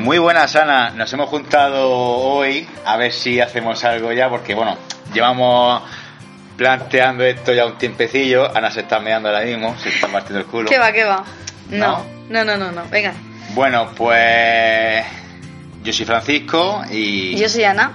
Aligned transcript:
Muy 0.00 0.16
buenas, 0.18 0.56
Ana. 0.56 0.90
Nos 0.90 1.12
hemos 1.12 1.28
juntado 1.28 1.90
hoy 1.90 2.66
a 2.86 2.96
ver 2.96 3.12
si 3.12 3.38
hacemos 3.38 3.84
algo 3.84 4.10
ya, 4.12 4.30
porque 4.30 4.54
bueno, 4.54 4.78
llevamos 5.12 5.82
planteando 6.56 7.22
esto 7.22 7.52
ya 7.52 7.66
un 7.66 7.76
tiempecillo. 7.76 8.50
Ana 8.56 8.70
se 8.70 8.80
está 8.80 8.98
meando 8.98 9.28
ahora 9.28 9.44
mismo, 9.44 9.76
se 9.78 9.90
está 9.90 10.08
partiendo 10.08 10.40
el 10.40 10.46
culo. 10.46 10.70
¿Qué 10.70 10.78
va, 10.78 10.90
qué 10.90 11.04
va? 11.04 11.22
No, 11.68 12.02
no, 12.30 12.44
no, 12.46 12.56
no, 12.56 12.72
no. 12.72 12.82
Venga. 12.90 13.12
Bueno, 13.50 13.90
pues 13.94 15.04
yo 15.82 15.92
soy 15.92 16.06
Francisco 16.06 16.82
y, 16.90 17.36
Yo 17.36 17.50
soy 17.50 17.64
Ana. 17.64 17.92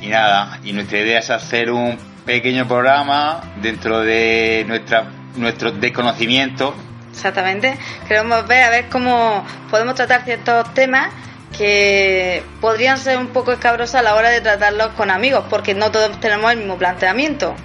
y 0.00 0.06
nada, 0.06 0.58
y 0.64 0.72
nuestra 0.72 1.00
idea 1.00 1.18
es 1.18 1.28
hacer 1.28 1.70
un 1.70 1.98
pequeño 2.24 2.66
programa 2.66 3.42
dentro 3.60 4.00
de 4.00 4.64
nuestra 4.66 5.04
nuestro 5.36 5.70
desconocimiento. 5.70 6.74
Exactamente. 7.16 7.78
Queremos 8.06 8.46
ver 8.46 8.64
a 8.64 8.70
ver 8.70 8.88
cómo 8.90 9.42
podemos 9.70 9.94
tratar 9.94 10.24
ciertos 10.24 10.72
temas 10.74 11.08
que 11.56 12.44
podrían 12.60 12.98
ser 12.98 13.16
un 13.16 13.28
poco 13.28 13.52
escabrosos 13.52 13.94
a 13.94 14.02
la 14.02 14.14
hora 14.14 14.28
de 14.28 14.42
tratarlos 14.42 14.88
con 14.88 15.10
amigos, 15.10 15.46
porque 15.48 15.74
no 15.74 15.90
todos 15.90 16.20
tenemos 16.20 16.52
el 16.52 16.58
mismo 16.58 16.76
planteamiento. 16.76 17.56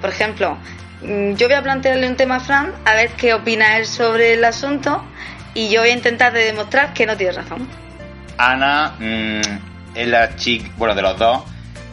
Por 0.00 0.08
ejemplo, 0.08 0.56
mm, 1.02 1.34
yo 1.34 1.46
voy 1.46 1.56
a 1.56 1.62
plantearle 1.62 2.08
un 2.08 2.16
tema 2.16 2.36
a 2.36 2.40
Fran, 2.40 2.72
a 2.86 2.94
ver 2.94 3.10
qué 3.10 3.34
opina 3.34 3.76
él 3.76 3.86
sobre 3.86 4.32
el 4.32 4.44
asunto, 4.44 5.04
y 5.52 5.68
yo 5.68 5.82
voy 5.82 5.90
a 5.90 5.92
intentar 5.92 6.32
de 6.32 6.44
demostrar 6.44 6.94
que 6.94 7.04
no 7.04 7.18
tiene 7.18 7.32
razón. 7.32 7.68
Ana 8.38 8.94
mm, 8.98 9.94
es 9.94 10.08
la 10.08 10.36
chica, 10.36 10.70
bueno, 10.78 10.94
de 10.94 11.02
los 11.02 11.18
dos, 11.18 11.42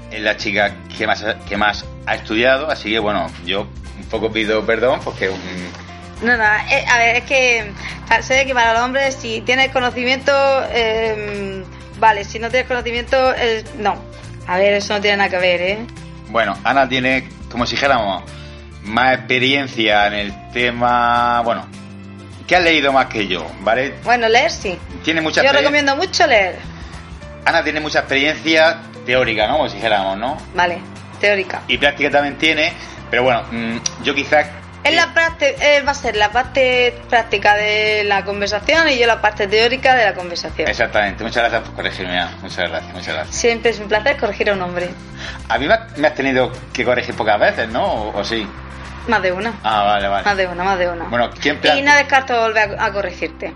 es 0.10 0.22
la 0.22 0.38
chica 0.38 0.74
que 0.98 1.06
más, 1.06 1.26
que 1.48 1.58
más 1.58 1.86
ha 2.06 2.16
estudiado, 2.16 2.72
así 2.72 2.92
que 2.92 3.00
bueno, 3.00 3.28
yo 3.46 3.68
un 3.98 4.06
poco 4.10 4.32
pido 4.32 4.66
perdón 4.66 5.00
porque 5.04 5.30
No, 6.22 6.38
no, 6.38 6.44
eh, 6.44 6.86
a 6.88 6.98
ver, 7.00 7.16
es 7.18 7.24
que 7.24 7.72
sé 8.22 8.46
que 8.46 8.54
para 8.54 8.74
los 8.74 8.84
hombres 8.84 9.16
si 9.16 9.42
tienes 9.42 9.72
conocimiento, 9.72 10.32
eh, 10.70 11.64
vale, 12.00 12.24
si 12.24 12.38
no 12.40 12.50
tienes 12.50 12.68
conocimiento, 12.68 13.34
eh, 13.36 13.64
no. 13.78 13.96
A 14.48 14.58
ver, 14.58 14.74
eso 14.74 14.94
no 14.94 15.02
tiene 15.02 15.18
nada 15.18 15.30
que 15.30 15.38
ver, 15.38 15.62
¿eh? 15.62 15.80
Bueno, 16.30 16.58
Ana 16.64 16.88
tiene, 16.88 17.28
como 17.50 17.66
si 17.66 17.76
dijéramos, 17.76 18.24
más 18.84 19.16
experiencia 19.16 20.08
en 20.08 20.14
el 20.14 20.52
tema. 20.52 21.42
Bueno, 21.42 21.68
que 22.48 22.56
has 22.56 22.64
leído 22.64 22.92
más 22.92 23.08
que 23.08 23.28
yo, 23.28 23.46
¿vale? 23.62 23.96
Bueno, 24.04 24.28
leer 24.30 24.52
sí. 24.52 24.78
Tiene 25.04 25.22
mucha 25.22 25.44
Yo 25.44 25.52
recomiendo 25.52 25.96
mucho 25.96 26.28
leer. 26.28 26.58
Ana 27.46 27.64
tiene 27.64 27.80
mucha 27.80 28.00
experiencia 28.00 28.82
teórica, 29.06 29.48
¿no? 29.48 29.58
Como 29.58 29.70
si 29.70 29.76
dijéramos, 29.76 30.18
¿no? 30.18 30.38
Vale, 30.54 30.80
teórica. 31.20 31.62
Y 31.68 31.78
práctica 31.78 32.12
también 32.12 32.38
tiene, 32.38 32.74
pero 33.10 33.24
bueno, 33.24 33.44
mm, 33.52 34.04
yo 34.04 34.14
quizás. 34.14 34.48
Es 34.84 34.96
la 34.96 35.14
parte, 35.14 35.56
eh, 35.62 35.82
va 35.84 35.92
a 35.92 35.96
ser 35.96 36.16
la 36.16 36.32
parte 36.32 37.00
práctica 37.10 37.56
de 37.56 38.04
la 38.04 38.26
conversación 38.26 38.90
y 38.90 38.98
yo 38.98 39.06
la 39.06 39.22
parte 39.22 39.48
teórica 39.48 39.94
de 39.96 40.06
la 40.06 40.14
conversación. 40.16 40.68
Exactamente, 40.68 41.24
muchas 41.24 41.44
gracias 41.44 41.62
por 41.62 41.76
corregirme, 41.76 42.20
Ana. 42.20 42.38
Muchas 42.42 42.68
gracias, 42.70 42.94
muchas 42.94 43.14
gracias. 43.14 43.36
Siempre 43.36 43.72
es 43.72 43.80
un 43.80 43.88
placer 43.88 44.18
corregir 44.18 44.50
a 44.50 44.54
un 44.54 44.62
hombre. 44.64 44.90
A 45.50 45.58
mí 45.60 45.68
me 45.68 46.08
has- 46.08 46.16
tenido 46.16 46.52
que 46.74 46.84
corregir 46.84 47.14
pocas 47.16 47.40
veces, 47.40 47.70
¿no? 47.70 47.84
¿O, 47.86 48.20
o 48.20 48.24
sí? 48.24 48.48
Más 49.08 49.22
de 49.22 49.32
una. 49.32 49.54
Ah, 49.64 49.84
vale, 49.84 50.08
vale. 50.08 50.26
Más 50.26 50.38
de 50.38 50.48
una, 50.48 50.64
más 50.64 50.80
de 50.80 50.90
una. 50.90 51.06
Bueno, 51.06 51.30
¿quién 51.40 51.60
plan- 51.60 51.78
y 51.78 51.82
no 51.84 51.94
descarto 51.96 52.40
volver 52.42 52.76
a, 52.80 52.86
a 52.86 52.92
corregirte. 52.92 53.54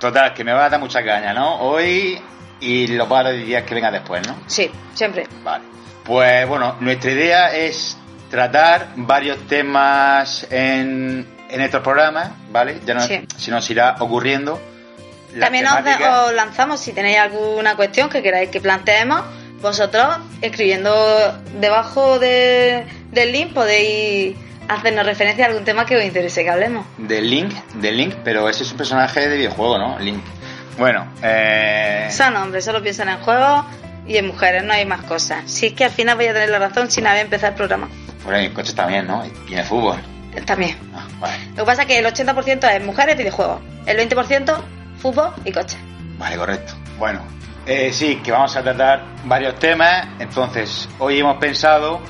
Total, 0.00 0.32
que 0.34 0.42
me 0.44 0.52
va 0.52 0.66
a 0.66 0.68
dar 0.70 0.80
mucha 0.80 1.04
caña, 1.04 1.32
¿no? 1.34 1.56
Hoy 1.60 2.20
y 2.60 2.86
los 2.88 3.08
de 3.08 3.32
días 3.34 3.62
que 3.64 3.74
venga 3.74 3.90
después, 3.90 4.26
¿no? 4.26 4.36
Sí, 4.46 4.70
siempre. 4.94 5.26
Vale. 5.42 5.64
Pues 6.04 6.46
bueno, 6.48 6.76
nuestra 6.80 7.10
idea 7.10 7.54
es 7.54 7.96
tratar 8.34 8.88
varios 8.96 9.46
temas 9.46 10.44
en, 10.50 11.24
en 11.48 11.60
estos 11.60 11.82
programas, 11.82 12.30
¿vale? 12.50 12.80
Ya 12.84 12.94
no, 12.94 13.00
Sí. 13.00 13.20
se 13.36 13.50
nos 13.52 13.68
irá 13.70 13.94
ocurriendo. 14.00 14.60
También 15.38 15.66
os, 15.66 15.76
temáticas. 15.76 16.18
os 16.26 16.32
lanzamos, 16.34 16.80
si 16.80 16.92
tenéis 16.92 17.18
alguna 17.18 17.76
cuestión 17.76 18.08
que 18.08 18.22
queráis 18.22 18.48
que 18.50 18.60
planteemos, 18.60 19.22
vosotros 19.62 20.04
escribiendo 20.42 20.92
debajo 21.60 22.18
de- 22.18 22.84
del 23.12 23.30
link 23.32 23.52
podéis 23.54 24.36
hacernos 24.68 25.06
referencia 25.06 25.44
a 25.44 25.48
algún 25.48 25.64
tema 25.64 25.86
que 25.86 25.96
os 25.96 26.04
interese 26.04 26.42
que 26.42 26.50
hablemos. 26.50 26.84
Del 26.98 27.30
Link, 27.30 27.52
del 27.74 27.96
Link, 27.98 28.14
pero 28.24 28.48
ese 28.48 28.64
es 28.64 28.72
un 28.72 28.78
personaje 28.78 29.28
de 29.28 29.36
videojuego, 29.36 29.78
¿no? 29.78 29.98
Link. 30.00 30.22
Bueno, 30.76 31.06
eh... 31.22 32.08
Son 32.10 32.34
hombres, 32.36 32.64
solo 32.64 32.82
piensan 32.82 33.08
en 33.10 33.18
juegos 33.18 33.64
y 34.08 34.16
en 34.16 34.26
mujeres, 34.26 34.64
no 34.64 34.72
hay 34.72 34.86
más 34.86 35.02
cosas. 35.02 35.48
Si 35.50 35.66
es 35.66 35.72
que 35.74 35.84
al 35.84 35.90
final 35.92 36.16
voy 36.16 36.26
a 36.26 36.32
tener 36.32 36.48
la 36.50 36.58
razón 36.58 36.90
sin 36.90 37.06
haber 37.06 37.22
empezado 37.26 37.50
el 37.52 37.56
programa. 37.56 37.88
Bueno, 38.24 38.40
y 38.40 38.46
en 38.46 38.54
coches 38.54 38.74
también, 38.74 39.06
¿no? 39.06 39.24
Y 39.48 39.52
en 39.52 39.58
el 39.58 39.64
fútbol. 39.64 39.98
También. 40.46 40.76
Ah, 40.94 41.06
vale. 41.20 41.44
Lo 41.50 41.56
que 41.56 41.64
pasa 41.64 41.82
es 41.82 41.88
que 41.88 41.98
el 41.98 42.06
80% 42.06 42.74
es 42.74 42.84
mujeres 42.84 43.14
y 43.14 43.18
videojuegos, 43.18 43.60
el 43.86 43.98
20% 43.98 44.62
fútbol 44.98 45.32
y 45.44 45.52
coches. 45.52 45.78
Vale, 46.18 46.36
correcto. 46.36 46.74
Bueno, 46.98 47.22
eh, 47.66 47.92
sí, 47.92 48.16
que 48.16 48.32
vamos 48.32 48.56
a 48.56 48.62
tratar 48.62 49.04
varios 49.24 49.58
temas. 49.58 50.06
Entonces, 50.18 50.88
hoy 50.98 51.20
hemos 51.20 51.36
pensado 51.38 52.00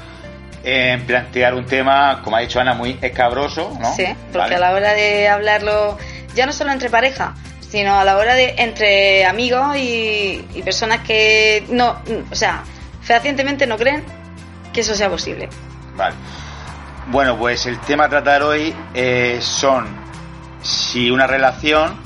en 0.63 1.05
plantear 1.07 1.55
un 1.55 1.67
tema, 1.67 2.23
como 2.23 2.37
ha 2.37 2.41
dicho 2.41 2.61
Ana, 2.61 2.75
muy 2.75 2.99
escabroso, 3.03 3.77
¿no? 3.81 3.95
Sí, 3.95 4.07
porque 4.33 4.39
Vale. 4.39 4.55
a 4.57 4.59
la 4.59 4.73
hora 4.73 4.95
de 4.95 5.29
hablarlo, 5.29 5.99
ya 6.35 6.47
no 6.47 6.53
solo 6.53 6.73
entre 6.73 6.89
pareja, 6.89 7.35
sino 7.61 7.99
a 8.01 8.05
la 8.05 8.17
hora 8.17 8.35
de 8.35 8.55
entre 8.59 9.27
amigos 9.27 9.77
y, 9.77 10.47
y 10.55 10.63
personas 10.63 11.01
que 11.01 11.65
no, 11.69 12.01
o 12.31 12.35
sea, 12.35 12.65
fehacientemente 13.03 13.67
no 13.67 13.77
creen 13.77 14.03
que 14.73 14.81
eso 14.81 14.95
sea 14.95 15.11
posible. 15.11 15.49
Vale. 15.97 16.15
Bueno, 17.09 17.37
pues 17.37 17.67
el 17.67 17.79
tema 17.81 18.05
a 18.05 18.09
tratar 18.09 18.43
hoy 18.43 18.75
eh, 18.95 19.39
son 19.41 19.87
si 20.63 21.11
una 21.11 21.27
relación 21.27 21.97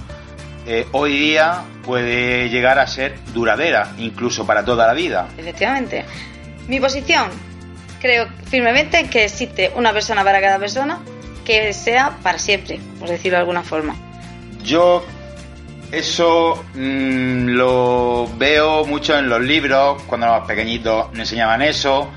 eh, 0.66 0.86
hoy 0.92 1.16
día 1.16 1.62
puede 1.84 2.50
llegar 2.50 2.78
a 2.78 2.86
ser 2.86 3.18
duradera, 3.32 3.92
incluso 3.98 4.46
para 4.46 4.64
toda 4.64 4.86
la 4.86 4.92
vida. 4.92 5.28
Efectivamente. 5.38 6.04
Mi 6.66 6.80
posición, 6.80 7.30
creo 8.00 8.28
firmemente 8.50 8.98
en 8.98 9.08
que 9.08 9.24
existe 9.24 9.72
una 9.74 9.92
persona 9.92 10.22
para 10.24 10.40
cada 10.40 10.58
persona 10.58 10.98
que 11.44 11.72
sea 11.72 12.18
para 12.22 12.38
siempre, 12.38 12.78
por 12.98 13.08
decirlo 13.08 13.36
de 13.36 13.40
alguna 13.40 13.62
forma. 13.62 13.96
Yo 14.62 15.06
eso 15.90 16.62
mm, 16.74 17.48
lo 17.48 18.28
veo 18.36 18.84
mucho 18.84 19.16
en 19.16 19.30
los 19.30 19.40
libros, 19.40 20.02
cuando 20.02 20.26
éramos 20.26 20.46
pequeñitos 20.46 21.10
nos 21.12 21.20
enseñaban 21.20 21.62
eso, 21.62 22.10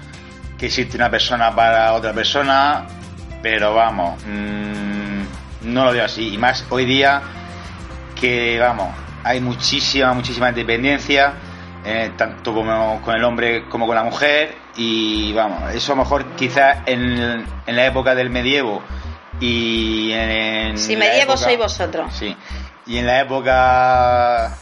que 0.62 0.68
existe 0.68 0.96
una 0.96 1.10
persona 1.10 1.56
para 1.56 1.92
otra 1.94 2.14
persona, 2.14 2.86
pero 3.42 3.74
vamos, 3.74 4.22
mm, 4.28 5.74
no 5.74 5.86
lo 5.86 5.92
veo 5.92 6.06
así. 6.06 6.36
Y 6.36 6.38
más 6.38 6.68
hoy 6.70 6.86
día 6.86 7.20
que, 8.14 8.60
vamos, 8.60 8.96
hay 9.24 9.42
muchísima, 9.42 10.14
muchísima 10.14 10.50
independencia, 10.50 11.34
eh, 11.84 12.12
tanto 12.16 12.54
como 12.54 13.02
con 13.02 13.16
el 13.16 13.24
hombre 13.24 13.68
como 13.70 13.88
con 13.88 13.96
la 13.96 14.04
mujer, 14.04 14.56
y 14.76 15.34
vamos, 15.34 15.74
eso 15.74 15.94
a 15.94 15.96
lo 15.96 16.04
mejor 16.04 16.36
quizás 16.36 16.78
en, 16.86 17.44
en 17.66 17.76
la 17.76 17.86
época 17.88 18.14
del 18.14 18.30
medievo 18.30 18.84
y 19.40 20.12
en... 20.12 20.78
Si 20.78 20.96
medievo 20.96 21.38
sois 21.38 21.58
vosotros. 21.58 22.14
Sí. 22.14 22.38
Y 22.86 23.00
en 23.00 23.08
la 23.08 23.22
época 23.22 24.56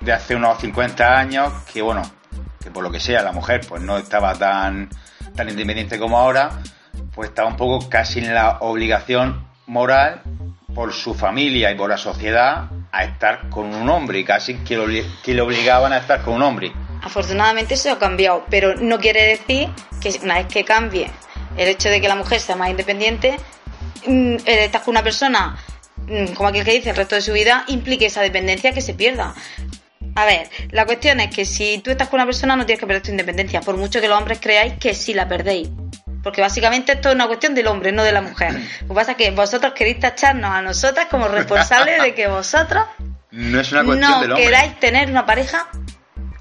de 0.00 0.12
hace 0.12 0.34
unos 0.34 0.58
50 0.58 1.16
años, 1.16 1.52
que 1.72 1.80
bueno, 1.80 2.02
que 2.60 2.72
por 2.72 2.82
lo 2.82 2.90
que 2.90 2.98
sea 2.98 3.22
la 3.22 3.30
mujer 3.30 3.60
pues 3.68 3.80
no 3.82 3.98
estaba 3.98 4.34
tan, 4.34 4.88
tan 5.38 5.48
independiente 5.48 6.00
como 6.00 6.18
ahora, 6.18 6.50
pues 7.14 7.28
estaba 7.30 7.48
un 7.48 7.56
poco 7.56 7.88
casi 7.88 8.18
en 8.18 8.34
la 8.34 8.58
obligación 8.60 9.46
moral 9.66 10.20
por 10.74 10.92
su 10.92 11.14
familia 11.14 11.70
y 11.70 11.76
por 11.76 11.88
la 11.88 11.96
sociedad 11.96 12.68
a 12.90 13.04
estar 13.04 13.48
con 13.48 13.72
un 13.72 13.88
hombre 13.88 14.24
casi 14.24 14.54
que, 14.56 14.76
lo 14.76 14.86
que 15.22 15.34
le 15.34 15.40
obligaban 15.40 15.92
a 15.92 15.98
estar 15.98 16.22
con 16.22 16.34
un 16.34 16.42
hombre. 16.42 16.72
Afortunadamente 17.02 17.74
eso 17.74 17.92
ha 17.92 17.98
cambiado, 18.00 18.46
pero 18.50 18.74
no 18.74 18.98
quiere 18.98 19.22
decir 19.22 19.68
que 20.00 20.18
una 20.24 20.34
vez 20.34 20.48
que 20.48 20.64
cambie 20.64 21.08
el 21.56 21.68
hecho 21.68 21.88
de 21.88 22.00
que 22.00 22.08
la 22.08 22.16
mujer 22.16 22.40
sea 22.40 22.56
más 22.56 22.70
independiente, 22.70 23.36
mm, 24.06 24.36
estar 24.44 24.82
con 24.82 24.90
una 24.90 25.04
persona, 25.04 25.56
mm, 25.98 26.32
como 26.34 26.48
aquel 26.48 26.64
que 26.64 26.72
dice, 26.72 26.90
el 26.90 26.96
resto 26.96 27.14
de 27.14 27.20
su 27.20 27.32
vida, 27.32 27.64
implique 27.68 28.06
esa 28.06 28.22
dependencia 28.22 28.72
que 28.72 28.80
se 28.80 28.94
pierda. 28.94 29.34
A 30.20 30.24
ver, 30.24 30.48
la 30.72 30.84
cuestión 30.84 31.20
es 31.20 31.32
que 31.34 31.44
si 31.44 31.78
tú 31.78 31.90
estás 31.92 32.08
con 32.08 32.18
una 32.18 32.26
persona 32.26 32.56
no 32.56 32.66
tienes 32.66 32.80
que 32.80 32.86
perder 32.86 33.02
tu 33.02 33.10
independencia, 33.12 33.60
por 33.60 33.76
mucho 33.76 34.00
que 34.00 34.08
los 34.08 34.18
hombres 34.18 34.38
creáis 34.40 34.74
que 34.80 34.92
sí 34.94 35.14
la 35.14 35.28
perdéis. 35.28 35.68
Porque 36.24 36.40
básicamente 36.40 36.92
esto 36.92 37.10
es 37.10 37.14
una 37.14 37.28
cuestión 37.28 37.54
del 37.54 37.68
hombre, 37.68 37.92
no 37.92 38.02
de 38.02 38.10
la 38.12 38.20
mujer. 38.20 38.52
Lo 38.82 38.88
que 38.88 38.94
pasa 38.94 39.12
es 39.12 39.16
que 39.16 39.30
vosotros 39.30 39.72
queréis 39.74 40.00
tacharnos 40.00 40.50
a 40.50 40.60
nosotras 40.62 41.06
como 41.08 41.28
responsables 41.28 42.02
de 42.02 42.14
que 42.14 42.26
vosotros 42.26 42.84
No 43.30 43.60
es 43.60 43.70
una 43.70 43.84
cuestión 43.84 44.10
no 44.10 44.20
del 44.22 44.32
hombre. 44.32 44.44
queráis 44.44 44.80
tener 44.80 45.08
una 45.08 45.24
pareja, 45.24 45.68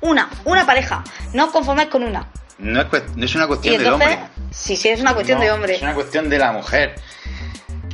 una, 0.02 0.28
una 0.46 0.66
pareja. 0.66 1.04
No 1.34 1.46
os 1.46 1.52
conformáis 1.52 1.90
con 1.90 2.04
una. 2.04 2.28
No 2.58 2.82
es, 2.82 2.88
no 3.16 3.26
es 3.26 3.36
una 3.36 3.44
Y 3.44 3.48
cuestión 3.48 3.78
del 3.78 3.84
entonces, 3.86 4.10
hombre. 4.18 4.30
sí, 4.50 4.76
sí, 4.76 4.90
es 4.90 5.02
una 5.02 5.14
cuestión 5.14 5.38
No, 5.38 5.46
de 5.46 5.52
hombre. 5.52 5.76
Es 5.76 5.82
una 5.84 5.94
cuestión 5.94 6.28
de 6.32 6.40
la 6.40 6.52
mujer. 6.52 6.96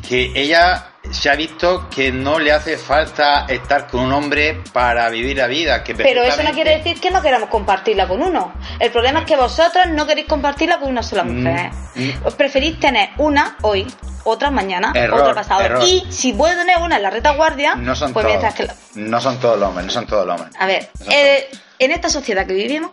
Que 0.07 0.31
ella 0.35 0.87
se 1.13 1.29
ha 1.29 1.35
visto 1.35 1.87
que 1.89 2.11
no 2.11 2.39
le 2.39 2.51
hace 2.51 2.77
falta 2.77 3.45
estar 3.47 3.87
con 3.87 4.01
un 4.01 4.11
hombre 4.13 4.61
para 4.73 5.09
vivir 5.09 5.37
la 5.37 5.47
vida. 5.47 5.83
Que 5.83 5.93
Pero 5.93 6.23
eso 6.23 6.41
no 6.43 6.51
quiere 6.51 6.77
decir 6.77 6.99
que 6.99 7.11
no 7.11 7.21
queramos 7.21 7.49
compartirla 7.49 8.07
con 8.07 8.21
uno. 8.21 8.53
El 8.79 8.91
problema 8.91 9.19
es 9.19 9.25
que 9.25 9.35
vosotros 9.35 9.87
no 9.89 10.07
queréis 10.07 10.27
compartirla 10.27 10.79
con 10.79 10.89
una 10.89 11.03
sola 11.03 11.23
mujer. 11.23 11.69
Mm, 11.95 12.25
Os 12.25 12.33
preferís 12.33 12.79
tener 12.79 13.09
una 13.17 13.57
hoy, 13.61 13.85
otra 14.23 14.49
mañana, 14.49 14.91
Error, 14.95 15.21
otra 15.21 15.35
pasado. 15.35 15.61
error. 15.61 15.83
Y 15.87 16.03
si 16.09 16.33
puedo 16.33 16.57
tener 16.57 16.77
una 16.79 16.95
en 16.97 17.03
la 17.03 17.11
retaguardia, 17.11 17.75
No 17.75 17.95
son 17.95 18.11
pues 18.11 18.25
todos. 18.25 18.37
mientras 18.41 18.55
que... 18.55 18.99
No 18.99 19.21
son 19.21 19.39
todos 19.39 19.59
los 19.59 19.69
hombres, 19.69 19.85
no 19.85 19.91
son 19.91 20.07
todos 20.07 20.25
los 20.25 20.35
hombres. 20.39 20.55
A 20.59 20.65
ver, 20.65 20.89
No 21.05 21.11
eh, 21.11 21.47
en 21.77 21.91
esta 21.91 22.09
sociedad 22.09 22.47
que 22.47 22.53
vivimos, 22.53 22.91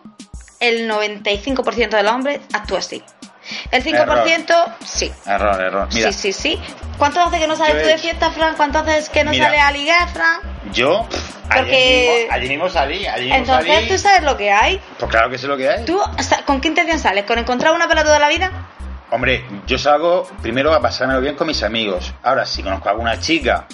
el 0.59 0.87
95% 0.87 1.89
de 1.89 2.03
los 2.03 2.11
hombres 2.11 2.39
actúa 2.53 2.79
así. 2.79 3.01
El 3.71 3.83
5% 3.83 4.75
sí. 4.85 5.11
Error, 5.25 5.61
error. 5.61 5.87
Mira, 5.93 6.11
Sí, 6.11 6.33
sí, 6.33 6.33
sí. 6.33 6.61
¿Cuánto 6.97 7.21
hace 7.21 7.39
que 7.39 7.47
no 7.47 7.55
sales 7.55 7.81
tú 7.81 7.87
de 7.87 7.97
fiesta, 7.97 8.31
Fran? 8.31 8.55
¿Cuánto 8.55 8.79
hace 8.79 9.09
que 9.11 9.23
no 9.23 9.31
Mira. 9.31 9.45
sales 9.45 9.61
a 9.61 9.71
ligar, 9.71 10.09
Fran? 10.09 10.39
yo 10.73 11.05
pff, 11.09 11.35
ayer, 11.49 11.63
Porque- 11.63 12.17
mismo, 12.21 12.33
ayer 12.35 12.49
mismo 12.49 12.69
salí, 12.69 13.07
ayer 13.07 13.21
mismo 13.23 13.35
Entonces 13.37 13.73
salí. 13.75 13.87
tú 13.87 13.97
sabes 13.97 14.23
lo 14.23 14.37
que 14.37 14.51
hay. 14.51 14.79
Pues 14.99 15.11
claro 15.11 15.29
que 15.29 15.37
sé 15.37 15.47
lo 15.47 15.57
que 15.57 15.69
hay. 15.69 15.85
¿Tú 15.85 15.99
sa- 16.19 16.43
con 16.45 16.61
qué 16.61 16.67
intención 16.67 16.99
sales? 16.99 17.25
¿Con 17.25 17.39
encontrar 17.39 17.73
una 17.73 17.87
para 17.87 18.03
toda 18.03 18.19
la 18.19 18.29
vida? 18.29 18.51
Hombre, 19.09 19.43
yo 19.67 19.77
salgo 19.77 20.25
primero 20.41 20.73
a 20.73 20.79
pasármelo 20.81 21.19
bien 21.19 21.35
con 21.35 21.47
mis 21.47 21.63
amigos. 21.63 22.13
Ahora, 22.23 22.45
si 22.45 22.63
conozco 22.63 22.87
a 22.87 22.91
alguna 22.91 23.19
chica 23.19 23.65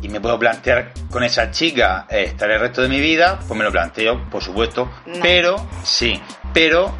y 0.00 0.08
me 0.08 0.20
puedo 0.20 0.38
plantear 0.38 0.92
con 1.10 1.24
esa 1.24 1.50
chica 1.50 2.06
eh, 2.08 2.22
estar 2.24 2.48
el 2.50 2.60
resto 2.60 2.82
de 2.82 2.88
mi 2.88 3.00
vida, 3.00 3.40
pues 3.48 3.58
me 3.58 3.64
lo 3.64 3.72
planteo, 3.72 4.28
por 4.30 4.40
supuesto. 4.44 4.88
No. 5.06 5.18
Pero, 5.20 5.66
sí, 5.82 6.22
pero 6.52 6.94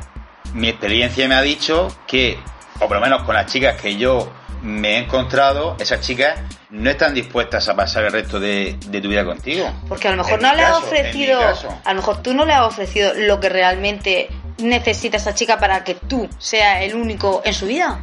mi 0.54 0.68
experiencia 0.68 1.28
me 1.28 1.34
ha 1.34 1.42
dicho 1.42 1.88
que, 2.06 2.38
o 2.80 2.88
por 2.88 2.96
lo 2.96 3.00
menos 3.00 3.22
con 3.22 3.34
las 3.34 3.46
chicas 3.46 3.80
que 3.80 3.96
yo 3.96 4.30
me 4.62 4.96
he 4.96 4.98
encontrado, 4.98 5.76
esas 5.78 6.00
chicas 6.00 6.40
no 6.70 6.90
están 6.90 7.14
dispuestas 7.14 7.68
a 7.68 7.76
pasar 7.76 8.04
el 8.04 8.12
resto 8.12 8.40
de, 8.40 8.76
de 8.86 9.00
tu 9.00 9.08
vida 9.08 9.24
contigo. 9.24 9.70
Porque 9.88 10.08
a 10.08 10.10
lo 10.10 10.18
mejor 10.18 10.34
En 10.34 10.42
no 10.42 10.54
le 10.54 10.62
has 10.62 10.78
ofrecido, 10.78 11.40
a 11.40 11.92
lo 11.92 11.96
mejor 11.96 12.22
tú 12.22 12.34
no 12.34 12.44
le 12.44 12.52
has 12.52 12.62
ofrecido 12.62 13.14
lo 13.14 13.40
que 13.40 13.48
realmente 13.48 14.28
necesita 14.58 15.16
esa 15.16 15.34
chica 15.34 15.58
para 15.58 15.84
que 15.84 15.94
tú 15.94 16.28
seas 16.38 16.82
el 16.82 16.94
único 16.94 17.42
en 17.44 17.54
su 17.54 17.66
vida. 17.66 18.00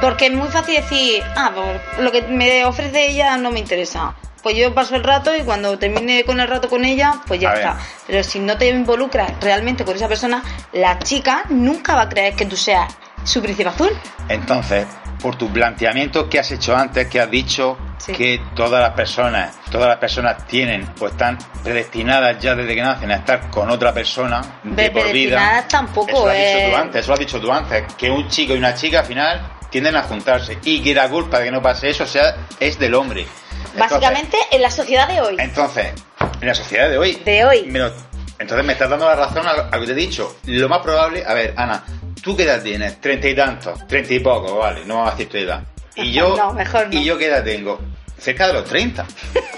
Porque 0.00 0.26
es 0.26 0.32
muy 0.32 0.48
fácil 0.48 0.76
decir, 0.76 1.22
ah, 1.36 1.50
pues 1.54 1.80
lo 1.98 2.12
que 2.12 2.22
me 2.22 2.64
ofrece 2.64 3.10
ella 3.10 3.36
no 3.36 3.50
me 3.50 3.58
interesa. 3.58 4.14
Pues 4.48 4.56
yo 4.56 4.72
paso 4.72 4.96
el 4.96 5.04
rato 5.04 5.36
y 5.36 5.42
cuando 5.42 5.78
termine 5.78 6.24
con 6.24 6.40
el 6.40 6.48
rato 6.48 6.70
con 6.70 6.82
ella, 6.82 7.16
pues 7.26 7.38
ya 7.38 7.50
A 7.50 7.52
ver. 7.52 7.60
está. 7.64 7.78
Pero 8.06 8.24
si 8.24 8.38
no 8.40 8.56
te 8.56 8.66
involucras 8.70 9.30
realmente 9.42 9.84
con 9.84 9.94
esa 9.94 10.08
persona, 10.08 10.42
la 10.72 10.98
chica 11.00 11.42
nunca 11.50 11.94
va 11.94 12.02
a 12.02 12.08
creer 12.08 12.32
que 12.34 12.46
tú 12.46 12.56
seas 12.56 12.96
su 13.24 13.42
príncipe 13.42 13.68
azul. 13.68 13.90
Entonces, 14.30 14.86
por 15.20 15.36
tu 15.36 15.52
planteamiento 15.52 16.30
que 16.30 16.38
has 16.38 16.50
hecho 16.50 16.74
antes, 16.74 17.08
que 17.08 17.20
has 17.20 17.30
dicho 17.30 17.76
Sí. 17.98 18.12
que 18.12 18.40
todas 18.54 18.80
las 18.80 18.92
personas, 18.94 19.54
todas 19.70 19.86
las 19.88 19.98
personas 19.98 20.46
tienen 20.46 20.88
o 20.98 21.08
están 21.08 21.36
predestinadas 21.62 22.38
ya 22.40 22.54
desde 22.54 22.74
que 22.74 22.80
nacen 22.82 23.10
a 23.10 23.16
estar 23.16 23.50
con 23.50 23.68
otra 23.68 23.92
persona 23.92 24.40
de 24.64 24.90
por 24.90 25.12
vida. 25.12 25.66
tampoco 25.68 26.08
eso 26.08 26.24
lo 26.24 26.30
has 26.30 26.36
dicho 26.38 26.58
es- 26.58 26.70
tú 26.70 26.76
antes, 26.76 27.00
eso 27.02 27.08
lo 27.08 27.12
has 27.14 27.20
dicho 27.20 27.40
tú 27.40 27.52
antes, 27.52 27.94
que 27.98 28.10
un 28.10 28.26
chico 28.28 28.54
y 28.54 28.56
una 28.58 28.72
chica 28.74 29.00
al 29.00 29.04
final 29.06 29.42
tienden 29.70 29.96
a 29.96 30.02
juntarse 30.02 30.58
y 30.64 30.80
que 30.82 30.94
la 30.94 31.08
culpa 31.08 31.38
de 31.38 31.46
que 31.46 31.50
no 31.50 31.62
pase 31.62 31.90
eso 31.90 32.06
sea 32.06 32.36
es 32.60 32.78
del 32.78 32.94
hombre. 32.94 33.26
Entonces- 33.72 33.78
Básicamente 33.90 34.36
en 34.50 34.62
la 34.62 34.70
sociedad 34.70 35.08
de 35.08 35.20
hoy. 35.20 35.36
entonces, 35.38 35.92
en 36.40 36.46
la 36.48 36.54
sociedad 36.54 36.88
de 36.88 36.98
hoy. 36.98 37.14
De 37.24 37.44
hoy. 37.44 37.62
me 37.66 37.78
lo- 37.80 37.92
entonces 38.38 38.64
me 38.64 38.72
estás 38.72 38.88
dando 38.88 39.06
la 39.06 39.16
razón 39.16 39.46
a, 39.46 39.50
a 39.50 39.76
lo 39.76 39.80
que 39.80 39.86
te 39.86 39.92
he 39.92 39.94
dicho. 39.96 40.36
Lo 40.46 40.68
más 40.68 40.78
probable, 40.78 41.24
a 41.26 41.34
ver, 41.34 41.54
Ana, 41.56 41.82
¿tú 42.22 42.36
qué 42.36 42.44
edad 42.44 42.62
tienes? 42.62 43.00
Treinta 43.00 43.28
y 43.28 43.34
tantos, 43.34 43.86
treinta 43.86 44.14
y 44.14 44.20
poco, 44.20 44.56
vale, 44.58 44.84
no 44.84 44.94
vamos 44.96 45.08
a 45.08 45.16
decir 45.16 45.28
tu 45.28 45.36
edad. 45.38 45.62
Y 45.96 46.12
yo, 46.12 46.36
No, 46.38 46.52
mejor 46.52 46.86
no. 46.86 46.98
¿Y 47.00 47.04
yo 47.04 47.18
qué 47.18 47.26
edad 47.26 47.42
tengo? 47.44 47.80
Cerca 48.18 48.46
de 48.46 48.52
los 48.54 48.64
30. 48.64 49.04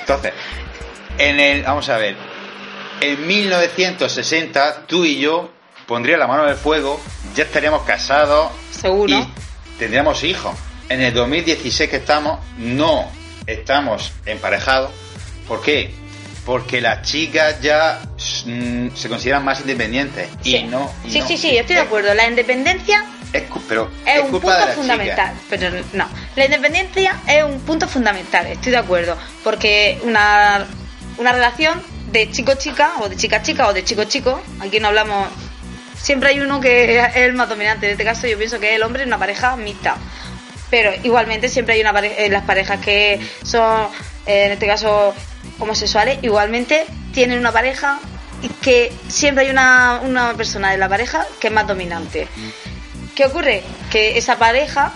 Entonces, 0.00 0.32
en 1.18 1.38
el, 1.40 1.62
vamos 1.62 1.88
a 1.90 1.96
ver, 1.98 2.16
en 3.02 3.26
1960, 3.26 4.86
tú 4.86 5.04
y 5.04 5.18
yo 5.20 5.50
pondría 5.86 6.16
la 6.16 6.26
mano 6.26 6.44
en 6.44 6.50
el 6.50 6.56
fuego, 6.56 7.00
ya 7.34 7.44
estaríamos 7.44 7.82
casados 7.82 8.50
Seguro. 8.70 9.12
y 9.12 9.26
tendríamos 9.80 10.22
hijos. 10.24 10.54
En 10.88 11.00
el 11.00 11.14
2016 11.14 11.88
que 11.90 11.96
estamos, 11.96 12.38
no 12.58 13.10
estamos 13.46 14.12
emparejados. 14.26 14.90
¿Por 15.48 15.62
qué? 15.62 15.90
Porque 16.44 16.80
las 16.80 17.02
chicas 17.02 17.60
ya 17.62 18.00
mm, 18.44 18.88
se 18.94 19.08
consideran 19.08 19.44
más 19.44 19.60
independientes. 19.60 20.28
Sí. 20.42 20.56
Y 20.56 20.62
no. 20.64 20.92
y 21.04 21.10
sí, 21.10 21.20
no. 21.20 21.26
sí, 21.26 21.38
sí, 21.38 21.56
estoy 21.56 21.76
de 21.76 21.82
acuerdo. 21.82 22.14
La 22.14 22.28
independencia 22.28 23.04
Es, 23.32 23.44
pero 23.68 23.90
es, 24.04 24.16
es 24.16 24.24
un 24.24 24.30
punto 24.32 24.66
fundamental. 24.74 25.34
Pero 25.48 25.70
no, 25.94 26.06
la 26.36 26.44
independencia 26.44 27.18
es 27.26 27.42
un 27.42 27.60
punto 27.60 27.88
fundamental, 27.88 28.46
estoy 28.46 28.72
de 28.72 28.78
acuerdo. 28.78 29.16
Porque 29.42 29.98
una, 30.02 30.66
una 31.16 31.32
relación 31.32 31.80
de 32.12 32.30
chico-chica, 32.30 32.92
o 33.00 33.08
de 33.08 33.16
chica-chica, 33.16 33.68
o 33.68 33.72
de 33.72 33.82
chico-chico, 33.82 34.42
aquí 34.60 34.78
no 34.78 34.88
hablamos. 34.88 35.28
Siempre 36.00 36.30
hay 36.30 36.40
uno 36.40 36.60
que 36.60 36.98
es 36.98 37.16
el 37.16 37.34
más 37.34 37.48
dominante. 37.48 37.86
En 37.86 37.92
este 37.92 38.04
caso, 38.04 38.26
yo 38.26 38.38
pienso 38.38 38.58
que 38.58 38.70
es 38.70 38.76
el 38.76 38.82
hombre 38.82 39.02
en 39.02 39.08
una 39.08 39.18
pareja 39.18 39.56
mixta. 39.56 39.96
Pero 40.70 40.92
igualmente 41.02 41.48
siempre 41.48 41.74
hay 41.74 41.80
una 41.80 41.92
pareja, 41.92 42.28
las 42.28 42.44
parejas 42.44 42.80
que 42.80 43.20
son, 43.42 43.88
eh, 44.26 44.46
en 44.46 44.52
este 44.52 44.66
caso, 44.66 45.14
homosexuales, 45.58 46.18
igualmente 46.22 46.86
tienen 47.12 47.38
una 47.38 47.52
pareja 47.52 47.98
y 48.42 48.48
que 48.48 48.92
siempre 49.08 49.44
hay 49.44 49.50
una, 49.50 50.00
una 50.02 50.34
persona 50.34 50.70
de 50.70 50.78
la 50.78 50.88
pareja 50.88 51.26
que 51.40 51.48
es 51.48 51.52
más 51.52 51.66
dominante. 51.66 52.28
¿Qué 53.14 53.26
ocurre? 53.26 53.62
Que 53.90 54.16
esa 54.16 54.38
pareja 54.38 54.92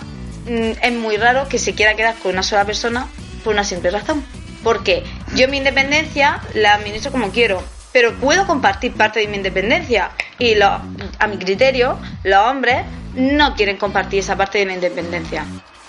mm, 0.47 0.71
es 0.81 0.93
muy 0.93 1.17
raro 1.17 1.47
que 1.47 1.59
se 1.59 1.75
quiera 1.75 1.95
quedar 1.95 2.15
con 2.15 2.31
una 2.31 2.43
sola 2.43 2.65
persona 2.65 3.07
por 3.43 3.53
una 3.53 3.63
simple 3.63 3.91
razón. 3.91 4.25
Porque 4.63 5.03
yo 5.35 5.47
mi 5.47 5.57
independencia 5.57 6.41
la 6.55 6.73
administro 6.73 7.11
como 7.11 7.31
quiero, 7.31 7.63
pero 7.95 8.11
puedo 8.15 8.45
compartir 8.45 8.91
parte 8.91 9.21
de 9.21 9.27
mi 9.29 9.37
independencia. 9.37 10.11
Y 10.37 10.55
lo- 10.55 10.81
a 11.17 11.27
mi 11.29 11.37
criterio, 11.37 11.97
los 12.25 12.45
hombres 12.45 12.83
no 13.13 13.55
quieren 13.55 13.77
compartir 13.77 14.19
esa 14.19 14.35
parte 14.35 14.57
de 14.57 14.65
la 14.65 14.73
independencia. 14.73 15.45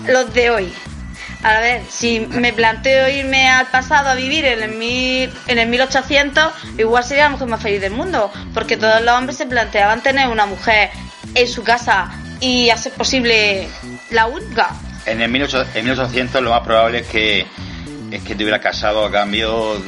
Los 0.07 0.33
de 0.33 0.51
hoy. 0.51 0.73
A 1.43 1.59
ver, 1.59 1.83
si 1.91 2.21
me 2.21 2.53
planteo 2.53 3.09
irme 3.09 3.49
al 3.49 3.67
pasado 3.67 4.09
a 4.11 4.15
vivir 4.15 4.45
en 4.45 4.63
el, 4.63 4.71
mil, 4.77 5.33
en 5.49 5.59
el 5.59 5.67
1800, 5.69 6.53
igual 6.79 7.03
sería 7.03 7.25
la 7.25 7.31
mujer 7.31 7.49
más 7.49 7.61
feliz 7.61 7.81
del 7.81 7.91
mundo, 7.93 8.31
porque 8.55 8.77
todos 8.77 9.03
los 9.03 9.13
hombres 9.13 9.37
se 9.37 9.47
planteaban 9.47 10.01
tener 10.01 10.29
una 10.29 10.47
mujer 10.47 10.91
en 11.35 11.49
su 11.49 11.65
casa 11.65 12.13
y 12.39 12.71
hacer 12.71 12.93
posible 12.93 13.67
la 14.11 14.27
única. 14.27 14.71
En 15.07 15.21
el 15.23 15.29
1800, 15.29 15.75
en 15.75 15.85
1800 15.87 16.41
lo 16.41 16.51
más 16.51 16.61
probable 16.61 16.99
es 17.01 17.09
que 17.09 17.47
es 18.13 18.23
que 18.23 18.37
te 18.37 18.45
hubieras 18.45 18.61
casado 18.63 19.05
a 19.05 19.11
cambio 19.11 19.83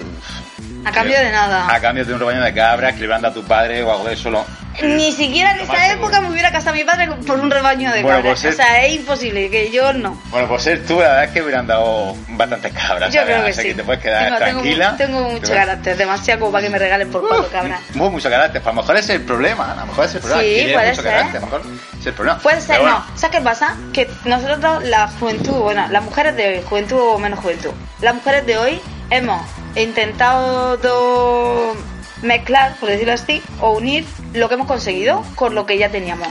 A 0.88 0.92
cambio 0.92 1.18
de 1.18 1.30
nada. 1.30 1.66
a 1.75 1.80
cambio 1.80 2.04
de 2.04 2.12
un 2.14 2.21
rebaño 2.21 2.42
de 2.42 2.54
cabras 2.54 2.92
que 2.95 3.00
le 3.00 3.07
hubieran 3.07 3.23
dado 3.23 3.33
a 3.38 3.42
tu 3.42 3.49
padre 3.49 3.83
o 3.83 3.90
algo 3.92 4.04
de 4.04 4.14
eso. 4.14 4.30
lo- 4.30 4.45
Ni 4.83 5.11
siquiera 5.11 5.52
en 5.54 5.61
esa 5.61 5.90
época 5.92 6.12
seguro. 6.12 6.23
me 6.23 6.28
hubiera 6.35 6.52
casado 6.52 6.76
mi 6.76 6.85
padre 6.85 7.09
por 7.26 7.40
un 7.40 7.50
rebaño 7.50 7.90
de 7.92 8.02
Bueno, 8.02 8.18
cabras. 8.18 8.40
pues 8.42 8.54
O 8.54 8.57
sea, 8.57 8.85
es 8.85 8.95
imposible, 8.95 9.50
que 9.50 9.71
yo 9.73 9.92
no. 9.92 10.16
Bueno, 10.26 10.47
por 10.47 10.61
ser 10.61 10.87
tú, 10.87 10.95
la 11.00 11.09
verdad 11.09 11.25
es 11.25 11.30
que 11.33 11.42
hubieran 11.42 11.66
dado 11.66 12.14
bastantes 12.28 12.73
cabras. 12.73 13.12
Yo 13.12 13.21
¿sabes? 13.21 13.35
creo 13.35 13.45
que 13.45 13.50
Así 13.50 13.62
sí. 13.62 13.68
que 13.68 13.75
te 13.75 13.83
puedes 13.83 14.00
quedar 14.02 14.23
tengo, 14.25 14.38
tengo 14.38 14.61
tranquila. 14.61 14.97
Tengo, 14.97 15.26
Te 15.26 15.33
mucho 15.33 15.52
carácter, 15.52 15.97
demasiado 15.97 16.40
como 16.40 16.52
para 16.52 16.64
que 16.64 16.71
me 16.71 16.78
regalen 16.78 17.11
por 17.11 17.26
cuatro 17.26 17.49
cabras. 17.50 17.80
Muy 17.95 18.09
mucho 18.11 18.30
carácter. 18.30 18.62
A 18.62 18.66
lo 18.66 18.73
mejor 18.75 18.97
ese 18.97 19.14
es 19.14 19.21
el 19.21 19.26
problema. 19.26 19.73
A 19.73 19.76
lo 19.80 19.87
mejor 19.87 20.04
ese 20.04 20.18
es 20.18 20.25
el 20.25 20.30
problema. 20.30 20.42
Sí, 20.68 20.73
puede 20.73 20.88
mucho 20.90 21.02
ser. 21.02 21.11
carácter, 21.12 21.37
A 21.37 21.40
lo 21.40 21.47
mejor 21.47 21.61
ese 21.61 22.00
es 22.00 22.07
el 22.07 22.12
problema. 22.14 22.38
Puede 22.38 22.61
ser, 22.61 22.68
Pero 22.68 22.83
bueno, 22.83 22.99
no. 23.11 23.18
¿Sabes 23.18 23.37
qué 23.37 23.42
pasa? 23.42 23.75
Que 23.92 24.11
nosotros, 24.26 24.85
la 24.85 25.09
juventud, 25.18 25.52
bueno, 25.54 25.87
las 25.90 26.04
mujeres 26.04 26.37
de 26.37 26.49
hoy, 26.59 26.62
juventud 26.64 27.00
o 27.00 27.18
menos 27.18 27.40
juventud, 27.40 27.71
las 28.00 28.14
mujeres 28.14 28.47
de 28.47 28.59
hoy 28.59 28.80
hemos 29.11 29.43
intentado 29.77 30.77
do- 30.77 31.75
mezclar, 32.23 32.75
por 32.81 32.88
decirlo 32.88 33.12
así, 33.15 33.43
o 33.61 33.73
unir 33.73 34.05
lo 34.35 34.49
que 34.49 34.55
hemos 34.55 34.67
conseguido 34.67 35.25
con 35.37 35.55
lo 35.55 35.67
que 35.67 35.79
ya 35.79 35.88
teníamos. 35.88 36.29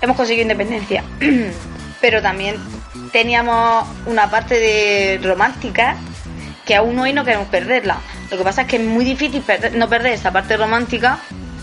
Hemos 0.00 0.16
conseguido 0.16 0.42
independencia, 0.42 1.04
pero 2.00 2.22
también 2.22 2.56
teníamos 3.12 3.86
una 4.06 4.30
parte 4.30 5.18
romántica 5.22 5.96
que 6.64 6.74
aún 6.76 6.98
hoy 6.98 7.12
no 7.12 7.24
queremos 7.24 7.48
perderla. 7.48 7.98
Lo 8.30 8.38
que 8.38 8.44
pasa 8.44 8.62
es 8.62 8.68
que 8.68 8.76
es 8.76 8.82
muy 8.82 9.04
difícil 9.04 9.42
no 9.74 9.88
perder 9.88 10.12
esa 10.12 10.30
parte 10.32 10.56
romántica 10.56 11.18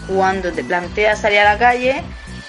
cuando 0.08 0.52
te 0.52 0.64
planteas 0.64 1.22
salir 1.22 1.40
a 1.40 1.54
la 1.54 1.58
calle 1.58 2.02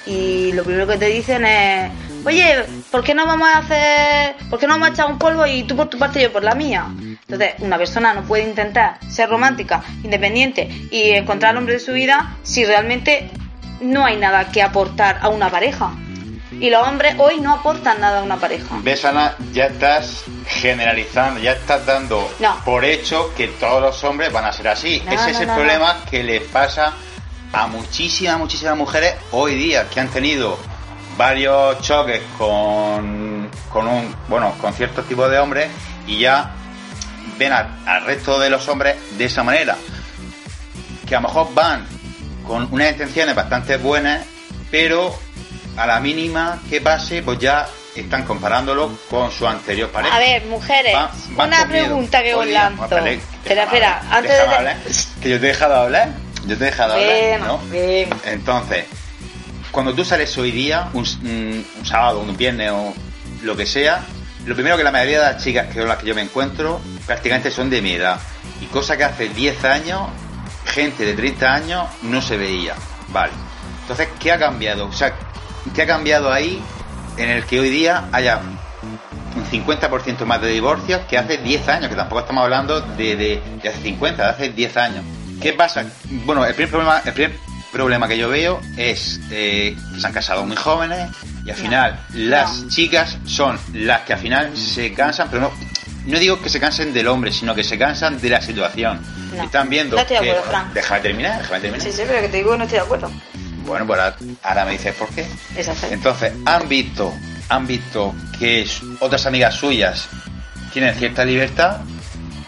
y 0.06 0.52
lo 0.52 0.64
primero 0.64 0.86
que 0.86 0.96
te 0.96 1.06
dicen 1.06 1.44
es, 1.44 1.90
oye, 2.24 2.64
¿por 2.90 3.02
qué 3.04 3.14
no 3.14 3.26
vamos 3.26 3.48
a 3.48 3.58
hacer, 3.58 4.36
por 4.48 4.58
qué 4.58 4.66
no 4.66 4.74
vamos 4.74 4.88
a 4.88 4.92
echar 4.92 5.06
un 5.06 5.18
polvo 5.18 5.46
y 5.46 5.62
tú 5.64 5.76
por 5.76 5.88
tu 5.88 5.98
parte 5.98 6.18
y 6.20 6.22
yo 6.22 6.32
por 6.32 6.42
la 6.44 6.54
mía? 6.54 6.86
Entonces, 6.98 7.54
una 7.58 7.78
persona 7.78 8.12
no 8.14 8.22
puede 8.22 8.44
intentar 8.44 8.98
ser 9.08 9.28
romántica, 9.28 9.82
independiente 10.02 10.68
y 10.90 11.10
encontrar 11.10 11.50
al 11.52 11.58
hombre 11.58 11.74
de 11.74 11.80
su 11.80 11.92
vida 11.92 12.36
si 12.42 12.64
realmente 12.64 13.30
no 13.80 14.04
hay 14.04 14.16
nada 14.16 14.50
que 14.50 14.62
aportar 14.62 15.18
a 15.22 15.28
una 15.28 15.48
pareja. 15.50 15.92
Y 16.60 16.68
los 16.68 16.86
hombres 16.86 17.14
hoy 17.18 17.40
no 17.40 17.54
aportan 17.54 18.00
nada 18.00 18.20
a 18.20 18.22
una 18.22 18.36
pareja. 18.36 18.66
¿Ves, 18.82 19.04
Ana? 19.04 19.34
Ya 19.52 19.66
estás 19.66 20.24
generalizando, 20.46 21.40
ya 21.40 21.52
estás 21.52 21.86
dando 21.86 22.30
No. 22.38 22.56
por 22.64 22.84
hecho 22.84 23.32
que 23.34 23.48
todos 23.48 23.80
los 23.80 24.04
hombres 24.04 24.30
van 24.32 24.44
a 24.44 24.52
ser 24.52 24.68
así. 24.68 25.02
No, 25.06 25.12
Ese 25.12 25.22
no, 25.24 25.28
es 25.30 25.40
el 25.40 25.46
problema 25.46 26.04
que 26.10 26.22
le 26.22 26.40
pasa 26.40 26.92
a 27.52 27.66
muchísimas, 27.66 28.38
muchísimas 28.38 28.76
mujeres 28.76 29.14
hoy 29.32 29.54
día 29.54 29.88
que 29.88 30.00
han 30.00 30.08
tenido 30.08 30.58
varios 31.20 31.78
choques 31.82 32.22
con, 32.38 33.50
con 33.70 33.86
un, 33.86 34.14
bueno, 34.26 34.54
con 34.58 34.72
ciertos 34.72 35.06
tipos 35.06 35.30
de 35.30 35.38
hombres 35.38 35.68
y 36.06 36.20
ya 36.20 36.50
ven 37.38 37.52
a- 37.52 37.76
al 37.86 38.06
resto 38.06 38.38
de 38.40 38.48
los 38.48 38.66
hombres 38.68 38.96
de 39.18 39.26
esa 39.26 39.42
manera. 39.42 39.76
Que 41.06 41.14
a 41.16 41.20
lo 41.20 41.28
mejor 41.28 41.52
van 41.52 41.86
con 42.46 42.68
unas 42.72 42.92
intenciones 42.92 43.34
bastante 43.34 43.76
buenas, 43.76 44.24
pero 44.70 45.14
a 45.76 45.86
la 45.86 46.00
mínima 46.00 46.58
que 46.70 46.80
pase, 46.80 47.22
pues 47.22 47.38
ya 47.38 47.68
están 47.94 48.24
comparándolo 48.24 48.90
con 49.10 49.30
su 49.30 49.46
anterior 49.46 49.90
pareja. 49.90 50.16
A 50.16 50.20
ver, 50.20 50.44
mujeres, 50.46 50.94
van 50.94 51.48
una 51.48 51.68
pregunta 51.68 52.22
que 52.22 52.34
os 52.34 52.46
lanzo. 52.46 52.96
espera, 52.96 53.64
Espera, 53.64 54.02
antes 54.10 54.32
de... 54.32 54.40
hablar, 54.40 54.76
Que 55.22 55.28
yo 55.28 55.38
te 55.38 55.44
he 55.44 55.48
dejado 55.48 55.74
hablar. 55.82 56.08
Yo 56.46 56.56
te 56.56 56.62
he 56.64 56.66
dejado 56.70 56.94
hablar, 56.94 57.40
¿no? 57.40 57.60
ven. 57.70 58.08
Entonces, 58.24 58.86
cuando 59.70 59.94
tú 59.94 60.04
sales 60.04 60.36
hoy 60.38 60.50
día, 60.50 60.88
un, 60.92 61.04
un- 61.24 61.66
sábado, 61.84 62.20
un 62.20 62.36
viernes 62.36 62.70
o 62.72 62.92
lo 63.42 63.56
que 63.56 63.66
sea, 63.66 64.04
lo 64.46 64.54
primero 64.54 64.76
que 64.76 64.84
la 64.84 64.90
mayoría 64.90 65.20
de 65.20 65.32
las 65.34 65.42
chicas 65.44 65.66
que 65.68 65.78
con 65.78 65.88
las 65.88 65.98
que 65.98 66.06
yo 66.06 66.14
me 66.14 66.22
encuentro 66.22 66.80
prácticamente 67.06 67.50
son 67.50 67.70
de 67.70 67.80
mi 67.82 67.92
edad. 67.92 68.18
Y 68.60 68.66
cosa 68.66 68.96
que 68.96 69.04
hace 69.04 69.28
10 69.28 69.64
años, 69.64 70.02
gente 70.66 71.04
de 71.04 71.14
30 71.14 71.54
años 71.54 71.86
no 72.02 72.20
se 72.22 72.36
veía. 72.36 72.74
Vale. 73.08 73.32
Entonces, 73.82 74.08
¿qué 74.18 74.32
ha 74.32 74.38
cambiado? 74.38 74.86
O 74.86 74.92
sea, 74.92 75.14
¿qué 75.74 75.82
ha 75.82 75.86
cambiado 75.86 76.32
ahí 76.32 76.62
en 77.16 77.28
el 77.30 77.44
que 77.44 77.60
hoy 77.60 77.70
día 77.70 78.04
haya 78.12 78.40
un 79.36 79.44
50% 79.50 80.24
más 80.24 80.40
de 80.40 80.48
divorcios 80.48 81.00
que 81.08 81.16
hace 81.18 81.38
10 81.38 81.68
años, 81.68 81.88
que 81.88 81.96
tampoco 81.96 82.20
estamos 82.20 82.42
hablando 82.44 82.80
de, 82.80 83.16
de- 83.16 83.42
de 83.62 83.68
hace 83.68 83.80
50, 83.82 84.22
de 84.24 84.28
hace 84.30 84.48
10 84.50 84.76
años. 84.76 85.04
¿Qué 85.40 85.52
pasa? 85.54 85.84
Bueno, 86.24 86.44
el 86.44 86.54
primer 86.54 86.70
problema, 86.70 87.02
el 87.04 87.12
primer 87.12 87.36
problema 87.72 88.08
que 88.08 88.18
yo 88.18 88.28
veo 88.28 88.60
es 88.76 89.20
eh, 89.30 89.76
que 89.94 90.00
se 90.00 90.06
han 90.06 90.12
casado 90.12 90.44
muy 90.44 90.56
jóvenes 90.56 91.08
y 91.44 91.50
al 91.50 91.56
No, 91.56 91.62
final 91.62 92.00
las 92.14 92.62
no. 92.62 92.68
chicas 92.68 93.16
son 93.26 93.58
las 93.74 94.00
que 94.02 94.12
al 94.14 94.18
final 94.18 94.56
se 94.56 94.92
cansan, 94.92 95.28
pero 95.30 95.42
no, 95.42 95.52
no 96.06 96.18
digo 96.18 96.40
que 96.40 96.48
se 96.48 96.58
cansen 96.60 96.92
del 96.92 97.08
hombre, 97.08 97.32
sino 97.32 97.54
que 97.54 97.64
se 97.64 97.78
cansan 97.78 98.20
de 98.20 98.28
la 98.30 98.40
situación. 98.40 99.00
No. 99.36 99.44
Están 99.44 99.68
viendo 99.68 99.96
No 99.96 100.02
estoy 100.02 100.16
de 100.18 100.22
que... 100.24 100.30
acuerdo, 100.30 100.50
Fran. 100.50 100.74
Déjame 100.74 101.00
terminar, 101.00 101.38
déjame 101.42 101.60
terminar. 101.60 101.86
Sí, 101.86 101.92
sí, 101.92 102.02
pero 102.06 102.20
que 102.20 102.28
te 102.28 102.36
digo 102.38 102.52
que 102.52 102.58
no 102.58 102.64
estoy 102.64 102.78
de 102.78 102.84
acuerdo. 102.84 103.10
Bueno, 103.64 103.86
pues 103.86 104.00
ahora, 104.00 104.16
ahora 104.42 104.64
me 104.64 104.72
dices 104.72 104.94
por 104.94 105.08
qué. 105.10 105.26
Exacto. 105.56 105.86
Entonces, 105.90 106.32
han 106.46 106.68
visto, 106.68 107.14
han 107.48 107.66
visto 107.66 108.14
que 108.38 108.66
otras 109.00 109.26
amigas 109.26 109.54
suyas 109.54 110.08
tienen 110.72 110.94
cierta 110.96 111.24
libertad 111.24 111.78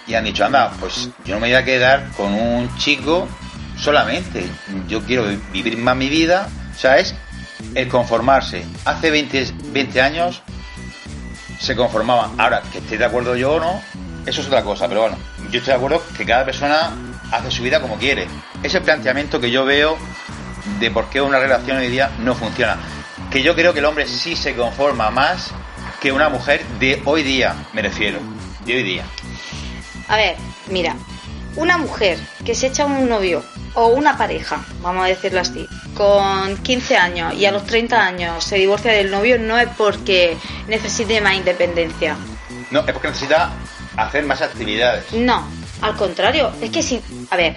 y 0.06 0.14
han 0.14 0.24
dicho, 0.24 0.44
anda, 0.44 0.70
pues 0.80 1.08
yo 1.24 1.34
no 1.34 1.40
me 1.40 1.48
voy 1.48 1.54
a 1.54 1.64
quedar 1.64 2.08
con 2.16 2.32
un 2.34 2.76
chico 2.78 3.28
solamente. 3.82 4.46
Yo 4.88 5.02
quiero 5.04 5.24
vi- 5.28 5.40
vivir 5.52 5.76
más 5.76 5.96
mi 5.96 6.08
vida. 6.08 6.48
O 6.74 6.78
sea, 6.78 6.98
es 6.98 7.14
el 7.74 7.88
conformarse. 7.88 8.64
Hace 8.84 9.10
20, 9.10 9.52
20 9.72 10.00
años 10.00 10.42
se 11.60 11.76
conformaban. 11.76 12.32
Ahora, 12.40 12.62
que 12.72 12.78
esté 12.78 12.98
de 12.98 13.04
acuerdo 13.04 13.36
yo 13.36 13.52
o 13.54 13.60
no, 13.60 13.82
eso 14.26 14.40
es 14.40 14.46
otra 14.46 14.62
cosa. 14.62 14.88
Pero 14.88 15.02
bueno, 15.02 15.16
yo 15.50 15.58
estoy 15.58 15.72
de 15.72 15.74
acuerdo 15.74 16.02
que 16.16 16.24
cada 16.24 16.44
persona 16.44 16.90
hace 17.30 17.50
su 17.50 17.62
vida 17.62 17.80
como 17.80 17.96
quiere. 17.96 18.26
Es 18.62 18.74
el 18.74 18.82
planteamiento 18.82 19.40
que 19.40 19.50
yo 19.50 19.64
veo 19.64 19.96
de 20.80 20.90
por 20.90 21.08
qué 21.10 21.20
una 21.20 21.38
relación 21.38 21.76
hoy 21.78 21.88
día 21.88 22.10
no 22.20 22.34
funciona. 22.34 22.76
Que 23.30 23.42
yo 23.42 23.54
creo 23.54 23.72
que 23.72 23.78
el 23.80 23.84
hombre 23.86 24.06
sí 24.06 24.36
se 24.36 24.54
conforma 24.54 25.10
más 25.10 25.50
que 26.00 26.12
una 26.12 26.28
mujer 26.28 26.64
de 26.80 27.00
hoy 27.04 27.22
día, 27.22 27.54
me 27.72 27.82
refiero. 27.82 28.18
De 28.66 28.74
hoy 28.76 28.82
día. 28.82 29.04
A 30.08 30.16
ver, 30.16 30.36
mira, 30.68 30.96
una 31.56 31.78
mujer 31.78 32.18
que 32.44 32.54
se 32.54 32.66
echa 32.68 32.84
un 32.86 33.08
novio 33.08 33.44
o 33.74 33.88
una 33.88 34.16
pareja, 34.16 34.64
vamos 34.80 35.04
a 35.04 35.08
decirlo 35.08 35.40
así, 35.40 35.66
con 35.94 36.56
15 36.58 36.96
años 36.96 37.34
y 37.34 37.46
a 37.46 37.52
los 37.52 37.64
30 37.64 38.06
años 38.06 38.44
se 38.44 38.56
divorcia 38.56 38.92
del 38.92 39.10
novio 39.10 39.38
no 39.38 39.58
es 39.58 39.68
porque 39.76 40.36
necesite 40.68 41.20
más 41.20 41.34
independencia. 41.34 42.16
No, 42.70 42.80
es 42.80 42.92
porque 42.92 43.08
necesita 43.08 43.50
hacer 43.96 44.24
más 44.24 44.42
actividades. 44.42 45.12
No, 45.12 45.46
al 45.80 45.96
contrario, 45.96 46.52
es 46.60 46.70
que 46.70 46.82
si, 46.82 47.00
a 47.30 47.36
ver, 47.36 47.56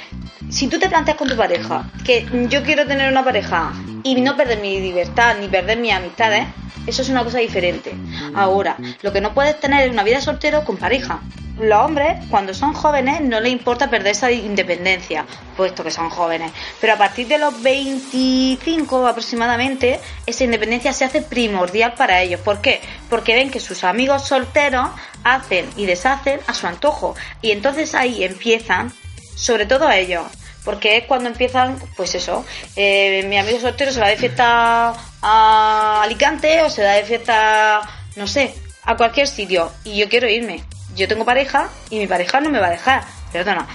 si 0.49 0.67
tú 0.67 0.79
te 0.79 0.89
planteas 0.89 1.17
con 1.17 1.27
tu 1.27 1.35
pareja 1.35 1.89
que 2.05 2.27
yo 2.49 2.63
quiero 2.63 2.85
tener 2.85 3.11
una 3.11 3.23
pareja 3.23 3.73
y 4.03 4.15
no 4.21 4.37
perder 4.37 4.59
mi 4.59 4.79
libertad 4.79 5.35
ni 5.39 5.47
perder 5.47 5.77
mis 5.77 5.93
amistades, 5.93 6.45
eso 6.87 7.01
es 7.01 7.09
una 7.09 7.23
cosa 7.23 7.39
diferente. 7.39 7.95
Ahora, 8.35 8.77
lo 9.01 9.11
que 9.11 9.21
no 9.21 9.33
puedes 9.33 9.59
tener 9.59 9.85
es 9.85 9.91
una 9.91 10.03
vida 10.03 10.21
soltero 10.21 10.63
con 10.63 10.77
pareja. 10.77 11.21
Los 11.59 11.85
hombres, 11.85 12.17
cuando 12.29 12.53
son 12.53 12.73
jóvenes, 12.73 13.21
no 13.21 13.39
les 13.39 13.53
importa 13.53 13.89
perder 13.89 14.11
esa 14.11 14.29
independencia, 14.29 15.25
puesto 15.55 15.85
que 15.85 15.91
son 15.91 16.09
jóvenes. 16.09 16.51
Pero 16.81 16.93
a 16.93 16.97
partir 16.97 17.27
de 17.27 17.37
los 17.37 17.61
25 17.63 19.07
aproximadamente, 19.07 20.01
esa 20.25 20.43
independencia 20.43 20.91
se 20.91 21.05
hace 21.05 21.21
primordial 21.21 21.93
para 21.93 22.21
ellos. 22.21 22.41
¿Por 22.41 22.59
qué? 22.59 22.81
Porque 23.09 23.35
ven 23.35 23.51
que 23.51 23.61
sus 23.61 23.85
amigos 23.85 24.27
solteros 24.27 24.89
hacen 25.23 25.65
y 25.77 25.85
deshacen 25.85 26.41
a 26.45 26.53
su 26.53 26.67
antojo. 26.67 27.15
Y 27.41 27.51
entonces 27.51 27.95
ahí 27.95 28.25
empiezan, 28.25 28.91
sobre 29.35 29.65
todo 29.65 29.89
ellos, 29.91 30.25
porque 30.63 30.97
es 30.97 31.05
cuando 31.05 31.29
empiezan, 31.29 31.79
pues 31.95 32.15
eso, 32.15 32.45
eh, 32.75 33.23
mi 33.27 33.37
amigo 33.37 33.59
soltero 33.59 33.91
se 33.91 33.99
va 33.99 34.07
de 34.07 34.17
fiesta 34.17 34.93
a 35.21 36.01
Alicante 36.01 36.61
o 36.63 36.69
se 36.69 36.81
da 36.81 36.93
de 36.93 37.03
fiesta, 37.03 37.81
no 38.15 38.27
sé, 38.27 38.55
a 38.83 38.95
cualquier 38.95 39.27
sitio 39.27 39.71
y 39.83 39.97
yo 39.97 40.09
quiero 40.09 40.27
irme. 40.29 40.63
Yo 40.95 41.07
tengo 41.07 41.25
pareja 41.25 41.69
y 41.89 41.99
mi 41.99 42.07
pareja 42.07 42.39
no 42.39 42.49
me 42.49 42.59
va 42.59 42.67
a 42.67 42.71
dejar. 42.71 43.03
Perdona. 43.31 43.67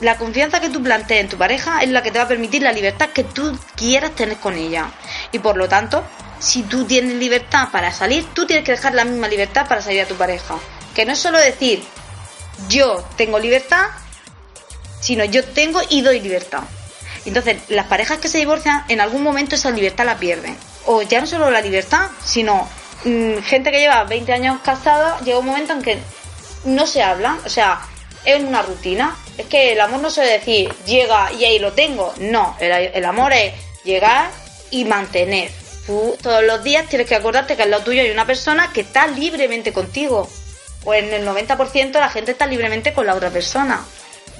La 0.00 0.16
confianza 0.16 0.60
que 0.60 0.68
tú 0.68 0.82
plantees 0.82 1.20
en 1.20 1.28
tu 1.28 1.36
pareja 1.36 1.82
es 1.82 1.90
la 1.90 2.02
que 2.02 2.10
te 2.10 2.18
va 2.18 2.24
a 2.24 2.28
permitir 2.28 2.62
la 2.62 2.72
libertad 2.72 3.10
que 3.10 3.24
tú 3.24 3.56
quieras 3.76 4.12
tener 4.12 4.36
con 4.38 4.54
ella. 4.54 4.90
Y 5.32 5.38
por 5.38 5.56
lo 5.56 5.68
tanto, 5.68 6.04
si 6.38 6.62
tú 6.62 6.84
tienes 6.84 7.14
libertad 7.14 7.68
para 7.70 7.92
salir, 7.92 8.26
tú 8.34 8.46
tienes 8.46 8.64
que 8.64 8.72
dejar 8.72 8.94
la 8.94 9.04
misma 9.04 9.28
libertad 9.28 9.66
para 9.68 9.80
salir 9.80 10.02
a 10.02 10.06
tu 10.06 10.14
pareja. 10.16 10.56
Que 10.94 11.04
no 11.04 11.12
es 11.12 11.18
solo 11.18 11.38
decir, 11.38 11.84
yo 12.68 13.04
tengo 13.16 13.38
libertad, 13.38 13.86
sino 15.02 15.24
yo 15.26 15.44
tengo 15.44 15.80
y 15.90 16.00
doy 16.00 16.20
libertad. 16.20 16.62
Entonces, 17.26 17.58
las 17.68 17.86
parejas 17.86 18.18
que 18.18 18.28
se 18.28 18.38
divorcian, 18.38 18.84
en 18.88 19.00
algún 19.00 19.22
momento 19.22 19.54
esa 19.54 19.70
libertad 19.70 20.06
la 20.06 20.18
pierden. 20.18 20.56
O 20.86 21.02
ya 21.02 21.20
no 21.20 21.26
solo 21.26 21.50
la 21.50 21.60
libertad, 21.60 22.08
sino 22.24 22.68
mm, 23.04 23.38
gente 23.38 23.70
que 23.70 23.78
lleva 23.78 24.04
20 24.04 24.32
años 24.32 24.60
casada, 24.64 25.20
llega 25.20 25.38
un 25.38 25.46
momento 25.46 25.72
en 25.72 25.82
que 25.82 25.98
no 26.64 26.86
se 26.86 27.02
hablan, 27.02 27.38
o 27.44 27.48
sea, 27.48 27.80
es 28.24 28.42
una 28.42 28.62
rutina. 28.62 29.16
Es 29.38 29.46
que 29.46 29.72
el 29.72 29.80
amor 29.80 30.00
no 30.00 30.10
se 30.10 30.22
decir, 30.22 30.72
llega 30.86 31.32
y 31.32 31.44
ahí 31.44 31.58
lo 31.58 31.72
tengo. 31.72 32.12
No, 32.18 32.56
el, 32.60 33.04
amor 33.04 33.32
es 33.32 33.54
llegar 33.84 34.30
y 34.70 34.84
mantener. 34.84 35.50
Tú 35.86 36.16
todos 36.22 36.44
los 36.44 36.62
días 36.62 36.88
tienes 36.88 37.08
que 37.08 37.16
acordarte 37.16 37.56
que 37.56 37.62
al 37.62 37.70
lado 37.70 37.82
tuyo 37.82 38.02
hay 38.02 38.10
una 38.10 38.26
persona 38.26 38.72
que 38.72 38.82
está 38.82 39.06
libremente 39.06 39.72
contigo. 39.72 40.28
O 40.84 40.94
en 40.94 41.12
el 41.12 41.26
90% 41.26 41.92
la 41.92 42.10
gente 42.10 42.32
está 42.32 42.46
libremente 42.46 42.92
con 42.92 43.06
la 43.06 43.14
otra 43.14 43.30
persona. 43.30 43.84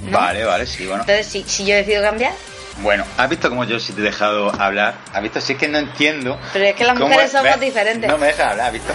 ¿No? 0.03 0.19
Vale, 0.19 0.45
vale, 0.45 0.67
sí, 0.67 0.87
bueno. 0.87 1.03
Entonces, 1.03 1.27
si, 1.27 1.45
si 1.45 1.65
yo 1.65 1.75
decido 1.75 2.03
cambiar, 2.03 2.33
Bueno, 2.79 3.05
¿has 3.19 3.29
visto 3.29 3.49
cómo 3.49 3.65
yo 3.65 3.79
sí 3.79 3.93
te 3.93 4.01
he 4.01 4.05
dejado 4.05 4.51
hablar? 4.61 4.95
¿Has 5.13 5.23
visto? 5.23 5.41
Si 5.41 5.53
es 5.53 5.59
que 5.59 5.69
no 5.69 5.79
entiendo. 5.79 6.39
Pero 6.53 6.65
es 6.65 6.75
que 6.75 6.85
las 6.85 6.99
mujeres 6.99 7.31
somos 7.31 7.61
diferentes. 7.61 8.11
No 8.11 8.19
me 8.19 8.27
dejas 8.27 8.53
hablar, 8.53 8.67
¿has 8.67 8.73
visto? 8.73 8.93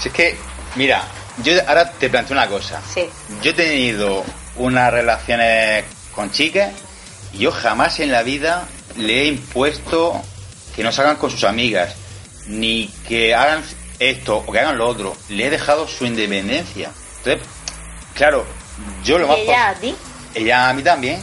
Si 0.00 0.08
es 0.08 0.14
que, 0.14 0.38
mira, 0.76 1.02
yo 1.42 1.52
ahora 1.66 1.90
te 1.90 2.08
planteo 2.08 2.36
una 2.36 2.46
cosa. 2.46 2.80
Sí. 2.92 3.08
Yo 3.42 3.50
he 3.50 3.54
tenido 3.54 4.24
unas 4.56 4.92
relaciones 4.92 5.84
con 6.14 6.30
chicas 6.30 6.72
y 7.32 7.38
yo 7.38 7.50
jamás 7.52 8.00
en 8.00 8.12
la 8.12 8.22
vida 8.22 8.66
le 8.96 9.22
he 9.22 9.26
impuesto 9.26 10.22
que 10.74 10.82
no 10.82 10.92
salgan 10.92 11.16
con 11.16 11.30
sus 11.30 11.44
amigas, 11.44 11.94
ni 12.46 12.88
que 13.08 13.34
hagan 13.34 13.64
esto 13.98 14.38
o 14.38 14.52
que 14.52 14.60
hagan 14.60 14.78
lo 14.78 14.86
otro. 14.88 15.16
Le 15.28 15.46
he 15.46 15.50
dejado 15.50 15.88
su 15.88 16.06
independencia. 16.06 16.90
Entonces, 17.18 17.46
claro, 18.14 18.46
yo 19.04 19.18
lo 19.18 19.26
más... 19.26 19.38
y 19.38 19.40
ella 19.42 19.68
a 19.70 19.74
ti, 19.74 19.94
ella 20.34 20.68
a 20.68 20.72
mí 20.72 20.82
también. 20.82 21.20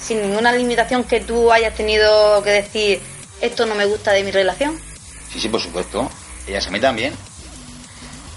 sin 0.00 0.22
ninguna 0.22 0.52
limitación 0.52 1.04
que 1.04 1.20
tú 1.20 1.50
hayas 1.52 1.74
tenido 1.74 2.42
que 2.42 2.50
decir, 2.50 3.00
esto 3.40 3.66
no 3.66 3.74
me 3.74 3.86
gusta 3.86 4.12
de 4.12 4.22
mi 4.22 4.30
relación. 4.30 4.80
Sí, 5.32 5.40
sí, 5.40 5.48
por 5.48 5.60
supuesto. 5.60 6.10
Ellas 6.46 6.66
a 6.66 6.70
mí 6.70 6.80
también. 6.80 7.12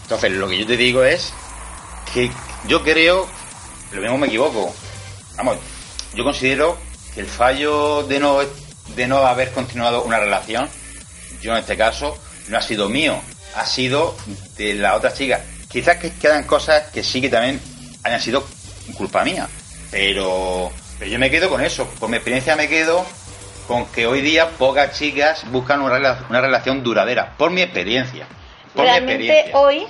Entonces, 0.03 0.31
lo 0.31 0.47
que 0.47 0.57
yo 0.57 0.65
te 0.65 0.77
digo 0.77 1.03
es 1.03 1.31
que 2.13 2.31
yo 2.67 2.83
creo, 2.83 3.27
lo 3.91 4.01
mismo 4.01 4.17
me 4.17 4.27
equivoco. 4.27 4.73
Vamos, 5.37 5.57
yo 6.15 6.23
considero 6.23 6.77
que 7.13 7.19
el 7.19 7.27
fallo 7.27 8.03
de 8.03 8.19
no, 8.19 8.39
de 8.95 9.07
no 9.07 9.17
haber 9.19 9.51
continuado 9.51 10.03
una 10.03 10.19
relación, 10.19 10.67
yo 11.41 11.51
en 11.51 11.59
este 11.59 11.77
caso, 11.77 12.17
no 12.47 12.57
ha 12.57 12.61
sido 12.61 12.89
mío, 12.89 13.21
ha 13.55 13.65
sido 13.65 14.15
de 14.57 14.73
la 14.73 14.95
otra 14.95 15.13
chica. 15.13 15.41
Quizás 15.69 15.97
que 15.97 16.11
quedan 16.13 16.45
cosas 16.45 16.87
que 16.91 17.03
sí 17.03 17.21
que 17.21 17.29
también 17.29 17.61
hayan 18.03 18.19
sido 18.19 18.45
culpa 18.97 19.23
mía, 19.23 19.47
pero, 19.91 20.71
pero 20.97 21.11
yo 21.11 21.19
me 21.19 21.29
quedo 21.29 21.49
con 21.49 21.61
eso. 21.63 21.87
Por 21.99 22.09
mi 22.09 22.17
experiencia 22.17 22.55
me 22.55 22.67
quedo 22.67 23.05
con 23.67 23.85
que 23.87 24.07
hoy 24.07 24.21
día 24.21 24.49
pocas 24.49 24.97
chicas 24.97 25.49
buscan 25.51 25.81
una, 25.81 25.97
rela- 25.97 26.25
una 26.29 26.41
relación 26.41 26.83
duradera, 26.83 27.35
por 27.37 27.51
mi 27.51 27.61
experiencia. 27.61 28.25
Por 28.73 28.83
mi 28.85 28.89
Realmente 28.91 29.23
experiencia. 29.25 29.57
hoy, 29.59 29.87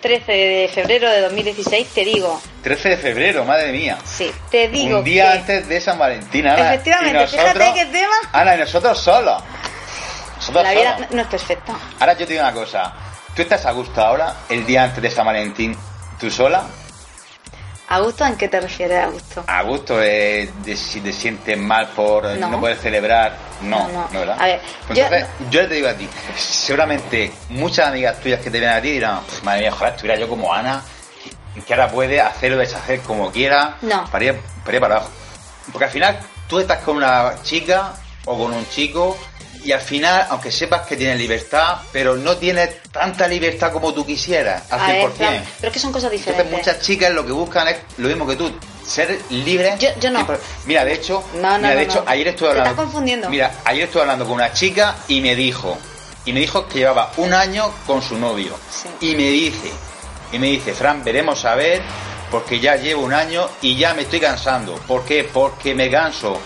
13 0.00 0.32
de 0.32 0.70
febrero 0.74 1.08
de 1.10 1.20
2016, 1.22 1.88
te 1.94 2.04
digo, 2.04 2.40
13 2.62 2.88
de 2.90 2.96
febrero, 2.96 3.44
madre 3.44 3.70
mía. 3.72 3.98
sí, 4.04 4.30
te 4.50 4.68
digo 4.68 4.98
un 4.98 5.04
día 5.04 5.30
que 5.32 5.38
antes 5.38 5.68
de 5.68 5.80
San 5.80 5.98
Valentín, 5.98 6.46
Ana. 6.46 6.74
Efectivamente, 6.74 7.18
Y 7.18 7.20
nosotros- 7.22 7.52
fíjate 7.52 7.72
qué 7.74 7.86
tema. 7.86 8.14
Ana, 8.32 8.56
y 8.56 8.58
nosotros 8.58 8.98
solos. 8.98 9.42
Nosotros 10.36 10.64
la 10.64 10.72
vida 10.72 10.94
solos. 10.94 11.10
no 11.12 11.22
es 11.22 11.28
perfecta. 11.28 11.72
Ahora 12.00 12.12
yo 12.14 12.26
te 12.26 12.32
digo 12.32 12.44
una 12.44 12.52
cosa. 12.52 12.92
¿Tú 13.36 13.42
estás 13.42 13.64
a 13.64 13.70
gusto 13.70 14.00
ahora, 14.02 14.34
el 14.48 14.66
día 14.66 14.82
antes 14.82 15.00
de 15.02 15.10
San 15.10 15.24
Valentín, 15.24 15.76
tú 16.18 16.30
sola? 16.30 16.64
¿A 17.92 18.00
gusto 18.00 18.24
en 18.24 18.36
qué 18.36 18.48
te 18.48 18.58
refieres 18.58 19.04
a 19.04 19.06
gusto? 19.08 19.44
A 19.46 19.62
gusto 19.62 19.98
de, 19.98 20.50
de 20.64 20.76
si 20.78 21.00
te 21.02 21.12
sientes 21.12 21.58
mal 21.58 21.88
por 21.88 22.24
no, 22.38 22.48
No. 22.48 22.58
poder 22.60 22.78
celebrar. 22.78 23.36
No, 23.60 23.86
No, 23.88 24.08
¿verdad? 24.18 24.36
A 24.40 24.44
ver, 24.46 24.60
Pues 24.86 24.98
yo- 24.98 25.04
entonces, 25.04 25.28
yo 25.50 25.68
te 25.68 25.74
digo 25.74 25.88
a 25.88 25.94
ti, 25.94 26.08
seguramente 26.36 27.30
muchas 27.50 27.88
amigas 27.88 28.18
tuyas 28.20 28.40
que 28.40 28.50
te 28.50 28.60
ven 28.60 28.70
a 28.70 28.80
ti 28.80 28.92
dirán, 28.92 29.20
"Pff, 29.24 29.42
madre 29.42 29.60
mía, 29.60 29.70
ojalá 29.72 29.90
estuviera 29.90 30.18
yo 30.18 30.28
como 30.28 30.52
Ana, 30.52 30.82
que 31.66 31.74
ahora 31.74 31.88
puede 31.88 32.20
hacer 32.20 32.52
o 32.54 32.56
deshacer 32.56 33.00
como 33.00 33.30
quiera, 33.30 33.76
No. 33.82 34.06
para 34.10 34.24
ir, 34.24 34.40
para 34.64 34.76
ir 34.76 34.80
para 34.80 34.96
abajo. 34.96 35.10
Porque 35.70 35.84
al 35.84 35.90
final 35.90 36.18
tú 36.48 36.58
estás 36.60 36.78
con 36.78 36.96
una 36.96 37.34
chica 37.42 37.92
o 38.24 38.38
con 38.38 38.52
un 38.54 38.66
chico 38.68 39.18
y 39.64 39.72
al 39.72 39.80
final, 39.80 40.26
aunque 40.30 40.50
sepas 40.52 40.86
que 40.86 40.96
tienes 40.96 41.18
libertad, 41.18 41.78
pero 41.92 42.16
no 42.16 42.36
tienes 42.36 42.82
tanta 42.90 43.26
libertad 43.28 43.72
como 43.72 43.92
tú 43.94 44.04
quisieras, 44.04 44.64
al 44.70 44.80
A 44.80 44.86
ver, 44.88 45.02
100%. 45.08 45.12
Fran, 45.12 45.44
pero 45.60 45.68
es 45.68 45.72
que 45.72 45.78
son 45.78 45.92
cosas 45.92 46.10
diferentes. 46.10 46.44
Entonces 46.46 46.72
muchas 46.72 46.84
chicas 46.86 47.12
lo 47.12 47.24
que 47.26 47.32
buscan 47.32 47.68
es 47.68 47.76
lo 47.98 48.08
mismo 48.08 48.26
que 48.26 48.36
tú, 48.36 48.50
ser 48.86 49.18
libres. 49.30 49.78
Yo- 49.78 49.88
yo 50.00 50.10
no. 50.10 50.26
Mira, 50.66 50.84
de 50.84 50.94
hecho, 50.94 51.22
No, 51.34 51.52
no, 51.52 51.58
mira, 51.58 51.74
de 51.76 51.82
hecho, 51.82 52.04
ayer 52.06 52.28
estuve 52.28 52.48
Te 52.48 52.50
hablando. 52.52 52.70
estás 52.70 52.84
confundiendo. 52.84 53.30
Mira, 53.30 53.52
ayer 53.64 53.84
estuve 53.84 54.02
hablando 54.02 54.24
con 54.24 54.34
una 54.34 54.52
chica 54.52 54.96
y 55.08 55.20
me 55.20 55.36
dijo, 55.36 55.78
y 56.24 56.32
me 56.32 56.40
dijo 56.40 56.66
que 56.66 56.78
llevaba 56.80 57.12
un 57.16 57.32
año 57.32 57.72
con 57.86 58.02
su 58.02 58.16
novio. 58.18 58.56
Sí. 58.70 58.88
Y 59.12 59.14
me 59.16 59.24
dice, 59.30 59.70
y 60.32 60.38
me 60.38 60.46
dice, 60.48 60.72
Fran, 60.74 61.02
veremos 61.04 61.44
a 61.44 61.54
ver, 61.54 61.82
porque 62.30 62.58
ya 62.60 62.76
llevo 62.76 63.02
un 63.02 63.12
año 63.12 63.48
y 63.60 63.76
ya 63.76 63.92
me 63.94 64.02
estoy 64.02 64.18
cansando. 64.20 64.74
¿Por 64.86 65.04
qué? 65.04 65.24
Porque 65.24 65.74
me 65.74 65.90
canso 65.90 66.40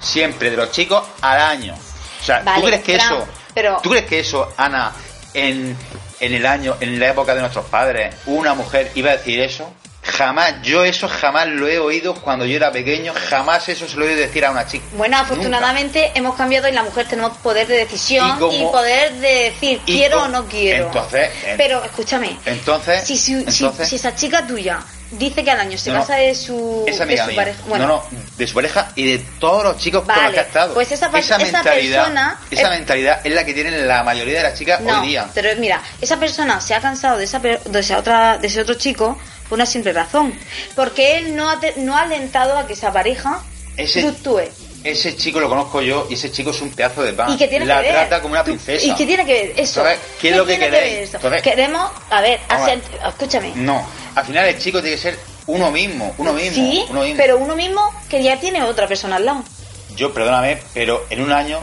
siempre 0.00 0.50
de 0.50 0.56
los 0.56 0.70
chicos 0.72 1.02
al 1.20 1.40
año. 1.40 1.74
O 2.20 2.24
sea, 2.24 2.40
Vale, 2.40 2.60
¿tú 2.60 2.66
crees 2.66 2.82
que 2.82 2.94
Fran, 2.98 3.14
eso, 3.14 3.28
pero- 3.54 3.80
tú 3.82 3.90
crees 3.90 4.06
que 4.06 4.20
eso, 4.20 4.52
Ana, 4.56 4.92
en, 5.34 5.76
en 6.20 6.34
el 6.34 6.46
año, 6.46 6.76
en 6.80 6.98
la 6.98 7.08
época 7.08 7.34
de 7.34 7.40
nuestros 7.40 7.66
padres, 7.66 8.14
una 8.26 8.54
mujer 8.54 8.90
iba 8.94 9.10
a 9.10 9.16
decir 9.16 9.40
eso? 9.40 9.72
Jamás, 10.02 10.62
yo 10.62 10.84
eso 10.84 11.06
jamás 11.06 11.48
lo 11.48 11.68
he 11.68 11.78
oído 11.78 12.14
cuando 12.14 12.46
yo 12.46 12.56
era 12.56 12.72
pequeño, 12.72 13.12
jamás 13.28 13.68
eso 13.68 13.86
se 13.86 13.94
lo 13.96 14.04
he 14.06 14.08
oído 14.08 14.20
decir 14.20 14.42
a 14.44 14.50
una 14.50 14.66
chica. 14.66 14.84
Bueno, 14.92 15.18
Nunca. 15.18 15.32
afortunadamente 15.32 16.12
hemos 16.14 16.34
cambiado 16.34 16.66
y 16.66 16.72
la 16.72 16.82
mujer 16.82 17.06
tenemos 17.06 17.36
poder 17.38 17.66
de 17.66 17.76
decisión 17.76 18.26
Y 18.50 18.62
poder 18.64 19.12
de 19.14 19.50
decir 19.50 19.80
quiero 19.84 20.22
o 20.22 20.28
no 20.28 20.46
quiero. 20.46 20.86
Entonces, 20.86 21.30
en- 21.44 21.56
Pero 21.58 21.84
escúchame, 21.84 22.38
Entonces, 22.46 23.02
si, 23.06 23.18
si, 23.18 23.44
si- 23.50 23.64
entonces 23.64 23.88
si 23.88 23.96
esa 23.96 24.14
chica 24.14 24.46
tuya 24.46 24.80
dice 25.10 25.42
que 25.44 25.50
al 25.50 25.60
año 25.60 25.78
se 25.78 25.90
No, 25.90 26.00
casa 26.00 26.16
de 26.16 26.34
su, 26.34 26.82
de 26.86 26.92
su 26.92 26.98
pareja, 27.34 27.62
bueno, 27.66 27.86
no, 27.86 27.94
no, 28.10 28.18
de 28.36 28.46
su 28.46 28.54
pareja 28.54 28.92
y 28.94 29.12
de 29.12 29.18
todos 29.40 29.64
los 29.64 29.78
chicos 29.78 30.02
con 30.02 30.08
los 30.14 30.16
Vale, 30.22 30.34
que 30.34 30.40
ha 30.40 30.42
estado. 30.42 30.74
pues 30.74 30.92
esa 30.92 31.06
esa 31.16 31.38
mentalidad, 31.38 32.02
persona 32.04 32.40
esa 32.50 32.62
es- 32.62 32.70
mentalidad 32.70 33.20
es 33.26 33.32
la 33.34 33.44
que 33.44 33.54
tienen 33.54 33.88
la 33.88 34.02
mayoría 34.02 34.38
de 34.38 34.42
las 34.50 34.58
chicas 34.58 34.80
no, 34.80 35.00
hoy 35.00 35.08
día. 35.08 35.26
pero 35.34 35.48
mira, 35.58 35.82
esa 36.00 36.18
persona 36.18 36.60
se 36.60 36.74
ha 36.74 36.80
cansado 36.80 37.16
de 37.18 37.24
esa 37.24 37.38
de 37.38 37.78
esa 37.80 37.98
otra 37.98 38.38
de 38.38 38.46
ese 38.48 38.60
otro 38.60 38.74
chico 38.74 39.18
por 39.48 39.56
una 39.56 39.66
simple 39.66 39.92
razón, 39.94 40.34
porque 40.76 41.16
él 41.18 41.34
no 41.34 41.48
ha 41.48 41.58
no 41.76 41.96
ha 41.96 42.02
alentado 42.02 42.58
a 42.58 42.66
que 42.66 42.74
esa 42.74 42.92
pareja 42.92 43.40
Ese- 43.76 44.02
fluctúe. 44.02 44.42
Ese 44.84 45.16
chico 45.16 45.40
lo 45.40 45.48
conozco 45.48 45.80
yo 45.82 46.06
y 46.08 46.14
ese 46.14 46.30
chico 46.30 46.50
es 46.50 46.60
un 46.60 46.70
pedazo 46.70 47.02
de 47.02 47.12
pan. 47.12 47.32
¿Y 47.32 47.36
tiene 47.36 47.66
la 47.66 47.76
que 47.76 47.82
ver? 47.82 47.92
trata 47.92 48.22
como 48.22 48.32
una 48.34 48.44
princesa. 48.44 48.86
¿Y 48.86 48.94
qué 48.94 49.06
tiene 49.06 49.26
que 49.26 49.32
ver 49.32 49.52
eso? 49.56 49.80
Entonces, 49.80 50.00
¿qué 50.20 50.30
es 50.30 50.36
lo 50.36 50.46
que 50.46 50.58
queréis? 50.58 51.14
Entonces- 51.14 51.42
Queremos, 51.42 51.90
a 52.10 52.20
ver, 52.20 52.40
asent- 52.48 53.08
escúchame. 53.08 53.52
No, 53.56 53.84
al 54.14 54.24
final 54.24 54.46
el 54.46 54.58
chico 54.58 54.80
tiene 54.80 54.96
que 54.96 55.02
ser 55.02 55.18
uno 55.46 55.70
mismo, 55.70 56.14
uno 56.18 56.32
mismo. 56.32 56.54
sí, 56.54 56.84
uno 56.90 57.00
mismo. 57.02 57.16
pero 57.16 57.38
uno 57.38 57.56
mismo 57.56 57.80
que 58.08 58.22
ya 58.22 58.38
tiene 58.38 58.62
otra 58.62 58.86
persona 58.86 59.16
al 59.16 59.24
lado. 59.24 59.42
Yo, 59.96 60.14
perdóname, 60.14 60.62
pero 60.74 61.06
en 61.10 61.22
un 61.22 61.32
año 61.32 61.58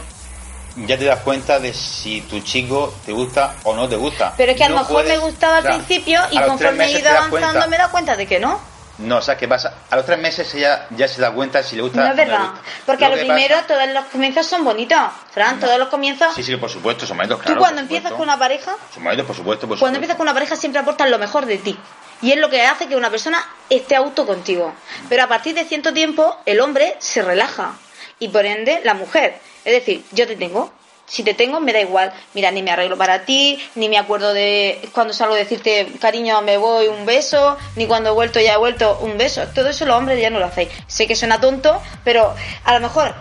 ya 0.86 0.98
te 0.98 1.06
das 1.06 1.20
cuenta 1.20 1.58
de 1.58 1.72
si 1.72 2.20
tu 2.22 2.40
chico 2.40 2.92
te 3.06 3.12
gusta 3.12 3.54
o 3.64 3.74
no 3.74 3.88
te 3.88 3.96
gusta. 3.96 4.34
Pero 4.36 4.52
es 4.52 4.58
que 4.58 4.64
a 4.64 4.68
lo 4.68 4.74
No 4.74 4.80
mejor 4.82 4.94
puedes- 5.04 5.18
me 5.18 5.24
gustaba 5.26 5.58
o 5.60 5.62
sea, 5.62 5.70
al 5.72 5.76
principio 5.84 6.20
y 6.32 6.38
conforme 6.38 6.84
he 6.84 6.90
ido 6.98 7.08
avanzando 7.10 7.66
me 7.68 7.76
he 7.76 7.78
dado 7.78 7.90
cuenta 7.92 8.14
de 8.14 8.26
que 8.26 8.38
no. 8.38 8.60
No, 8.98 9.20
¿sabes 9.20 9.38
qué 9.40 9.46
pasa? 9.48 9.74
A 9.90 9.96
los 9.96 10.06
tres 10.06 10.18
meses 10.18 10.54
ella 10.54 10.86
ya 10.90 11.06
se 11.06 11.20
da 11.20 11.30
cuenta 11.30 11.62
si 11.62 11.76
le 11.76 11.82
gusta 11.82 11.98
No 12.00 12.06
es 12.06 12.12
o 12.12 12.16
verdad. 12.16 12.48
Porque 12.86 13.04
a 13.04 13.08
lo 13.10 13.16
que 13.16 13.24
primero 13.26 13.54
pasa- 13.56 13.66
todos 13.66 13.88
los 13.92 14.04
comienzos 14.06 14.46
son 14.46 14.64
bonitos. 14.64 14.98
Fran, 15.32 15.60
todos 15.60 15.78
los 15.78 15.88
comienzos. 15.88 16.34
Sí, 16.34 16.42
sí, 16.42 16.56
por 16.56 16.70
supuesto, 16.70 17.06
son 17.06 17.18
Tú 17.18 17.38
claro, 17.38 17.58
cuando 17.60 17.76
por 17.76 17.78
empiezas 17.82 18.10
supuesto. 18.10 18.16
con 18.16 18.22
una 18.28 18.38
pareja, 18.38 18.74
Son 18.94 19.02
momentos, 19.02 19.26
por 19.26 19.36
supuesto, 19.36 19.68
por 19.68 19.78
cuando 19.78 19.78
supuesto. 19.78 19.96
empiezas 19.96 20.16
con 20.16 20.24
una 20.24 20.34
pareja 20.34 20.56
siempre 20.56 20.80
aportas 20.80 21.10
lo 21.10 21.18
mejor 21.18 21.44
de 21.46 21.58
ti. 21.58 21.78
Y 22.22 22.32
es 22.32 22.38
lo 22.38 22.48
que 22.48 22.62
hace 22.64 22.86
que 22.88 22.96
una 22.96 23.10
persona 23.10 23.44
esté 23.68 23.96
auto 23.96 24.26
contigo. 24.26 24.72
Pero 25.10 25.24
a 25.24 25.26
partir 25.28 25.54
de 25.54 25.64
cierto 25.66 25.92
tiempo, 25.92 26.38
el 26.46 26.60
hombre 26.60 26.96
se 26.98 27.20
relaja. 27.20 27.74
Y 28.18 28.28
por 28.28 28.46
ende, 28.46 28.80
la 28.84 28.94
mujer. 28.94 29.38
Es 29.66 29.72
decir, 29.72 30.04
yo 30.12 30.26
te 30.26 30.36
tengo. 30.36 30.72
Si 31.06 31.22
te 31.22 31.34
tengo, 31.34 31.60
me 31.60 31.72
da 31.72 31.80
igual. 31.80 32.12
Mira, 32.34 32.50
ni 32.50 32.62
me 32.62 32.70
arreglo 32.72 32.96
para 32.98 33.20
ti, 33.24 33.62
ni 33.76 33.88
me 33.88 33.96
acuerdo 33.98 34.34
de 34.34 34.88
cuando 34.92 35.12
salgo 35.14 35.34
a 35.34 35.38
decirte, 35.38 35.86
cariño, 36.00 36.42
me 36.42 36.56
voy, 36.56 36.88
un 36.88 37.06
beso, 37.06 37.56
ni 37.76 37.86
cuando 37.86 38.10
he 38.10 38.12
vuelto, 38.12 38.40
ya 38.40 38.54
he 38.54 38.56
vuelto, 38.56 38.98
un 39.00 39.16
beso. 39.16 39.44
Todo 39.54 39.68
eso 39.68 39.86
los 39.86 39.96
hombres 39.96 40.20
ya 40.20 40.30
no 40.30 40.38
lo 40.40 40.46
hacéis. 40.46 40.68
Sé 40.88 41.06
que 41.06 41.14
suena 41.14 41.40
tonto, 41.40 41.80
pero 42.04 42.34
a 42.64 42.74
lo 42.74 42.80
mejor 42.80 43.14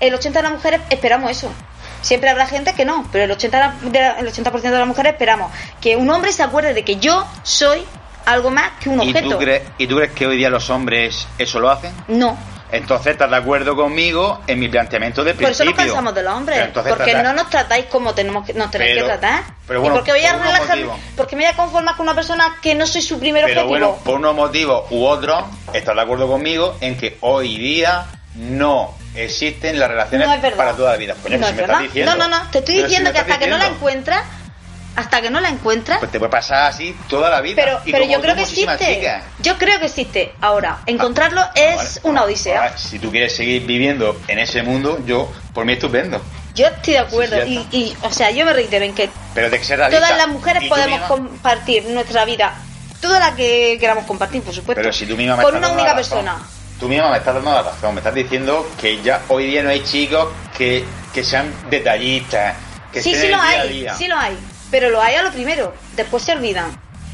el 0.00 0.14
80% 0.14 0.32
de 0.32 0.42
las 0.42 0.52
mujeres 0.52 0.80
esperamos 0.90 1.30
eso. 1.30 1.50
Siempre 2.02 2.30
habrá 2.30 2.46
gente 2.46 2.74
que 2.74 2.84
no, 2.84 3.08
pero 3.10 3.24
el 3.24 3.30
80%, 3.32 3.90
de 3.90 3.98
la- 4.00 4.18
el 4.20 4.28
80 4.28 4.50
de 4.50 4.70
las 4.78 4.86
mujeres 4.86 5.12
esperamos 5.14 5.50
que 5.80 5.96
un 5.96 6.08
hombre 6.10 6.30
se 6.32 6.44
acuerde 6.44 6.74
de 6.74 6.84
que 6.84 6.96
yo 6.96 7.26
soy 7.42 7.82
algo 8.24 8.50
más 8.50 8.70
que 8.80 8.88
un 8.88 9.02
¿Y 9.02 9.08
objeto. 9.10 9.30
tú, 9.30 9.38
crees, 9.38 9.62
¿Y 9.78 9.86
tú 9.88 9.96
crees 9.96 10.12
que 10.12 10.26
hoy 10.26 10.36
día 10.36 10.50
los 10.50 10.70
hombres 10.70 11.26
eso 11.38 11.58
lo 11.58 11.70
hacen? 11.70 11.92
No. 12.06 12.36
Entonces 12.72 13.12
estás 13.12 13.30
de 13.30 13.36
acuerdo 13.36 13.76
conmigo 13.76 14.40
en 14.46 14.58
mi 14.58 14.68
planteamiento 14.68 15.22
de 15.22 15.34
Por 15.34 15.44
eso 15.50 15.58
principio. 15.64 15.74
nos 15.76 15.86
cansamos 15.86 16.14
de 16.14 16.22
los 16.22 16.34
hombres. 16.34 16.68
Pero 16.74 16.96
Porque 16.96 17.14
no 17.14 17.32
nos 17.32 17.48
tratáis 17.50 17.86
como 17.86 18.14
tenemos 18.14 18.44
que, 18.44 18.54
nos 18.54 18.70
tenéis 18.70 18.92
Pero- 18.94 19.06
que 19.06 19.12
tratar. 19.18 19.44
pero 19.66 19.78
¿Y 19.78 19.82
bueno, 19.82 19.94
porque 19.96 20.12
voy 20.12 20.24
a 20.24 20.32
por 20.32 20.42
relajar, 20.42 20.78
porque 21.16 21.36
me 21.36 21.42
voy 21.44 21.52
a 21.52 21.56
conformar 21.56 21.96
con 21.96 22.04
una 22.06 22.14
persona 22.14 22.56
que 22.60 22.74
no 22.74 22.86
soy 22.86 23.02
su 23.02 23.18
primer 23.18 23.44
Pero 23.44 23.62
objetivo. 23.62 23.68
bueno, 23.88 24.04
por 24.04 24.16
unos 24.16 24.34
motivos 24.34 24.84
u 24.90 25.04
otros, 25.04 25.44
estás 25.72 25.94
de 25.94 26.00
acuerdo 26.02 26.26
conmigo 26.28 26.76
en 26.80 26.96
que 26.98 27.18
hoy 27.20 27.56
día 27.58 28.06
no 28.34 28.94
existen 29.14 29.78
las 29.78 29.88
relaciones 29.88 30.28
no 30.28 30.56
para 30.56 30.72
toda 30.74 30.92
la 30.92 30.96
vida. 30.98 31.14
Coño, 31.22 31.38
no 31.38 31.46
es 31.46 31.54
me 31.54 31.60
verdad. 31.62 31.76
estás 31.76 31.82
diciendo. 31.94 32.16
No, 32.16 32.28
no, 32.28 32.38
no. 32.44 32.50
Te 32.50 32.58
estoy 32.58 32.74
Pero 32.76 32.88
si 32.88 32.90
diciendo 32.90 33.12
que 33.12 33.18
hasta 33.18 33.38
que 33.38 33.46
no 33.46 33.58
la 33.58 33.66
encuentras, 33.68 34.22
hasta 34.96 35.20
que 35.20 35.30
no 35.30 35.40
la 35.40 35.48
encuentras, 35.50 35.98
Pues 35.98 36.10
te 36.10 36.18
puede 36.18 36.30
pasar 36.30 36.70
así 36.70 36.96
toda 37.08 37.28
la 37.30 37.40
vida. 37.40 37.54
pero, 37.62 37.80
Y 37.84 37.92
pero 37.92 38.04
yo 38.04 38.20
creo 38.20 38.34
que 38.34 38.42
existe. 38.42 38.94
chicas. 38.96 39.22
Yo 39.40 39.56
creo 39.58 39.78
que 39.78 39.86
existe. 39.86 40.32
Ahora, 40.40 40.78
encontrarlo 40.86 41.40
Ah, 41.42 41.52
es 41.54 41.76
vale. 41.76 42.00
una 42.04 42.24
odisea. 42.24 42.76
si 42.76 42.98
tú 42.98 43.10
quieres 43.10 43.36
seguir 43.36 43.64
viviendo 43.66 44.18
en 44.28 44.38
ese 44.38 44.62
mundo, 44.62 44.98
yo, 45.06 45.30
por 45.52 45.64
mí 45.64 45.74
estupendo. 45.74 46.20
Yo 46.54 46.66
estoy 46.68 46.94
de 46.94 46.98
acuerdo. 47.00 47.36
Sí, 47.44 47.48
sí, 47.48 47.54
ya 47.72 47.76
y, 47.78 47.82
y, 47.82 47.96
o 48.02 48.10
sea, 48.10 48.30
yo 48.30 48.46
me 48.46 48.52
reitero 48.54 48.84
en 48.84 48.94
que 48.94 49.10
Pero 49.34 49.50
de 49.50 49.58
que 49.58 49.64
ser 49.64 49.78
realista. 49.78 50.02
todas 50.06 50.16
las 50.18 50.28
mujeres 50.28 50.64
podemos 50.68 50.98
misma- 51.00 51.08
compartir 51.08 51.84
nuestra 51.90 52.24
vida, 52.24 52.54
toda 53.02 53.18
la 53.20 53.34
que 53.34 53.76
queramos 53.78 54.04
compartir, 54.06 54.42
por 54.42 54.54
supuesto, 54.54 54.80
Pero 54.80 54.92
si 54.92 55.04
tú 55.04 55.16
misma 55.18 55.36
me 55.36 55.42
con 55.42 55.54
estás 55.54 55.58
una 55.58 55.68
dando 55.68 55.82
única 55.82 55.94
la 55.94 55.98
razón. 56.02 56.24
persona. 56.24 56.46
Tú 56.80 56.88
misma 56.88 57.10
me 57.10 57.18
estás 57.18 57.34
dando 57.34 57.52
la 57.52 57.62
razón. 57.62 57.94
Me 57.94 58.00
estás 58.00 58.14
diciendo 58.14 58.66
que 58.80 59.02
ya 59.02 59.20
hoy 59.28 59.46
día 59.46 59.62
no 59.62 59.68
hay 59.68 59.82
chicos 59.84 60.28
que, 60.56 60.84
que 61.12 61.22
sean 61.22 61.52
detallistas. 61.68 62.56
Que 62.92 63.02
Sí, 63.02 63.14
sí 63.14 63.28
lo 63.28 63.36
hay, 63.40 63.86
sí 63.98 64.08
lo 64.08 64.16
hay, 64.16 64.38
pero 64.70 64.90
lo 64.90 65.00
hay 65.00 65.14
a 65.16 65.22
lo 65.22 65.30
primero, 65.32 65.72
después 65.96 66.22
se 66.22 66.32
olvidan. 66.32 66.70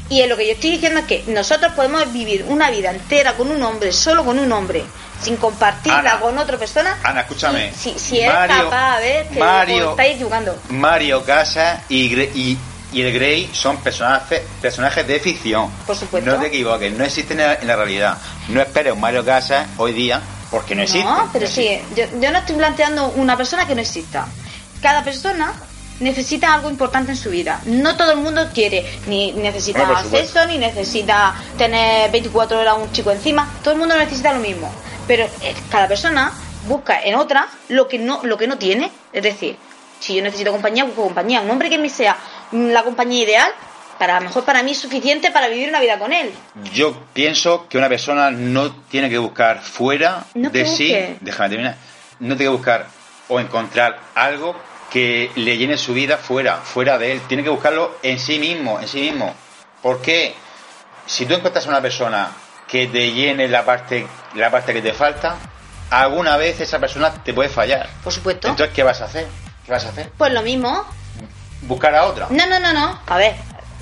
Y 0.09 0.21
es 0.21 0.27
lo 0.29 0.35
que 0.37 0.45
yo 0.45 0.53
estoy 0.53 0.71
diciendo 0.71 0.99
es 0.99 1.05
que 1.05 1.23
nosotros 1.27 1.71
podemos 1.73 2.11
vivir 2.11 2.45
una 2.49 2.69
vida 2.69 2.91
entera 2.91 3.33
con 3.33 3.49
un 3.49 3.63
hombre, 3.63 3.91
solo 3.91 4.23
con 4.25 4.37
un 4.37 4.51
hombre, 4.51 4.83
sin 5.21 5.37
compartirla 5.37 5.99
Ana, 5.99 6.19
con 6.19 6.37
otra 6.37 6.57
persona. 6.57 6.97
Ana, 7.03 7.21
escúchame. 7.21 7.71
Si, 7.73 7.97
si, 7.97 8.19
eres 8.19 8.33
Mario- 8.33 8.63
capaz, 8.65 8.95
a 8.95 8.99
ver, 8.99 9.27
que 9.29 9.39
Mario- 9.39 9.89
estáis 9.91 10.15
equivocando. 10.15 10.59
Mario 10.69 11.23
Casas 11.23 11.79
y, 11.89 12.13
y, 12.21 12.57
y 12.91 13.01
el 13.01 13.13
Grey 13.13 13.49
son 13.53 13.77
personajes, 13.77 14.41
personajes 14.61 15.07
de 15.07 15.19
ficción. 15.21 15.71
Por 15.87 15.95
supuesto. 15.95 16.29
No 16.29 16.37
te 16.39 16.47
equivoques, 16.47 16.91
no 16.93 17.05
existen 17.05 17.39
en 17.39 17.47
la, 17.47 17.53
en 17.55 17.67
la 17.67 17.75
realidad. 17.77 18.17
No 18.49 18.61
esperes 18.61 18.93
un 18.93 18.99
Mario 18.99 19.23
Casas 19.23 19.67
hoy 19.77 19.93
día 19.93 20.21
porque 20.51 20.75
no 20.75 20.83
existe. 20.83 21.05
No, 21.09 21.29
pero 21.31 21.45
No 21.45 21.51
sí, 21.51 21.79
yo, 21.95 22.03
yo 22.19 22.29
no 22.31 22.37
estoy 22.39 22.55
planteando 22.57 23.07
una 23.15 23.37
persona 23.37 23.65
que 23.65 23.73
no 23.73 23.81
exista. 23.81 24.27
Cada 24.81 25.01
persona 25.03 25.53
necesita 25.99 26.53
algo 26.53 26.69
importante 26.69 27.11
en 27.11 27.17
su 27.17 27.29
vida. 27.29 27.61
No 27.65 27.95
todo 27.95 28.11
el 28.11 28.17
mundo 28.17 28.49
quiere, 28.53 28.85
ni 29.07 29.31
necesita 29.33 29.85
Bueno, 29.85 30.03
sexo, 30.09 30.45
ni 30.45 30.57
necesita 30.57 31.35
tener 31.57 32.11
24 32.11 32.59
horas 32.59 32.75
un 32.77 32.91
chico 32.91 33.11
encima. 33.11 33.49
Todo 33.63 33.73
el 33.73 33.79
mundo 33.79 33.97
necesita 33.97 34.33
lo 34.33 34.39
mismo. 34.39 34.71
Pero 35.07 35.23
eh, 35.41 35.55
cada 35.69 35.87
persona 35.87 36.31
busca 36.67 37.01
en 37.01 37.15
otra 37.15 37.47
lo 37.69 37.87
que 37.87 37.99
no, 37.99 38.21
lo 38.23 38.37
que 38.37 38.47
no 38.47 38.57
tiene. 38.57 38.91
Es 39.11 39.23
decir, 39.23 39.57
si 39.99 40.15
yo 40.15 40.21
necesito 40.21 40.51
compañía, 40.51 40.83
busco 40.83 41.03
compañía. 41.03 41.41
Un 41.41 41.49
hombre 41.49 41.69
que 41.69 41.77
me 41.77 41.89
sea 41.89 42.17
mm, 42.51 42.67
la 42.69 42.83
compañía 42.83 43.23
ideal, 43.23 43.51
para 43.97 44.17
a 44.17 44.19
lo 44.19 44.27
mejor 44.27 44.43
para 44.43 44.63
mí 44.63 44.71
es 44.71 44.79
suficiente 44.79 45.31
para 45.31 45.47
vivir 45.47 45.69
una 45.69 45.79
vida 45.79 45.99
con 45.99 46.11
él. 46.11 46.31
Yo 46.73 46.95
pienso 47.13 47.67
que 47.69 47.77
una 47.77 47.89
persona 47.89 48.31
no 48.31 48.71
tiene 48.89 49.09
que 49.09 49.17
buscar 49.17 49.61
fuera 49.61 50.25
No 50.33 50.49
de 50.49 50.65
sí, 50.65 50.95
déjame 51.21 51.49
terminar, 51.49 51.75
no 52.19 52.35
tiene 52.35 52.51
que 52.51 52.57
buscar 52.57 52.87
o 53.29 53.39
encontrar 53.39 53.99
algo 54.15 54.55
que 54.93 55.31
le 55.35 55.57
llene 55.57 55.75
su 55.75 55.95
vida 55.95 56.17
fuera, 56.17 56.57
fuera 56.57 56.99
de 56.99 57.13
él. 57.13 57.21
Tiene 57.21 57.43
que 57.43 57.49
buscarlo 57.49 57.97
en 58.03 58.19
sí 58.19 58.37
mismo, 58.37 58.79
en 58.79 58.87
sí 58.87 59.01
mismo. 59.01 59.33
¿Por 59.81 60.03
qué? 60.03 60.35
Si 61.07 61.25
tú 61.25 61.33
encuentras 61.33 61.65
a 61.65 61.69
una 61.69 61.81
persona 61.81 62.29
que 62.67 62.85
te 62.85 63.11
llene 63.11 63.47
la 63.47 63.65
parte, 63.65 64.05
la 64.35 64.51
parte 64.51 64.71
que 64.71 64.83
te 64.83 64.93
falta, 64.93 65.35
alguna 65.89 66.37
vez 66.37 66.61
esa 66.61 66.77
persona 66.77 67.11
te 67.11 67.33
puede 67.33 67.49
fallar. 67.49 67.89
Por 68.03 68.13
supuesto. 68.13 68.47
Entonces, 68.47 68.75
¿qué 68.75 68.83
vas 68.83 69.01
a 69.01 69.05
hacer? 69.05 69.25
¿Qué 69.65 69.71
vas 69.71 69.83
a 69.83 69.89
hacer? 69.89 70.11
Pues 70.15 70.31
lo 70.31 70.43
mismo. 70.43 70.85
Buscar 71.63 71.95
a 71.95 72.05
otra. 72.05 72.27
No, 72.29 72.45
no, 72.45 72.59
no, 72.59 72.71
no. 72.71 73.01
A 73.07 73.17
ver, 73.17 73.33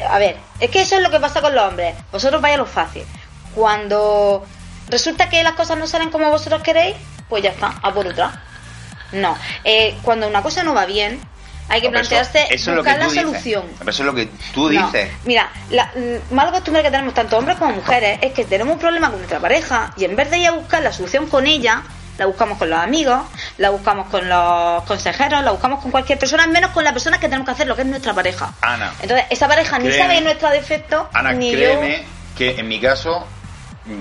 a 0.10 0.18
ver. 0.18 0.38
Es 0.62 0.70
que 0.70 0.80
eso 0.80 0.96
es 0.96 1.02
lo 1.02 1.12
que 1.12 1.20
pasa 1.20 1.42
con 1.42 1.54
los 1.54 1.66
hombres. 1.66 1.94
Vosotros 2.14 2.42
vaya 2.42 2.56
lo 2.56 2.66
fácil. 2.66 3.04
Cuando 3.54 4.46
resulta 4.88 5.28
que 5.28 5.44
las 5.44 5.54
cosas 5.54 5.78
no 5.78 5.88
salen 5.88 6.10
como 6.10 6.30
vosotros 6.30 6.64
queréis, 6.64 6.96
pues 7.28 7.44
ya 7.44 7.50
está, 7.50 7.80
a 7.82 7.94
por 7.94 8.08
otra. 8.08 8.46
No. 9.12 9.38
Eh, 9.64 9.98
cuando 10.02 10.28
una 10.28 10.42
cosa 10.42 10.64
no 10.64 10.74
va 10.74 10.86
bien, 10.86 11.20
hay 11.70 11.80
que 11.82 11.88
No, 11.88 11.92
pero 11.94 12.02
eso- 12.02 12.10
plantearse 12.10 12.54
eso 12.54 12.76
buscar 12.76 12.98
la 13.00 13.06
dices. 13.06 13.22
solución. 13.24 13.64
Pero 13.80 13.92
Eso 13.92 14.04
es 14.04 14.06
lo 14.08 14.14
que 14.16 14.30
tú 14.54 14.70
No. 14.72 14.86
dices. 14.86 15.10
Mira, 15.26 15.50
la 15.70 15.86
mm, 15.96 16.34
mala 16.34 16.52
costumbre 16.52 16.84
que 16.84 16.92
tenemos 16.92 17.14
tanto 17.14 17.38
hombres 17.38 17.58
como 17.58 17.72
mujeres 17.74 18.20
es 18.22 18.34
que 18.34 18.44
tenemos 18.46 18.74
un 18.74 18.80
problema 18.80 19.10
con 19.10 19.18
nuestra 19.20 19.40
pareja 19.40 19.94
y 19.98 20.06
en 20.06 20.16
vez 20.16 20.30
de 20.32 20.40
ir 20.40 20.48
a 20.48 20.52
buscar 20.52 20.82
la 20.84 20.92
solución 20.92 21.28
con 21.28 21.48
ella, 21.48 21.84
la 22.18 22.26
buscamos 22.26 22.58
con 22.58 22.70
los 22.70 22.78
amigos, 22.80 23.20
la 23.58 23.70
buscamos 23.70 24.08
con 24.10 24.28
los 24.28 24.84
consejeros, 24.84 25.44
la 25.44 25.52
buscamos 25.52 25.82
con 25.82 25.92
cualquier 25.92 26.20
persona, 26.20 26.46
menos 26.46 26.72
con 26.72 26.84
la 26.84 26.92
persona 26.94 27.18
que 27.20 27.28
tenemos 27.28 27.46
que 27.46 27.52
hacer 27.54 27.68
lo 27.68 27.76
que 27.76 27.82
es 27.84 27.88
nuestra 27.88 28.14
pareja. 28.14 28.54
Ana. 28.62 28.94
Entonces, 29.02 29.26
esa 29.30 29.48
pareja 29.48 29.80
ni 29.80 29.92
sabe 29.94 30.20
nuestro 30.22 30.50
defecto, 30.50 31.10
Ana, 31.14 31.32
ni 31.32 31.52
créeme 31.54 32.04
que 32.38 32.60
en 32.60 32.68
mi 32.68 32.80
caso, 32.82 33.26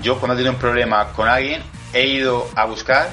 yo 0.01 0.19
cuando 0.19 0.33
he 0.33 0.37
tenido 0.37 0.53
un 0.53 0.59
problema 0.59 1.07
con 1.13 1.27
alguien, 1.29 1.63
he 1.93 2.05
ido 2.05 2.49
a 2.55 2.65
buscar 2.65 3.09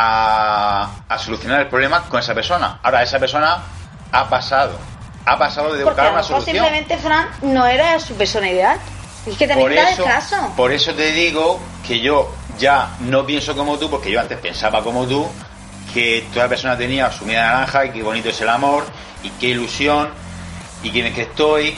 a, 0.00 0.90
a 1.08 1.18
solucionar 1.18 1.60
el 1.62 1.66
problema 1.66 2.04
con 2.04 2.20
esa 2.20 2.32
persona. 2.32 2.78
Ahora, 2.84 3.02
esa 3.02 3.18
persona 3.18 3.58
ha 4.12 4.28
pasado. 4.28 4.78
Ha 5.26 5.36
pasado 5.36 5.74
de 5.74 5.82
buscar 5.82 6.12
una 6.12 6.22
solución. 6.22 6.54
simplemente 6.56 6.96
Fran 6.98 7.28
no 7.42 7.66
era 7.66 7.98
su 7.98 8.14
persona 8.14 8.48
ideal. 8.48 8.78
Es 9.26 9.36
que 9.36 9.48
también 9.48 9.68
Por 9.68 9.76
eso, 9.76 10.04
caso. 10.04 10.52
por 10.56 10.72
eso 10.72 10.94
te 10.94 11.10
digo 11.10 11.60
que 11.86 12.00
yo 12.00 12.32
ya 12.58 12.90
no 13.00 13.26
pienso 13.26 13.56
como 13.56 13.76
tú, 13.76 13.90
porque 13.90 14.12
yo 14.12 14.20
antes 14.20 14.38
pensaba 14.38 14.84
como 14.84 15.04
tú, 15.04 15.28
que 15.92 16.26
toda 16.32 16.48
persona 16.48 16.78
tenía 16.78 17.10
su 17.10 17.26
media 17.26 17.46
naranja 17.46 17.86
y 17.86 17.90
qué 17.90 18.02
bonito 18.02 18.28
es 18.28 18.40
el 18.40 18.48
amor 18.48 18.84
y 19.24 19.30
qué 19.30 19.48
ilusión 19.48 20.10
y 20.84 20.90
quién 20.90 21.06
es 21.06 21.14
que 21.14 21.22
estoy 21.22 21.76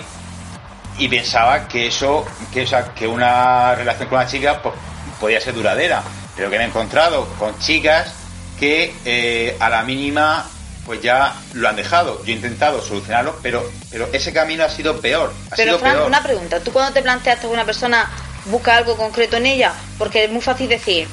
y 0.98 1.08
pensaba 1.08 1.66
que 1.66 1.86
eso, 1.86 2.26
que, 2.52 2.64
o 2.64 2.66
sea, 2.66 2.92
que 2.92 3.08
una 3.08 3.74
relación 3.74 4.10
con 4.10 4.18
una 4.18 4.26
chica 4.26 4.60
pues, 4.62 4.74
podía 5.18 5.40
ser 5.40 5.54
duradera, 5.54 6.02
pero 6.40 6.50
que 6.50 6.56
me 6.56 6.64
he 6.64 6.68
encontrado 6.68 7.26
con 7.38 7.58
chicas 7.58 8.12
que 8.58 8.94
eh, 9.04 9.58
a 9.60 9.68
la 9.68 9.82
mínima 9.82 10.48
pues 10.86 11.02
ya 11.02 11.34
lo 11.52 11.68
han 11.68 11.76
dejado. 11.76 12.24
Yo 12.24 12.32
he 12.32 12.36
intentado 12.36 12.80
solucionarlo, 12.80 13.38
pero, 13.42 13.62
pero 13.90 14.08
ese 14.14 14.32
camino 14.32 14.64
ha 14.64 14.70
sido 14.70 14.98
peor. 15.02 15.34
Ha 15.50 15.54
Pero 15.56 15.72
sido 15.72 15.78
Fran, 15.80 15.92
peor. 15.96 16.06
una 16.06 16.22
pregunta. 16.22 16.58
¿Tú 16.60 16.72
cuando 16.72 16.94
te 16.94 17.02
planteas 17.02 17.40
que 17.40 17.46
una 17.46 17.66
persona 17.66 18.08
busca 18.46 18.74
algo 18.78 18.96
concreto 18.96 19.36
en 19.36 19.44
ella? 19.44 19.74
Porque 19.98 20.24
es 20.24 20.30
muy 20.30 20.40
fácil 20.40 20.66
decir, 20.70 21.06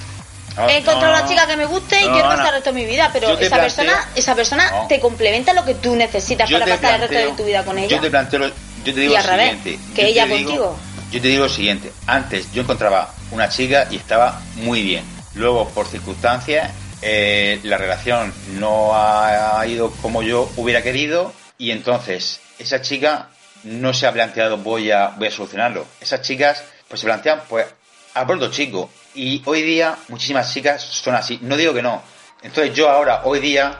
No, 0.55 0.69
he 0.69 0.77
encontrado 0.77 1.13
no, 1.13 1.19
una 1.19 1.27
chica 1.27 1.45
que 1.45 1.57
me 1.57 1.65
guste 1.65 1.99
y 2.01 2.05
no, 2.05 2.13
quiero 2.13 2.27
Ana. 2.29 2.37
pasar 2.37 2.47
el 2.47 2.53
resto 2.61 2.71
de 2.71 2.79
mi 2.79 2.85
vida, 2.85 3.09
pero 3.11 3.27
esa 3.37 3.57
planteo- 3.57 3.61
persona, 3.61 4.09
esa 4.15 4.33
persona 4.33 4.71
te 4.87 5.01
complementa 5.01 5.51
lo 5.51 5.65
que 5.65 5.75
tú 5.75 5.93
necesitas 5.97 6.49
para 6.49 6.65
pasar 6.65 7.01
el 7.03 7.09
resto 7.09 7.31
de 7.31 7.37
tu 7.37 7.43
vida 7.43 7.65
con 7.65 7.77
ella. 7.77 7.89
Yo 7.89 7.99
te 7.99 8.09
planteo, 8.09 8.39
yo 8.47 8.93
te 8.93 8.93
digo 9.01 9.13
Y 9.13 9.17
lo 9.17 9.21
siguiente. 9.21 9.77
que 9.93 10.01
yo 10.03 10.07
ella 10.07 10.25
digo- 10.25 10.45
contigo. 10.45 10.79
Yo 11.11 11.21
te 11.21 11.27
digo 11.27 11.43
lo 11.43 11.49
siguiente. 11.49 11.91
Antes 12.07 12.49
yo 12.53 12.61
encontraba 12.61 13.13
una 13.31 13.49
chica 13.49 13.87
y 13.91 13.97
estaba 13.97 14.39
muy 14.55 14.81
bien. 14.83 15.16
Luego, 15.37 15.69
por 15.69 15.87
circunstancias, 15.87 16.71
eh, 17.01 17.59
la 17.63 17.77
relación 17.77 18.33
no 18.53 18.91
ha 18.93 19.65
ido 19.67 19.91
como 20.01 20.23
yo 20.23 20.49
hubiera 20.57 20.81
querido 20.81 21.31
y 21.57 21.71
entonces 21.71 22.39
esa 22.57 22.81
chica 22.81 23.29
no 23.63 23.93
se 23.93 24.07
ha 24.07 24.11
planteado 24.11 24.57
voy 24.57 24.91
a, 24.91 25.09
voy 25.09 25.27
a 25.27 25.31
solucionarlo. 25.31 25.85
Esas 26.01 26.21
chicas 26.21 26.63
pues 26.87 27.01
se 27.01 27.05
plantean 27.05 27.41
pues 27.47 27.67
a 28.13 28.23
otro 28.23 28.49
chico. 28.49 28.89
Y 29.13 29.41
hoy 29.45 29.61
día 29.61 29.95
muchísimas 30.09 30.51
chicas 30.51 30.81
son 30.81 31.15
así. 31.15 31.39
No 31.41 31.55
digo 31.55 31.73
que 31.73 31.81
no. 31.81 32.01
Entonces 32.41 32.73
yo 32.73 32.89
ahora, 32.89 33.21
hoy 33.23 33.39
día, 33.39 33.79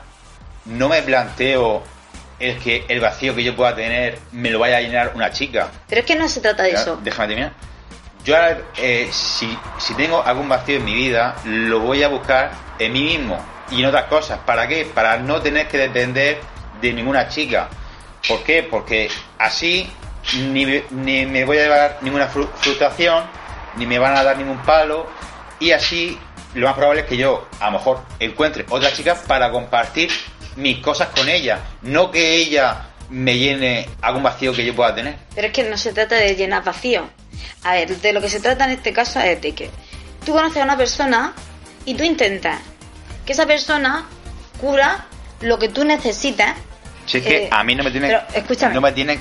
no 0.66 0.88
me 0.88 1.02
planteo 1.02 1.82
el 2.38 2.58
que 2.58 2.84
el 2.88 3.00
vacío 3.00 3.34
que 3.34 3.42
yo 3.42 3.56
pueda 3.56 3.74
tener 3.74 4.18
me 4.32 4.50
lo 4.50 4.58
vaya 4.58 4.76
a 4.76 4.80
llenar 4.80 5.12
una 5.14 5.32
chica. 5.32 5.70
Pero 5.88 6.00
es 6.00 6.06
que 6.06 6.16
no 6.16 6.28
se 6.28 6.40
trata 6.40 6.62
de 6.62 6.72
Ya, 6.72 6.80
eso. 6.82 6.98
Déjame 7.02 7.28
terminar. 7.28 7.52
Yo 8.28 8.36
ahora, 8.36 8.58
eh, 8.76 9.08
si, 9.10 9.56
tengo 9.96 10.22
algún 10.22 10.50
vacío 10.50 10.76
en 10.76 10.84
mi 10.84 10.94
vida, 10.94 11.34
lo 11.46 11.80
voy 11.80 12.02
a 12.02 12.08
buscar 12.08 12.50
en 12.78 12.92
mí 12.92 13.02
mismo 13.02 13.42
y 13.70 13.80
en 13.80 13.86
otras 13.86 14.04
cosas. 14.04 14.38
¿Para 14.44 14.68
qué? 14.68 14.84
Para 14.84 15.16
no 15.16 15.40
tener 15.40 15.66
que 15.66 15.78
depender 15.78 16.38
de 16.78 16.92
ninguna 16.92 17.30
chica. 17.30 17.70
¿Por 18.28 18.42
qué? 18.42 18.62
Porque 18.62 19.08
así 19.38 19.90
ni, 20.52 20.66
me- 20.66 20.84
ni 20.90 21.24
me 21.24 21.46
voy 21.46 21.56
a 21.56 21.62
llevar 21.62 21.98
ninguna 22.02 22.28
fru- 22.30 22.50
frustración, 22.56 23.24
ni 23.76 23.86
me 23.86 23.98
van 23.98 24.14
a 24.14 24.22
dar 24.22 24.36
ningún 24.36 24.58
palo, 24.58 25.06
y 25.58 25.70
así 25.70 26.18
lo 26.52 26.66
más 26.66 26.76
probable 26.76 27.00
es 27.00 27.06
que 27.06 27.16
yo 27.16 27.48
a 27.60 27.66
lo 27.70 27.78
mejor 27.78 28.02
encuentre 28.20 28.66
otra 28.68 28.92
chica 28.92 29.16
para 29.26 29.50
compartir 29.50 30.10
mis 30.56 30.80
cosas 30.80 31.08
con 31.16 31.30
ella, 31.30 31.60
no 31.80 32.10
que 32.10 32.34
ella 32.36 32.88
me 33.10 33.38
llene 33.38 33.88
algún 34.02 34.22
vacío 34.22 34.52
que 34.52 34.64
yo 34.64 34.74
pueda 34.74 34.94
tener. 34.94 35.16
Pero 35.34 35.46
es 35.48 35.52
que 35.52 35.62
no 35.64 35.76
se 35.76 35.92
trata 35.92 36.14
de 36.16 36.34
llenar 36.36 36.62
vacío. 36.64 37.08
A 37.64 37.72
ver, 37.72 37.96
de 37.96 38.12
lo 38.12 38.20
que 38.20 38.28
se 38.28 38.40
trata 38.40 38.64
en 38.64 38.72
este 38.72 38.92
caso 38.92 39.20
es 39.20 39.40
de 39.40 39.52
que 39.54 39.70
tú 40.24 40.32
conoces 40.32 40.60
a 40.60 40.64
una 40.64 40.76
persona 40.76 41.32
y 41.84 41.94
tú 41.94 42.04
intentas 42.04 42.60
que 43.24 43.32
esa 43.32 43.46
persona 43.46 44.04
cura 44.60 45.06
lo 45.40 45.58
que 45.58 45.68
tú 45.68 45.84
necesitas. 45.84 46.54
Si 47.06 47.18
es 47.18 47.24
que 47.24 47.36
Eh, 47.44 47.48
a 47.50 47.64
mí 47.64 47.74
no 47.74 47.82
me 47.84 47.90
tiene, 47.90 48.08
pero 48.08 48.20
escúchame. 48.34 48.74
no 48.74 48.80
me 48.80 48.92
tienen 48.92 49.20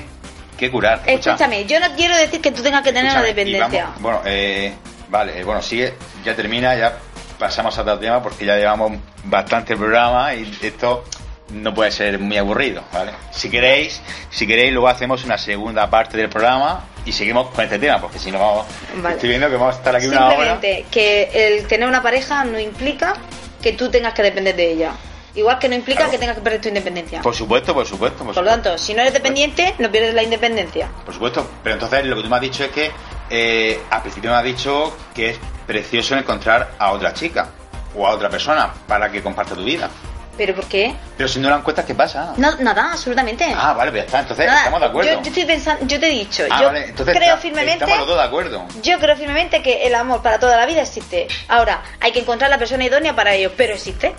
que 0.58 0.70
curar. 0.72 1.02
Escucha, 1.06 1.32
Escúchame, 1.32 1.66
yo 1.66 1.80
no 1.80 1.88
quiero 1.96 2.16
decir 2.18 2.42
que 2.42 2.52
tú 2.52 2.62
tengas 2.64 2.82
que 2.82 2.92
tener 2.92 3.12
una 3.12 3.22
escúchame, 3.22 3.42
y 3.42 3.46
dependencia. 3.54 3.84
vamos- 3.86 4.02
bueno, 4.02 4.22
eh, 4.26 4.74
vale, 5.10 5.40
eh, 5.40 5.44
bueno, 5.44 5.62
sigue, 5.62 5.94
ya 6.26 6.36
termina, 6.36 6.76
ya 6.76 6.98
pasamos 7.40 7.78
a 7.78 7.82
otro 7.84 8.00
tema 8.00 8.22
porque 8.22 8.46
ya 8.46 8.56
llevamos 8.58 8.94
bastante 9.26 9.78
programa 9.78 10.34
y 10.34 10.52
esto 10.62 11.06
no 11.50 11.74
puede 11.74 11.92
ser 11.92 12.20
muy 12.20 12.38
aburrido, 12.38 12.84
¿vale? 12.94 13.12
Si 13.32 13.50
queréis, 13.50 14.02
si 14.30 14.46
queréis 14.46 14.72
luego 14.74 14.88
hacemos 14.88 15.24
una 15.24 15.38
segunda 15.38 15.90
parte 15.90 16.18
del 16.18 16.30
programa 16.30 16.84
y 17.06 17.12
seguimos 17.14 17.50
con 17.52 17.64
este 17.64 17.80
tema, 17.80 18.02
porque 18.02 18.20
si 18.20 18.32
no 18.32 18.40
vamos, 18.40 18.66
Vale. 19.02 19.16
estoy 19.16 19.30
viendo 19.30 19.50
que 19.50 19.56
vamos 19.56 19.76
a 19.76 19.78
estar 19.78 19.96
aquí 19.96 20.08
una 20.08 20.26
hora. 20.28 20.36
Simplemente 20.36 20.86
que 20.92 21.30
el 21.34 21.68
tener 21.68 21.88
una 21.88 22.02
pareja 22.04 22.44
no 22.44 22.60
implica 22.60 23.14
que 23.62 23.74
tú 23.74 23.90
tengas 23.90 24.14
que 24.14 24.24
depender 24.24 24.56
de 24.56 24.72
ella. 24.74 24.92
Igual 25.36 25.60
que 25.60 25.70
no 25.70 25.76
implica 25.76 26.00
Claro. 26.00 26.12
que 26.12 26.18
tengas 26.18 26.36
que 26.36 26.42
perder 26.42 26.62
tu 26.62 26.68
independencia. 26.68 27.22
Por 27.22 27.36
supuesto, 27.36 27.74
por 27.74 27.86
supuesto, 27.86 28.24
por, 28.26 28.34
Por 28.34 28.44
lo 28.44 28.50
tanto, 28.50 28.76
si 28.78 28.94
no 28.96 29.02
eres 29.02 29.14
dependiente, 29.14 29.76
no 29.78 29.92
pierdes 29.92 30.16
la 30.16 30.24
independencia. 30.24 30.90
Por 31.06 31.14
supuesto, 31.14 31.48
pero 31.64 31.76
entonces 31.76 32.06
lo 32.06 32.16
que 32.16 32.24
tú 32.24 32.30
me 32.30 32.36
has 32.38 32.42
dicho 32.42 32.64
es 32.64 32.72
que 32.72 32.92
eh, 33.30 33.80
al 33.92 34.02
principio 34.02 34.32
me 34.32 34.38
has 34.38 34.44
dicho 34.44 34.98
que 35.14 35.30
es 35.32 35.40
precioso 35.68 36.16
encontrar 36.18 36.72
a 36.80 36.92
otra 36.92 37.14
chica 37.14 37.50
o 37.96 38.08
a 38.08 38.12
otra 38.12 38.30
persona 38.30 38.74
para 38.88 39.12
que 39.12 39.22
comparta 39.22 39.54
tu 39.54 39.64
vida. 39.64 39.90
¿Pero 40.38 40.54
por 40.54 40.66
qué? 40.68 40.94
Pero 41.18 41.28
si 41.28 41.40
no 41.40 41.50
la 41.50 41.58
encuestas, 41.58 41.84
¿qué 41.86 41.96
pasa? 41.96 42.34
No, 42.38 42.56
nada, 42.58 42.92
absolutamente. 42.92 43.52
Ah, 43.58 43.74
vale, 43.74 43.90
pues 43.92 44.04
ya 44.04 44.06
está, 44.06 44.20
entonces 44.20 44.46
Nada, 44.46 44.60
estamos 44.60 44.80
de 44.80 44.86
acuerdo. 44.86 45.12
Yo, 45.12 45.22
yo 45.22 45.28
estoy 45.30 45.46
pensando, 45.46 45.86
yo 45.88 46.00
te 46.00 46.06
he 46.06 46.10
dicho, 46.12 46.44
ah, 46.52 46.60
yo 46.62 46.66
vale, 46.68 46.86
entonces 46.86 47.16
creo 47.16 47.28
está- 47.30 47.38
firmemente, 47.42 47.84
Estamos 47.84 47.98
los 48.00 48.08
dos 48.08 48.18
de 48.18 48.24
acuerdo. 48.24 48.66
yo 48.84 49.00
creo 49.00 49.16
firmemente 49.18 49.64
que 49.64 49.88
el 49.88 49.96
amor 49.96 50.22
para 50.22 50.38
toda 50.40 50.56
la 50.56 50.66
vida 50.68 50.82
existe. 50.84 51.28
Ahora, 51.48 51.82
hay 52.00 52.12
que 52.12 52.20
encontrar 52.20 52.50
la 52.52 52.58
persona 52.60 52.86
idónea 52.86 53.16
para 53.16 53.34
ello, 53.34 53.52
pero 53.58 53.74
existe. 53.74 54.14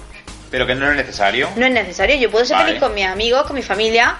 Pero 0.50 0.66
que 0.66 0.74
no 0.74 0.90
es 0.90 0.96
necesario. 0.96 1.48
No 1.56 1.66
es 1.66 1.72
necesario. 1.72 2.16
Yo 2.16 2.30
puedo 2.30 2.44
ser 2.44 2.56
Vale. 2.56 2.68
feliz 2.68 2.80
con 2.82 2.94
mis 2.94 3.06
amigos, 3.06 3.42
con 3.44 3.54
mi 3.54 3.62
familia. 3.62 4.16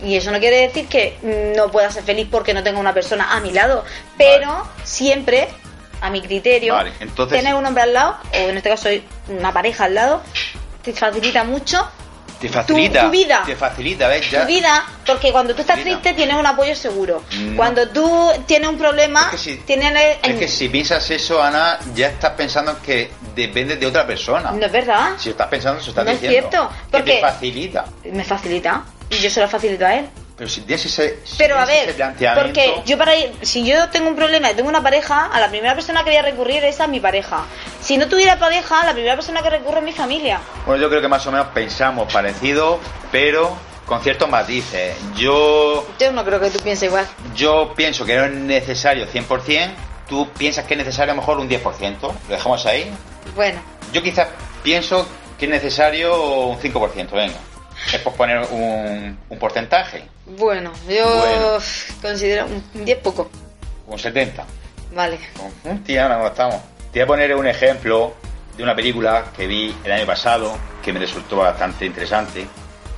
Y 0.00 0.16
eso 0.16 0.30
no 0.30 0.38
quiere 0.38 0.58
decir 0.68 0.86
que 0.86 1.18
no 1.56 1.70
pueda 1.72 1.90
ser 1.90 2.04
feliz 2.04 2.28
porque 2.30 2.54
no 2.54 2.62
tenga 2.62 2.78
una 2.78 2.94
persona 2.94 3.34
a 3.34 3.40
mi 3.40 3.50
lado. 3.50 3.84
Pero 4.16 4.64
siempre, 4.84 5.48
a 6.00 6.08
mi 6.10 6.22
criterio, 6.22 6.74
Vale, 6.74 6.92
entonces- 7.00 7.36
tener 7.36 7.54
un 7.56 7.66
hombre 7.66 7.82
al 7.82 7.92
lado, 7.94 8.16
o 8.32 8.36
en 8.36 8.56
este 8.56 8.68
caso 8.70 8.88
una 9.26 9.52
pareja 9.52 9.86
al 9.86 9.94
lado, 9.96 10.22
te 10.92 10.98
facilita 11.00 11.44
mucho 11.44 11.88
Te 12.40 12.48
facilita. 12.48 13.04
tu 13.04 13.10
vida. 13.10 13.42
Te 13.44 13.56
facilita, 13.56 14.06
¿ves? 14.08 14.30
Ya. 14.30 14.42
tu 14.42 14.46
vida, 14.46 14.84
porque 15.04 15.32
cuando 15.32 15.54
tú 15.54 15.62
estás 15.62 15.80
triste 15.80 16.12
tienes 16.14 16.36
un 16.36 16.46
apoyo 16.46 16.74
seguro. 16.76 17.22
No. 17.36 17.56
Cuando 17.56 17.88
tú 17.88 18.30
tienes 18.46 18.68
un 18.68 18.78
problema, 18.78 19.22
Es 19.24 19.30
que 19.32 19.38
si- 19.38 19.56
tienes... 19.58 20.18
Es 20.22 20.34
que 20.36 20.46
si 20.48 20.68
piensas 20.68 21.10
eso, 21.10 21.42
Ana, 21.42 21.78
ya 21.94 22.08
estás 22.08 22.32
pensando 22.32 22.80
que 22.80 23.10
dependes 23.34 23.80
de 23.80 23.86
otra 23.86 24.06
persona. 24.06 24.52
No 24.52 24.64
es 24.66 24.70
verdad. 24.72 25.10
Si 25.18 25.30
estás 25.30 25.48
pensando 25.48 25.80
eso, 25.80 25.90
estás 25.90 26.04
No 26.04 26.10
es 26.12 26.20
diciendo. 26.20 26.48
cierto, 26.50 26.68
Que 26.70 26.90
porque- 26.90 27.14
te 27.14 27.20
facilita. 27.20 27.84
Me 28.04 28.24
facilita. 28.24 28.84
Y 29.10 29.16
yo 29.16 29.30
se 29.30 29.40
lo 29.40 29.48
facilito 29.48 29.84
a 29.86 29.94
él. 29.96 30.08
Pero 30.38 30.48
si 30.48 30.60
tienes 30.60 30.86
ese, 30.86 31.18
si 31.24 31.36
Pero 31.36 31.58
a 31.58 31.64
ver, 31.66 31.92
planteamiento, 31.96 32.46
porque 32.46 32.82
yo 32.86 32.96
para 32.96 33.16
ir- 33.16 33.32
si 33.42 33.66
yo 33.66 33.88
tengo 33.90 34.08
un 34.08 34.14
problema 34.14 34.50
y 34.50 34.54
tengo 34.54 34.68
una 34.68 34.82
pareja, 34.82 35.26
a 35.26 35.40
la 35.40 35.48
primera 35.48 35.74
persona 35.74 36.04
que 36.04 36.10
voy 36.10 36.16
a 36.16 36.22
recurrir 36.22 36.62
es 36.64 36.80
a 36.80 36.86
mi 36.86 37.00
pareja. 37.00 37.44
Si 37.80 37.96
no 37.98 38.06
tuviera 38.06 38.38
pareja, 38.38 38.84
la 38.84 38.92
primera 38.92 39.16
persona 39.16 39.42
que 39.42 39.50
recurro 39.50 39.78
es 39.78 39.84
mi 39.84 39.92
familia. 39.92 40.40
Bueno, 40.64 40.80
yo 40.80 40.88
creo 40.88 41.00
que 41.00 41.08
más 41.08 41.26
o 41.26 41.32
menos 41.32 41.48
pensamos 41.48 42.12
parecido, 42.12 42.78
pero 43.10 43.56
con 43.84 44.00
ciertos 44.00 44.28
matices. 44.28 44.94
Yo, 45.16 45.84
Yo 45.98 46.12
no 46.12 46.24
creo 46.24 46.38
que 46.38 46.50
tú 46.50 46.60
pienses 46.60 46.84
igual. 46.88 47.06
yo 47.34 47.72
pienso 47.74 48.04
que 48.04 48.16
no 48.16 48.24
es 48.26 48.32
necesario 48.32 49.06
100%, 49.08 49.70
tú 50.08 50.28
piensas 50.38 50.66
que 50.66 50.74
es 50.74 50.78
necesario 50.78 51.12
a 51.12 51.16
lo 51.16 51.22
mejor 51.22 51.38
un 51.38 51.48
10%, 51.48 52.00
lo 52.00 52.12
dejamos 52.28 52.64
ahí. 52.64 52.88
Bueno, 53.34 53.60
Yo 53.92 54.02
quizás 54.04 54.28
pienso 54.62 55.04
que 55.36 55.46
es 55.46 55.50
necesario 55.50 56.46
un 56.46 56.58
5%, 56.60 57.10
venga. 57.12 57.34
Es 57.92 58.00
por 58.00 58.12
poner 58.14 58.38
un, 58.50 59.18
un 59.28 59.38
porcentaje, 59.38 60.04
Bueno, 60.26 60.72
yo 60.88 61.06
Bueno. 61.18 61.58
considero 62.02 62.46
un 62.46 62.84
10 62.84 62.98
poco. 62.98 63.30
un 63.86 63.98
70. 63.98 64.44
Vale. 64.94 65.18
Un 65.64 65.82
tía, 65.84 66.08
no 66.08 66.26
estamos. 66.26 66.56
Te 66.92 67.00
voy 67.00 67.02
a 67.02 67.06
poner 67.06 67.34
un 67.34 67.46
ejemplo 67.46 68.14
de 68.56 68.62
una 68.62 68.74
película 68.74 69.24
que 69.36 69.46
vi 69.46 69.74
el 69.84 69.92
año 69.92 70.06
pasado, 70.06 70.56
que 70.82 70.92
me 70.92 70.98
resultó 71.00 71.36
bastante 71.36 71.86
interesante, 71.86 72.46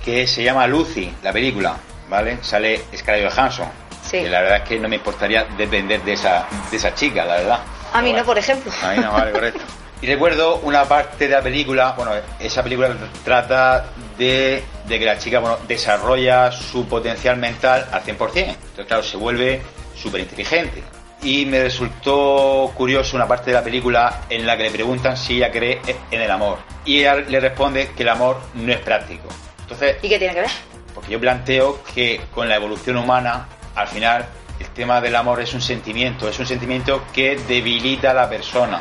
que 0.05 0.27
se 0.27 0.43
llama 0.43 0.67
Lucy, 0.67 1.13
la 1.23 1.33
película, 1.33 1.77
¿vale? 2.09 2.39
Sale 2.43 2.83
Scarlett 2.97 3.33
Johansson. 3.33 3.69
Sí. 4.03 4.23
Que 4.23 4.29
la 4.31 4.41
verdad 4.41 4.59
es 4.63 4.69
que 4.69 4.79
no 4.81 4.89
me 4.89 4.97
importaría 4.97 5.45
depender 5.57 6.03
de 6.03 6.15
esa, 6.15 6.47
de 6.71 6.77
esa 6.77 6.95
chica, 6.95 7.25
la 7.25 7.35
verdad. 7.37 7.61
A 7.93 8.01
mí 8.03 8.13
no, 8.13 8.25
por 8.25 8.39
ejemplo. 8.39 8.73
A 8.83 8.93
mí 8.93 8.99
no, 9.03 9.13
vale, 9.13 9.31
correcto. 9.33 9.61
Y 10.03 10.07
recuerdo 10.07 10.57
una 10.63 10.85
parte 10.85 11.29
de 11.29 11.35
la 11.35 11.43
película, 11.43 11.93
bueno, 11.97 12.13
esa 12.39 12.63
película 12.63 12.97
trata 13.25 13.85
de, 14.17 14.63
de 14.87 14.99
que 14.99 15.05
la 15.05 15.19
chica, 15.19 15.41
bueno, 15.41 15.59
desarrolla 15.69 16.51
su 16.51 16.87
potencial 16.87 17.37
mental 17.37 17.87
al 17.93 18.03
100%. 18.03 18.09
Entonces, 18.17 18.87
claro, 18.87 19.03
se 19.03 19.17
vuelve 19.17 19.61
súper 19.95 20.23
inteligente. 20.23 20.83
Y 21.23 21.45
me 21.45 21.63
resultó 21.63 22.73
curioso 22.75 23.15
una 23.15 23.29
parte 23.29 23.51
de 23.51 23.57
la 23.59 23.63
película 23.63 24.23
en 24.31 24.47
la 24.47 24.57
que 24.57 24.63
le 24.65 24.71
preguntan 24.71 25.19
si 25.19 25.37
ella 25.37 25.51
cree 25.51 25.83
en 26.11 26.21
el 26.21 26.31
amor. 26.31 26.59
Y 26.87 27.01
ella 27.01 27.17
le 27.17 27.41
responde 27.41 27.91
que 27.95 28.03
el 28.03 28.09
amor 28.09 28.41
no 28.55 28.73
es 28.73 28.79
práctico. 28.79 29.29
Entonces, 29.61 29.97
¿Y 30.03 30.09
qué 30.09 30.19
tiene 30.19 30.33
que 30.33 30.41
ver? 30.41 30.51
porque 30.95 31.13
yo 31.13 31.21
planteo 31.21 31.83
que 31.95 32.23
con 32.33 32.49
la 32.49 32.57
evolución 32.57 32.97
humana, 32.97 33.47
al 33.75 33.87
final, 33.89 34.27
el 34.59 34.67
tema 34.69 35.01
del 35.01 35.15
amor 35.15 35.41
es 35.41 35.53
un 35.55 35.61
sentimiento, 35.61 36.29
es 36.29 36.39
un 36.39 36.47
sentimiento 36.47 37.05
que 37.13 37.37
debilita 37.37 38.11
a 38.11 38.15
la 38.15 38.29
persona, 38.29 38.81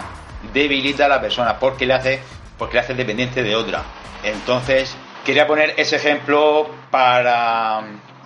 debilita 0.54 1.06
a 1.06 1.10
la 1.10 1.22
persona 1.22 1.60
porque 1.60 1.86
le 1.86 1.94
hace, 1.94 2.20
porque 2.58 2.76
le 2.76 2.80
hace 2.82 2.94
dependiente 2.94 3.44
de 3.44 3.56
otra. 3.56 3.84
Entonces, 4.24 4.96
quería 5.26 5.48
poner 5.48 5.74
ese 5.78 5.96
ejemplo 5.98 6.70
para, 6.92 7.82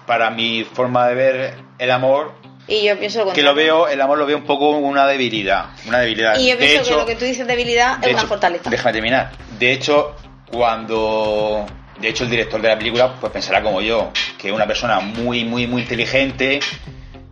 para 0.05 0.29
mi 0.31 0.63
forma 0.63 1.07
de 1.07 1.15
ver 1.15 1.53
el 1.79 1.91
amor, 1.91 2.33
Y 2.67 2.83
yo 2.85 2.97
pienso 2.97 3.25
lo 3.25 3.33
que 3.33 3.41
lo 3.43 3.53
veo, 3.53 3.87
el 3.87 3.99
amor 4.01 4.17
lo 4.17 4.25
veo 4.25 4.37
un 4.37 4.45
poco 4.45 4.69
una 4.69 5.05
debilidad, 5.05 5.65
una 5.87 5.99
debilidad. 5.99 6.37
Y 6.39 6.47
yo 6.49 6.55
De 6.55 6.57
pienso 6.65 6.81
hecho- 6.81 6.89
que 6.91 6.95
lo 7.01 7.05
que 7.05 7.15
tú 7.15 7.25
dices 7.25 7.45
debilidad 7.47 7.97
de 7.97 8.07
es 8.11 8.13
una 8.13 8.23
fortaleza. 8.25 8.69
Déjame 8.69 8.93
terminar. 8.93 9.31
De 9.59 9.71
hecho, 9.73 10.15
cuando. 10.49 11.65
De 11.99 12.09
hecho, 12.09 12.23
el 12.23 12.29
director 12.31 12.61
de 12.61 12.67
la 12.69 12.77
película 12.77 13.15
pues 13.19 13.31
pensará 13.31 13.61
como 13.61 13.79
yo, 13.81 14.11
que 14.37 14.51
una 14.51 14.65
persona 14.67 14.99
muy, 14.99 15.45
muy, 15.45 15.67
muy 15.67 15.81
inteligente 15.83 16.59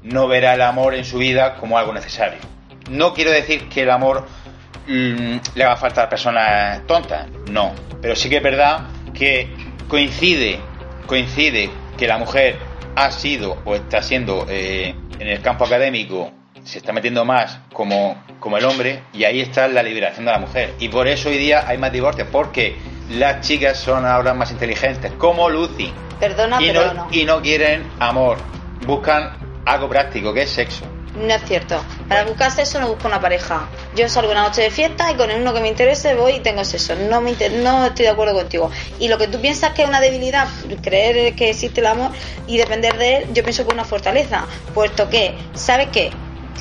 no 0.03 0.27
verá 0.27 0.53
el 0.53 0.61
amor 0.61 0.93
en 0.95 1.03
su 1.03 1.17
vida 1.17 1.55
como 1.55 1.77
algo 1.77 1.93
necesario. 1.93 2.39
No 2.89 3.13
quiero 3.13 3.31
decir 3.31 3.67
que 3.69 3.81
el 3.83 3.89
amor 3.89 4.27
le 4.87 5.63
haga 5.63 5.77
falta 5.77 6.03
a 6.03 6.09
personas 6.09 6.85
tontas, 6.87 7.27
no. 7.49 7.73
Pero 8.01 8.15
sí 8.15 8.29
que 8.29 8.37
es 8.37 8.43
verdad 8.43 8.87
que 9.13 9.49
coincide, 9.87 10.59
coincide 11.05 11.69
que 11.97 12.07
la 12.07 12.17
mujer 12.17 12.57
ha 12.95 13.11
sido 13.11 13.57
o 13.65 13.75
está 13.75 14.01
siendo 14.01 14.45
eh, 14.49 14.95
en 15.19 15.27
el 15.27 15.41
campo 15.41 15.65
académico 15.65 16.31
se 16.63 16.77
está 16.77 16.93
metiendo 16.93 17.25
más 17.25 17.59
como, 17.73 18.23
como 18.39 18.57
el 18.57 18.65
hombre 18.65 19.03
y 19.13 19.23
ahí 19.23 19.41
está 19.41 19.67
la 19.67 19.83
liberación 19.83 20.25
de 20.25 20.31
la 20.31 20.39
mujer. 20.39 20.73
Y 20.79 20.89
por 20.89 21.07
eso 21.07 21.29
hoy 21.29 21.37
día 21.37 21.67
hay 21.67 21.77
más 21.77 21.91
divorcios, 21.91 22.27
porque 22.31 22.75
las 23.09 23.45
chicas 23.45 23.77
son 23.77 24.05
ahora 24.05 24.33
más 24.33 24.51
inteligentes, 24.51 25.11
como 25.13 25.49
Lucy, 25.49 25.91
Perdona, 26.19 26.61
y 26.61 26.67
pero 26.67 26.85
no, 26.85 26.93
no. 26.93 27.07
y 27.11 27.25
no 27.25 27.41
quieren 27.41 27.83
amor, 27.99 28.37
buscan 28.85 29.31
algo 29.65 29.89
práctico, 29.89 30.33
que 30.33 30.43
es 30.43 30.49
sexo. 30.49 30.85
No 31.15 31.33
es 31.33 31.43
cierto. 31.45 31.83
Para 32.07 32.23
buscar 32.23 32.51
sexo 32.51 32.79
no 32.79 32.87
busco 32.87 33.07
una 33.07 33.19
pareja. 33.19 33.67
Yo 33.95 34.07
salgo 34.07 34.31
una 34.31 34.43
noche 34.43 34.61
de 34.61 34.71
fiesta 34.71 35.11
y 35.11 35.15
con 35.15 35.29
el 35.29 35.41
uno 35.41 35.53
que 35.53 35.59
me 35.59 35.67
interese 35.67 36.15
voy 36.15 36.33
y 36.33 36.39
tengo 36.39 36.63
sexo. 36.63 36.95
No 36.95 37.19
me 37.21 37.31
inter- 37.31 37.51
no 37.53 37.85
estoy 37.85 38.05
de 38.05 38.11
acuerdo 38.11 38.33
contigo. 38.33 38.71
Y 38.99 39.07
lo 39.09 39.17
que 39.17 39.27
tú 39.27 39.39
piensas 39.41 39.71
que 39.73 39.83
es 39.83 39.87
una 39.89 39.99
debilidad, 39.99 40.47
creer 40.81 41.35
que 41.35 41.49
existe 41.49 41.81
el 41.81 41.87
amor 41.87 42.11
y 42.47 42.57
depender 42.57 42.97
de 42.97 43.17
él, 43.17 43.25
yo 43.33 43.43
pienso 43.43 43.63
que 43.63 43.69
es 43.69 43.73
una 43.73 43.83
fortaleza. 43.85 44.45
Puesto 44.73 45.09
que, 45.09 45.35
¿sabes 45.53 45.89
qué? 45.91 46.11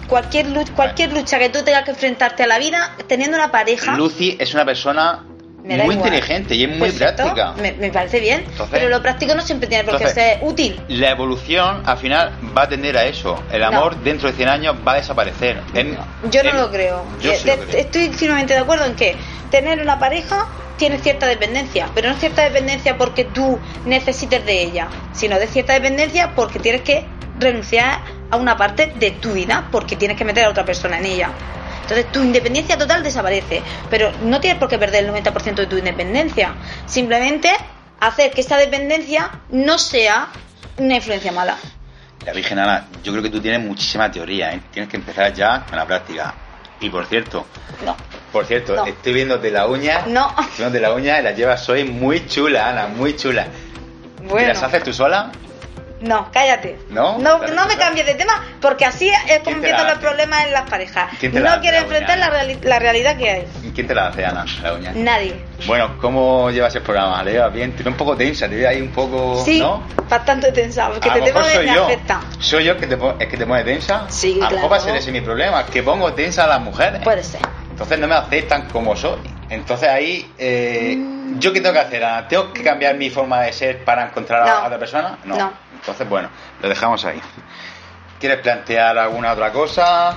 Cualquier 0.08 0.46
lucha, 0.48 0.72
cualquier 0.74 1.12
lucha 1.12 1.38
que 1.38 1.48
tú 1.50 1.62
tengas 1.62 1.84
que 1.84 1.92
enfrentarte 1.92 2.42
a 2.42 2.46
la 2.48 2.58
vida, 2.58 2.96
teniendo 3.06 3.36
una 3.36 3.52
pareja, 3.52 3.94
Lucy 3.94 4.36
es 4.40 4.52
una 4.54 4.64
persona 4.64 5.24
me 5.64 5.76
da 5.76 5.84
muy 5.84 5.94
igual. 5.94 6.08
inteligente 6.08 6.54
y 6.54 6.64
es 6.64 6.68
muy 6.70 6.90
Perfecto, 6.90 7.22
práctica. 7.34 7.52
Me, 7.60 7.72
me 7.72 7.90
parece 7.90 8.20
bien. 8.20 8.40
Entonces- 8.40 8.68
pero 8.70 8.88
lo 8.88 9.02
práctico 9.02 9.34
no 9.34 9.42
siempre 9.42 9.68
tiene 9.68 9.84
por 9.84 9.98
qué 9.98 10.08
ser 10.08 10.38
útil. 10.42 10.80
La 10.88 11.10
evolución 11.10 11.82
al 11.84 11.98
final 11.98 12.32
va 12.56 12.62
a 12.62 12.68
tender 12.68 12.96
a 12.96 13.04
eso. 13.04 13.42
El 13.52 13.62
amor 13.62 13.96
dentro 14.02 14.28
de 14.30 14.34
100 14.36 14.48
años 14.48 14.76
va 14.86 14.92
a 14.92 14.96
desaparecer. 14.96 15.62
En- 15.74 15.96
Yo 16.30 16.42
no 16.42 16.50
en- 16.50 16.56
lo 16.56 16.70
creo. 16.70 17.04
Yo 17.20 17.32
Eh, 17.32 17.40
lo 17.44 17.56
creo. 17.66 17.78
Estoy 17.80 18.08
firmemente 18.12 18.54
de 18.54 18.60
acuerdo 18.60 18.84
en 18.86 18.94
que 18.94 19.16
tener 19.50 19.80
una 19.80 19.98
pareja 19.98 20.46
tiene 20.76 20.98
cierta 20.98 21.26
dependencia, 21.26 21.90
pero 21.94 22.08
no 22.08 22.14
es 22.14 22.20
cierta 22.20 22.42
dependencia 22.42 22.96
porque 22.96 23.24
tú 23.24 23.60
necesites 23.84 24.44
de 24.46 24.62
ella, 24.62 24.88
sino 25.12 25.38
de 25.38 25.46
cierta 25.46 25.74
dependencia 25.74 26.32
porque 26.34 26.58
tienes 26.58 26.80
que 26.82 27.06
renunciar 27.38 28.00
a 28.30 28.36
una 28.36 28.56
parte 28.56 28.92
de 28.96 29.10
tu 29.10 29.32
vida, 29.32 29.68
porque 29.70 29.96
tienes 29.96 30.16
que 30.16 30.24
meter 30.24 30.44
a 30.44 30.48
otra 30.50 30.64
persona 30.64 30.98
en 30.98 31.06
ella. 31.06 31.32
Entonces 31.82 32.10
tu 32.12 32.22
independencia 32.22 32.76
total 32.78 33.02
desaparece, 33.02 33.62
pero 33.88 34.12
no 34.22 34.40
tienes 34.40 34.58
por 34.58 34.68
qué 34.68 34.78
perder 34.78 35.04
el 35.04 35.10
90% 35.12 35.54
de 35.54 35.66
tu 35.66 35.76
independencia. 35.76 36.54
Simplemente 36.86 37.50
hacer 38.00 38.30
que 38.30 38.40
esta 38.40 38.56
dependencia 38.56 39.30
no 39.50 39.78
sea 39.78 40.28
una 40.78 40.94
influencia 40.96 41.32
mala. 41.32 41.56
La 42.26 42.32
Virgen 42.32 42.58
Ana, 42.58 42.86
yo 43.02 43.12
creo 43.12 43.22
que 43.22 43.30
tú 43.30 43.40
tienes 43.40 43.60
muchísima 43.60 44.10
teoría, 44.10 44.52
¿eh? 44.52 44.60
tienes 44.72 44.90
que 44.90 44.96
empezar 44.96 45.32
ya 45.32 45.64
con 45.68 45.76
la 45.78 45.86
práctica. 45.86 46.34
Y 46.80 46.88
por 46.90 47.06
cierto, 47.06 47.46
No, 47.84 47.96
por 48.32 48.44
cierto, 48.46 48.74
No. 48.76 48.86
estoy 48.86 49.12
viéndote 49.14 49.50
la 49.50 49.66
uña, 49.66 50.02
no. 50.06 50.28
estoy 50.28 50.46
viéndote 50.58 50.80
la 50.80 50.92
uña 50.94 51.18
y 51.20 51.22
las 51.22 51.36
llevas 51.36 51.66
hoy 51.68 51.84
muy 51.84 52.26
chula, 52.26 52.68
Ana, 52.70 52.86
muy 52.88 53.16
chula. 53.16 53.44
¿Te 54.18 54.26
Bueno. 54.26 54.48
las 54.48 54.62
haces 54.62 54.82
tú 54.84 54.92
sola? 54.92 55.30
No, 56.00 56.28
cállate. 56.32 56.78
¿No? 56.88 57.18
No, 57.18 57.40
¿Te 57.40 57.52
no 57.52 57.66
me 57.66 57.76
cambies 57.76 58.06
de 58.06 58.14
tema, 58.14 58.32
porque 58.60 58.86
así 58.86 59.08
es 59.08 59.20
como 59.20 59.26
¿Quién 59.42 59.44
te 59.44 59.50
empiezan 59.52 59.86
los 59.86 59.98
problemas 59.98 60.46
en 60.46 60.52
las 60.52 60.68
parejas. 60.68 61.10
¿Quién 61.20 61.32
te 61.32 61.40
No 61.40 61.44
la 61.44 61.78
enfrentar 61.78 62.18
la, 62.18 62.30
reali- 62.30 62.62
la 62.62 62.78
realidad 62.78 63.16
que 63.16 63.30
hay. 63.30 63.46
¿Y 63.62 63.70
¿Quién 63.70 63.86
te 63.86 63.94
la 63.94 64.08
hace, 64.08 64.24
Ana, 64.24 64.44
la 64.62 64.72
uña? 64.74 64.92
Nadie. 64.94 65.44
Bueno, 65.66 65.98
¿cómo 66.00 66.50
llevas 66.50 66.74
el 66.74 66.82
programa? 66.82 67.22
¿Le 67.22 67.32
llevas 67.32 67.52
bien? 67.52 67.72
Te 67.76 67.82
veo 67.82 67.92
un 67.92 67.98
poco 67.98 68.16
tensa, 68.16 68.48
te 68.48 68.56
veo 68.56 68.68
ahí 68.68 68.80
un 68.80 68.90
poco... 68.90 69.42
Sí, 69.44 69.60
¿no? 69.60 69.82
bastante 70.08 70.50
tensado, 70.50 70.94
porque 70.94 71.08
a 71.08 71.14
soy 71.54 71.66
me 71.66 71.74
yo. 71.74 71.84
afecta. 71.84 72.20
Soy 72.40 72.64
yo 72.64 72.72
el 72.72 72.78
que 72.78 72.86
te, 72.88 72.94
el 72.94 73.28
que 73.28 73.36
te 73.36 73.46
pone 73.46 73.62
tensa. 73.62 74.06
Sí, 74.08 74.32
a 74.32 74.34
lo 74.34 74.40
mejor 74.40 74.50
claro. 74.58 74.68
va 74.70 74.76
a 74.76 74.80
ser 74.80 74.96
ese 74.96 75.12
mi 75.12 75.20
problema, 75.20 75.64
que 75.66 75.82
pongo 75.84 76.12
tensa 76.14 76.44
a 76.44 76.46
las 76.48 76.60
mujeres. 76.60 77.00
Puede 77.02 77.22
ser. 77.22 77.40
Entonces 77.70 77.98
no 77.98 78.08
me 78.08 78.14
aceptan 78.16 78.68
como 78.70 78.96
soy. 78.96 79.20
Entonces 79.50 79.88
ahí, 79.88 80.32
eh, 80.38 80.96
¿yo 81.38 81.52
qué 81.52 81.60
tengo 81.60 81.72
que 81.74 81.80
hacer? 81.80 82.04
Ana? 82.04 82.28
¿Tengo 82.28 82.52
que 82.52 82.62
cambiar 82.62 82.96
mi 82.96 83.10
forma 83.10 83.40
de 83.42 83.52
ser 83.52 83.84
para 83.84 84.06
encontrar 84.06 84.42
a- 84.42 84.46
No. 84.46 84.52
a 84.52 84.66
otra 84.66 84.78
persona? 84.78 85.18
No. 85.24 85.52
Entonces, 85.74 86.08
bueno, 86.08 86.28
lo 86.62 86.68
dejamos 86.68 87.04
ahí. 87.04 87.20
¿Quieres 88.20 88.38
plantear 88.38 88.96
alguna 88.96 89.32
otra 89.32 89.50
cosa? 89.52 90.16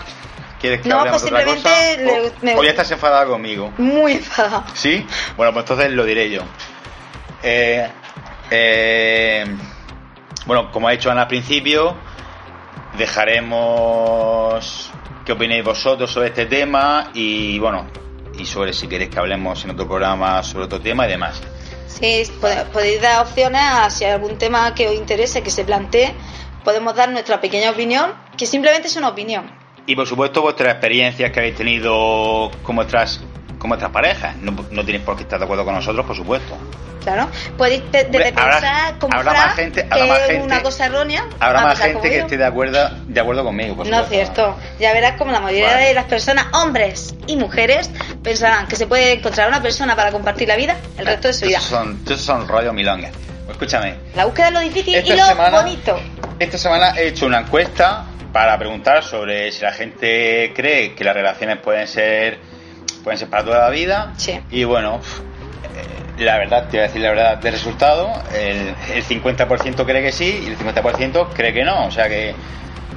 ¿Quieres 0.62 0.82
que 0.82 0.90
No, 0.90 1.00
hablemos 1.00 1.22
pues 1.22 1.32
de 1.34 1.40
otra 1.42 1.54
cosa? 1.56 1.76
simplemente 1.76 2.04
le- 2.06 2.28
¿O- 2.30 2.34
me- 2.42 2.56
¿O 2.58 2.64
ya 2.64 2.70
estás 2.70 2.92
enfadada 2.92 3.26
conmigo? 3.26 3.74
Muy 3.78 4.14
enfadada. 4.14 4.66
¿Sí? 4.76 5.06
Bueno, 5.36 5.52
pues 5.52 5.64
entonces 5.64 5.92
lo 5.92 6.06
diré 6.06 6.30
yo. 6.30 6.42
Eh, 7.42 7.90
eh, 8.52 9.46
bueno, 10.46 10.72
como 10.72 10.88
ha 10.88 10.92
dicho 10.92 11.10
Ana 11.12 11.24
al 11.24 11.28
principio, 11.28 11.96
dejaremos 12.98 14.92
qué 15.26 15.32
opinéis 15.32 15.64
vosotros 15.64 16.12
sobre 16.12 16.28
este 16.28 16.46
tema 16.46 17.10
y 17.14 17.58
bueno, 17.60 17.88
y 18.38 18.46
sobre 18.46 18.74
si 18.74 18.88
queréis 18.88 19.10
que 19.10 19.20
hablemos 19.20 19.64
en 19.64 19.72
otro 19.72 19.88
programa 19.88 20.44
sobre 20.44 20.66
otro 20.66 20.80
tema 20.80 21.06
y 21.06 21.10
demás. 21.10 21.42
Sí, 21.88 22.24
podéis 22.72 23.02
dar 23.02 23.22
opciones 23.22 23.62
a 23.62 23.90
si 23.90 24.06
hay 24.06 24.12
algún 24.12 24.38
tema 24.38 24.74
que 24.74 24.88
os 24.88 24.96
interese, 24.96 25.44
que 25.44 25.52
se 25.52 25.64
plantee. 25.64 26.14
Podemos 26.64 26.96
dar 26.96 27.12
nuestra 27.12 27.40
pequeña 27.40 27.72
opinión, 27.72 28.14
que 28.38 28.46
simplemente 28.46 28.88
es 28.88 28.96
una 28.96 29.10
opinión. 29.10 29.52
Y 29.86 29.96
por 29.96 30.08
supuesto 30.08 30.42
vuestras 30.42 30.72
experiencias 30.72 31.32
que 31.32 31.40
habéis 31.40 31.56
tenido 31.56 32.50
con 32.64 32.78
vuestras, 32.78 33.22
con 33.64 33.70
vuestras 33.70 33.92
parejas. 33.92 34.36
No, 34.42 34.52
no 34.72 34.84
tenéis 34.86 35.04
por 35.06 35.16
qué 35.16 35.24
estar 35.24 35.40
de 35.40 35.46
acuerdo 35.46 35.64
con 35.64 35.74
nosotros, 35.74 36.06
por 36.06 36.16
supuesto. 36.18 36.58
Claro. 37.02 37.30
Podéis 37.58 37.82
Hombre, 37.84 38.34
habrá- 38.36 38.52
pensar 38.60 39.00
como 39.00 39.18
habrá 39.18 39.32
más 39.34 39.56
gente- 39.56 39.82
que 39.88 39.94
habrá 39.94 40.06
más 40.06 40.20
gente- 40.26 40.42
una 40.44 40.62
cosa 40.64 40.86
errónea. 40.86 41.26
Habrá 41.40 41.62
más 41.62 41.80
gente 41.80 42.10
que 42.10 42.16
yo. 42.18 42.22
esté 42.24 42.38
de 42.38 42.46
acuerdo, 42.46 42.90
de 43.08 43.20
acuerdo 43.22 43.44
conmigo. 43.46 43.76
por 43.78 43.88
No 43.88 44.02
es 44.02 44.10
cierto. 44.10 44.58
Ya 44.80 44.92
verás 44.94 45.18
como 45.18 45.32
la 45.32 45.40
mayoría 45.40 45.72
Vale. 45.76 45.86
de 45.88 45.94
las 45.94 46.06
personas, 46.06 46.48
hombres 46.54 47.16
y 47.28 47.38
mujeres, 47.38 47.90
pensarán 48.22 48.68
que 48.68 48.76
se 48.76 48.86
puede 48.88 49.14
encontrar 49.14 49.48
una 49.48 49.62
persona 49.62 49.96
para 49.96 50.12
compartir 50.12 50.48
la 50.50 50.58
vida 50.58 50.76
el 50.98 51.06
resto 51.06 51.30
de 51.30 51.34
su 51.34 51.46
vida. 51.46 51.60
Son, 51.62 52.06
son 52.18 52.48
rollos 52.48 52.74
milongas. 52.74 53.12
Escúchame, 53.50 53.96
La 54.16 54.26
búsqueda 54.26 54.48
es 54.48 54.54
lo 54.54 54.60
difícil 54.60 54.96
Esta 54.96 55.14
y 55.14 55.18
lo 55.18 55.26
semana- 55.26 55.62
bonito. 55.62 56.00
esta 56.40 56.58
semana 56.58 56.94
he 56.98 57.08
hecho 57.08 57.26
una 57.26 57.40
encuesta 57.40 58.06
para 58.32 58.58
preguntar 58.58 59.04
sobre 59.04 59.52
si 59.52 59.62
la 59.62 59.72
gente 59.74 60.52
cree 60.56 60.96
que 60.96 61.04
las 61.04 61.14
relaciones 61.14 61.58
pueden 61.58 61.88
ser 61.88 62.40
pueden 63.04 63.18
ser 63.18 63.30
para 63.30 63.44
toda 63.44 63.60
la 63.60 63.70
vida. 63.70 64.14
Sí. 64.18 64.40
Y 64.52 64.64
bueno, 64.64 65.00
eh, 65.76 66.24
la 66.24 66.38
verdad, 66.38 66.64
te 66.70 66.78
voy 66.78 66.80
a 66.80 66.84
decir 66.84 67.02
la 67.02 67.10
verdad 67.10 67.38
del 67.38 67.54
resultado, 67.54 68.12
el, 68.34 68.74
el 68.94 69.04
50% 69.04 69.86
cree 69.86 70.02
que 70.02 70.12
sí 70.12 70.44
y 70.46 70.48
el 70.48 70.58
50% 70.58 71.28
cree 71.34 71.54
que 71.54 71.64
no. 71.64 71.86
O 71.88 71.92
sea 71.92 72.08
que 72.08 72.34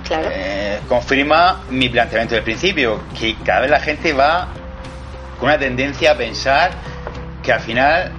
Claro. 0.07 0.29
eh, 0.33 0.79
confirma 0.89 1.63
mi 1.71 1.89
planteamiento 1.89 2.35
del 2.37 2.45
principio, 2.45 3.01
que 3.19 3.35
cada 3.45 3.63
vez 3.63 3.71
la 3.71 3.81
gente 3.81 4.13
va 4.13 4.49
con 5.41 5.49
una 5.49 5.59
tendencia 5.59 6.13
a 6.13 6.15
pensar 6.15 6.71
que 7.43 7.53
al 7.53 7.61
final, 7.61 8.13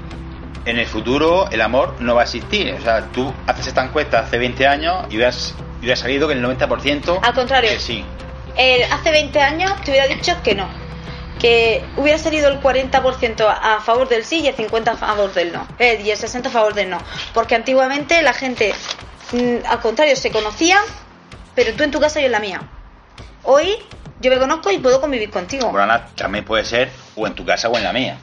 en 0.65 0.77
el 0.79 0.85
futuro, 0.85 1.47
el 1.49 1.61
amor 1.61 1.95
no 1.99 2.13
va 2.15 2.21
a 2.21 2.23
existir. 2.25 2.73
O 2.77 2.81
sea, 2.81 3.03
tú 3.13 3.33
haces 3.47 3.67
esta 3.67 3.83
encuesta 3.85 4.19
hace 4.19 4.37
20 4.37 4.67
años 4.67 5.05
y 5.09 5.15
hubieras, 5.15 5.55
y 5.79 5.85
hubiera 5.85 5.95
salido 5.95 6.27
que 6.27 6.33
el 6.33 6.43
90% 6.43 7.19
Al 7.23 7.33
contrario. 7.33 7.69
que 7.69 7.79
sí. 7.79 8.03
Eh, 8.57 8.85
hace 8.91 9.11
20 9.11 9.39
años 9.39 9.71
te 9.85 9.91
hubiera 9.91 10.07
dicho 10.07 10.33
que 10.43 10.55
no. 10.55 10.67
Que 11.39 11.83
hubiera 11.97 12.17
salido 12.17 12.47
el 12.49 12.59
40% 12.61 13.45
a 13.47 13.79
favor 13.81 14.09
del 14.09 14.23
sí 14.25 14.41
y 14.41 14.47
el 14.47 14.55
50% 14.55 14.87
a 14.89 14.95
favor 14.95 15.33
del 15.33 15.53
no. 15.53 15.67
Eh, 15.79 16.01
y 16.03 16.09
el 16.11 16.17
60% 16.17 16.47
a 16.47 16.49
favor 16.49 16.73
del 16.73 16.89
no. 16.89 16.97
Porque 17.33 17.55
antiguamente 17.55 18.21
la 18.21 18.33
gente, 18.33 18.73
mm, 19.31 19.57
al 19.67 19.79
contrario, 19.79 20.15
se 20.15 20.31
conocía, 20.31 20.77
pero 21.55 21.73
tú 21.73 21.83
en 21.83 21.91
tu 21.91 21.99
casa 21.99 22.19
y 22.19 22.23
yo 22.23 22.25
en 22.27 22.31
la 22.31 22.39
mía. 22.39 22.61
Hoy 23.43 23.75
yo 24.19 24.31
me 24.31 24.37
conozco 24.39 24.71
y 24.71 24.79
puedo 24.79 24.99
convivir 24.99 25.29
contigo. 25.29 25.69
Bueno, 25.71 25.99
también 26.15 26.43
puede 26.43 26.65
ser 26.65 26.89
o 27.15 27.27
en 27.27 27.33
tu 27.35 27.45
casa 27.45 27.69
o 27.69 27.77
en 27.77 27.83
la 27.83 27.93
mía. 27.93 28.17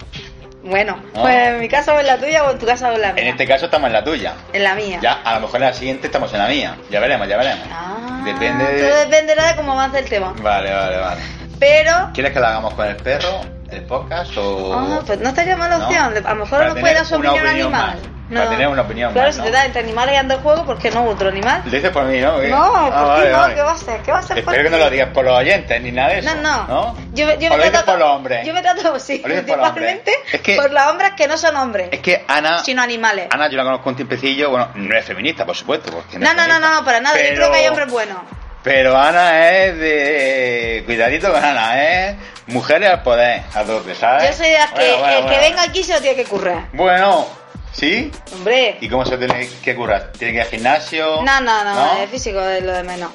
Bueno, 0.65 0.97
No. 1.15 1.21
pues 1.23 1.35
en 1.49 1.61
mi 1.61 1.69
casa 1.69 1.93
o 1.95 2.01
en 2.01 2.07
la 2.07 2.17
tuya 2.19 2.43
o 2.45 2.51
en 2.51 2.59
tu 2.59 2.65
casa 2.67 2.89
o 2.91 2.95
en 2.95 3.03
la 3.03 3.13
mía. 3.13 3.23
En 3.23 3.29
este 3.29 3.47
caso 3.47 3.67
estamos 3.67 3.87
en 3.89 3.93
la 3.93 4.03
tuya. 4.03 4.33
En 4.53 4.65
la 4.65 4.75
mía. 4.75 4.99
Ya, 5.03 5.21
a 5.23 5.35
lo 5.35 5.41
mejor 5.43 5.57
en 5.57 5.67
la 5.69 5.75
siguiente 5.75 6.07
estamos 6.07 6.33
en 6.33 6.39
la 6.39 6.49
mía. 6.49 6.77
Ya 6.91 7.01
veremos, 7.01 7.29
ya 7.29 7.37
veremos. 7.37 7.67
Ah, 7.71 8.23
Depende 8.25 8.65
de... 8.65 8.89
Todo 8.89 8.99
dependerá 9.01 9.49
de 9.49 9.57
cómo 9.57 9.73
avance 9.73 9.99
el 9.99 10.07
tema. 10.09 10.33
Vale, 10.39 10.73
vale, 10.73 10.97
vale. 10.97 11.21
Pero 11.59 12.11
¿Quieres 12.13 12.33
que 12.33 12.41
la 12.41 12.49
hagamos 12.51 12.75
con 12.75 12.87
el 12.87 12.97
perro, 12.97 13.41
el 13.71 13.83
podcast 13.85 14.37
o...? 14.37 14.75
Ah, 14.75 15.01
pues 15.07 15.19
no 15.21 15.29
estaría 15.29 15.57
mala 15.57 15.79
¿No? 15.79 15.87
opción. 15.87 16.15
A 16.27 16.35
lo 16.35 16.41
mejor 16.45 16.65
nos 16.67 16.79
puede 16.79 16.95
dar 16.95 17.07
su 17.07 17.15
opinión 17.17 17.35
opinión 17.47 17.57
animal. 17.75 17.97
más. 17.97 18.09
Para 18.33 18.49
tener 18.51 18.69
una 18.69 18.83
opinión 18.83 19.13
claro, 19.13 19.29
más, 19.29 19.35
si 19.35 19.41
¿no? 19.43 19.47
te 19.47 19.53
da 19.53 19.67
entre 19.67 19.83
animales 19.83 20.15
y 20.15 20.17
anda 20.17 20.39
juego, 20.39 20.65
¿por 20.65 20.79
qué 20.79 20.91
no 20.91 21.05
otro 21.05 21.29
animal? 21.29 21.61
¿Lo 21.67 21.71
dices 21.71 21.91
por 21.91 22.05
mí, 22.07 22.21
no? 22.21 22.41
¿Qué? 22.41 22.49
No, 22.49 22.73
¿por 22.73 22.75
Ah, 22.93 23.17
qué 23.23 23.31
vale, 23.31 23.31
no? 23.33 23.39
vale. 23.39 23.55
¿Qué 23.55 23.61
va 23.63 23.73
a 23.73 23.77
ser? 23.77 24.01
¿Qué 24.01 24.13
va 24.13 24.19
a 24.19 24.23
ser 24.23 24.29
por 24.45 24.55
Espero 24.55 24.65
que 24.65 24.71
no 24.77 24.83
lo 24.83 24.91
digas 24.91 25.09
por 25.13 25.25
los 25.27 25.39
oyentes 25.39 25.83
ni 25.83 25.93
nada 25.93 26.09
de 26.09 26.19
eso. 26.21 26.35
No, 26.37 26.41
no. 26.41 26.67
¿no? 26.67 26.97
Yo, 27.13 27.27
me- 27.27 27.37
yo 27.39 27.49
o 27.53 27.57
me 27.59 27.65
lo 27.67 27.71
trato, 27.71 27.85
por 27.87 27.99
los 27.99 28.09
hombres. 28.09 28.47
Yo 28.47 28.55
me 28.55 28.63
trato, 28.63 28.99
sí, 28.99 29.23
lo 29.23 29.29
dices 29.29 29.45
por 29.45 29.57
principalmente 29.61 30.13
Es 30.33 30.41
que- 30.41 30.57
por 30.57 30.71
los 30.73 30.83
hombres 30.87 31.13
que 31.17 31.29
no 31.29 31.37
son 31.37 31.55
hombres, 31.57 31.91
Es 31.93 32.01
que 32.01 32.25
Ana... 32.27 32.65
sino 32.65 32.81
animales. 32.83 33.29
Ana 33.31 33.49
yo 33.51 33.59
la 33.59 33.65
conozco 33.65 33.91
un 33.91 33.97
tiempecillo, 33.97 34.49
bueno, 34.51 34.69
no 34.75 34.97
es 34.99 35.05
feminista, 35.05 35.45
por 35.45 35.55
supuesto. 35.55 35.93
Porque 35.93 36.19
no, 36.19 36.33
no, 36.33 36.49
no, 36.49 36.59
no, 36.59 36.83
para 36.85 37.01
nada. 37.01 37.17
Yo 37.17 37.23
Pero- 37.23 37.37
creo 37.37 37.53
que 37.53 37.59
hay 37.59 37.69
hombres 37.69 37.91
buenos. 37.93 38.17
Pero 38.65 38.97
Ana 38.99 39.51
es 39.51 39.79
de... 39.79 40.83
Cuidadito 40.87 41.31
con 41.33 41.45
Ana, 41.45 41.75
¿eh? 41.85 42.17
Mujeres 42.47 42.89
al 42.91 43.03
poder, 43.03 43.43
a 43.55 43.63
tope, 43.63 43.95
¿sabes? 43.95 44.31
Yo 44.31 44.37
soy 44.37 44.49
de 44.51 44.59
las 44.59 44.71
que 44.73 44.81
Bueno, 44.81 44.99
bueno, 44.99 45.19
el 45.19 45.27
que 45.35 45.39
venga 45.39 45.63
aquí 45.63 45.85
se 45.85 45.93
lo 45.93 46.01
tiene 46.01 46.17
que 46.17 46.25
currar. 46.25 46.69
Bueno, 46.73 47.27
¿sí? 47.73 48.11
Hombre. 48.33 48.79
¿Y 48.81 48.89
cómo 48.89 49.05
se 49.05 49.17
tiene 49.19 49.49
que 49.63 49.75
curar? 49.77 50.13
¿Tiene 50.19 50.33
que 50.33 50.39
ir 50.39 50.43
al 50.45 50.49
gimnasio? 50.49 51.23
No, 51.23 51.41
no, 51.43 51.65
no, 51.65 52.03
el 52.03 52.09
físico 52.09 52.41
es 52.41 52.63
lo 52.63 52.73
de 52.73 52.83
menos. 52.85 53.11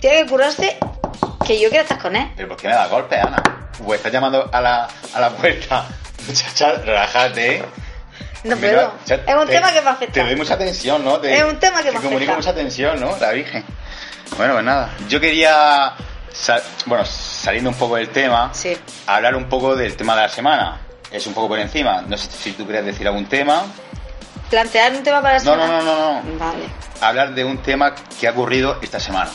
Tiene 0.00 0.22
que 0.22 0.30
curarse 0.30 0.76
que 1.46 1.60
yo 1.60 1.68
quiero 1.68 1.82
estar 1.82 1.98
con 1.98 2.14
él. 2.16 2.28
¿Pero 2.36 2.48
por 2.48 2.56
qué 2.56 2.68
me 2.68 2.74
da 2.74 2.86
golpe, 2.86 3.16
Ana? 3.18 3.42
Pues 3.84 3.98
estás 3.98 4.12
llamando 4.12 4.48
a 4.52 4.60
la, 4.60 4.88
a 5.14 5.20
la 5.20 5.30
puerta. 5.30 5.84
Muchacha, 6.28 6.74
relájate. 6.84 7.64
No 8.44 8.56
Mira, 8.56 8.72
puedo. 8.72 8.92
ya 9.06 9.14
Es 9.16 9.34
un 9.36 9.46
te- 9.46 9.52
tema 9.52 9.68
que 9.72 9.74
me 9.80 9.82
Te 9.82 9.88
afecta. 9.88 10.24
doy 10.24 10.36
mucha 10.36 10.54
atención, 10.54 11.04
¿no? 11.04 11.18
Te- 11.18 11.36
Es 11.36 11.42
un 11.44 11.58
tema 11.58 11.78
que 11.82 11.90
te 11.90 11.98
me 11.98 12.02
comunica 12.04 12.32
afecta. 12.32 12.36
mucha 12.36 12.50
atención, 12.50 13.00
¿no? 13.00 13.16
La 13.18 13.30
Virgen. 13.32 13.64
Bueno, 14.36 14.54
pues 14.54 14.64
nada. 14.64 14.90
Yo 15.08 15.20
quería, 15.20 15.92
sal- 16.32 16.62
bueno, 16.86 17.04
saliendo 17.04 17.70
un 17.70 17.76
poco 17.76 17.96
del 17.96 18.08
tema, 18.08 18.50
Sí. 18.54 18.76
hablar 19.06 19.34
un 19.36 19.48
poco 19.48 19.76
del 19.76 19.96
tema 19.96 20.14
de 20.16 20.22
la 20.22 20.28
semana. 20.28 20.78
Es 21.10 21.26
un 21.26 21.34
poco 21.34 21.48
por 21.48 21.58
encima. 21.58 22.02
No 22.02 22.16
sé 22.16 22.30
si 22.30 22.52
tú 22.52 22.64
quieres 22.64 22.84
decir 22.86 23.06
algún 23.06 23.26
tema. 23.26 23.64
Plantear 24.50 24.92
un 24.92 25.02
tema 25.02 25.20
para 25.22 25.38
la 25.38 25.44
No, 25.44 25.56
no, 25.56 25.62
semana. 25.62 25.82
no, 25.84 25.94
no, 25.94 26.22
no. 26.22 26.38
Vale. 26.38 26.64
Hablar 27.00 27.34
de 27.34 27.44
un 27.44 27.58
tema 27.58 27.94
que 28.18 28.28
ha 28.28 28.30
ocurrido 28.32 28.78
esta 28.82 28.98
semana. 29.00 29.30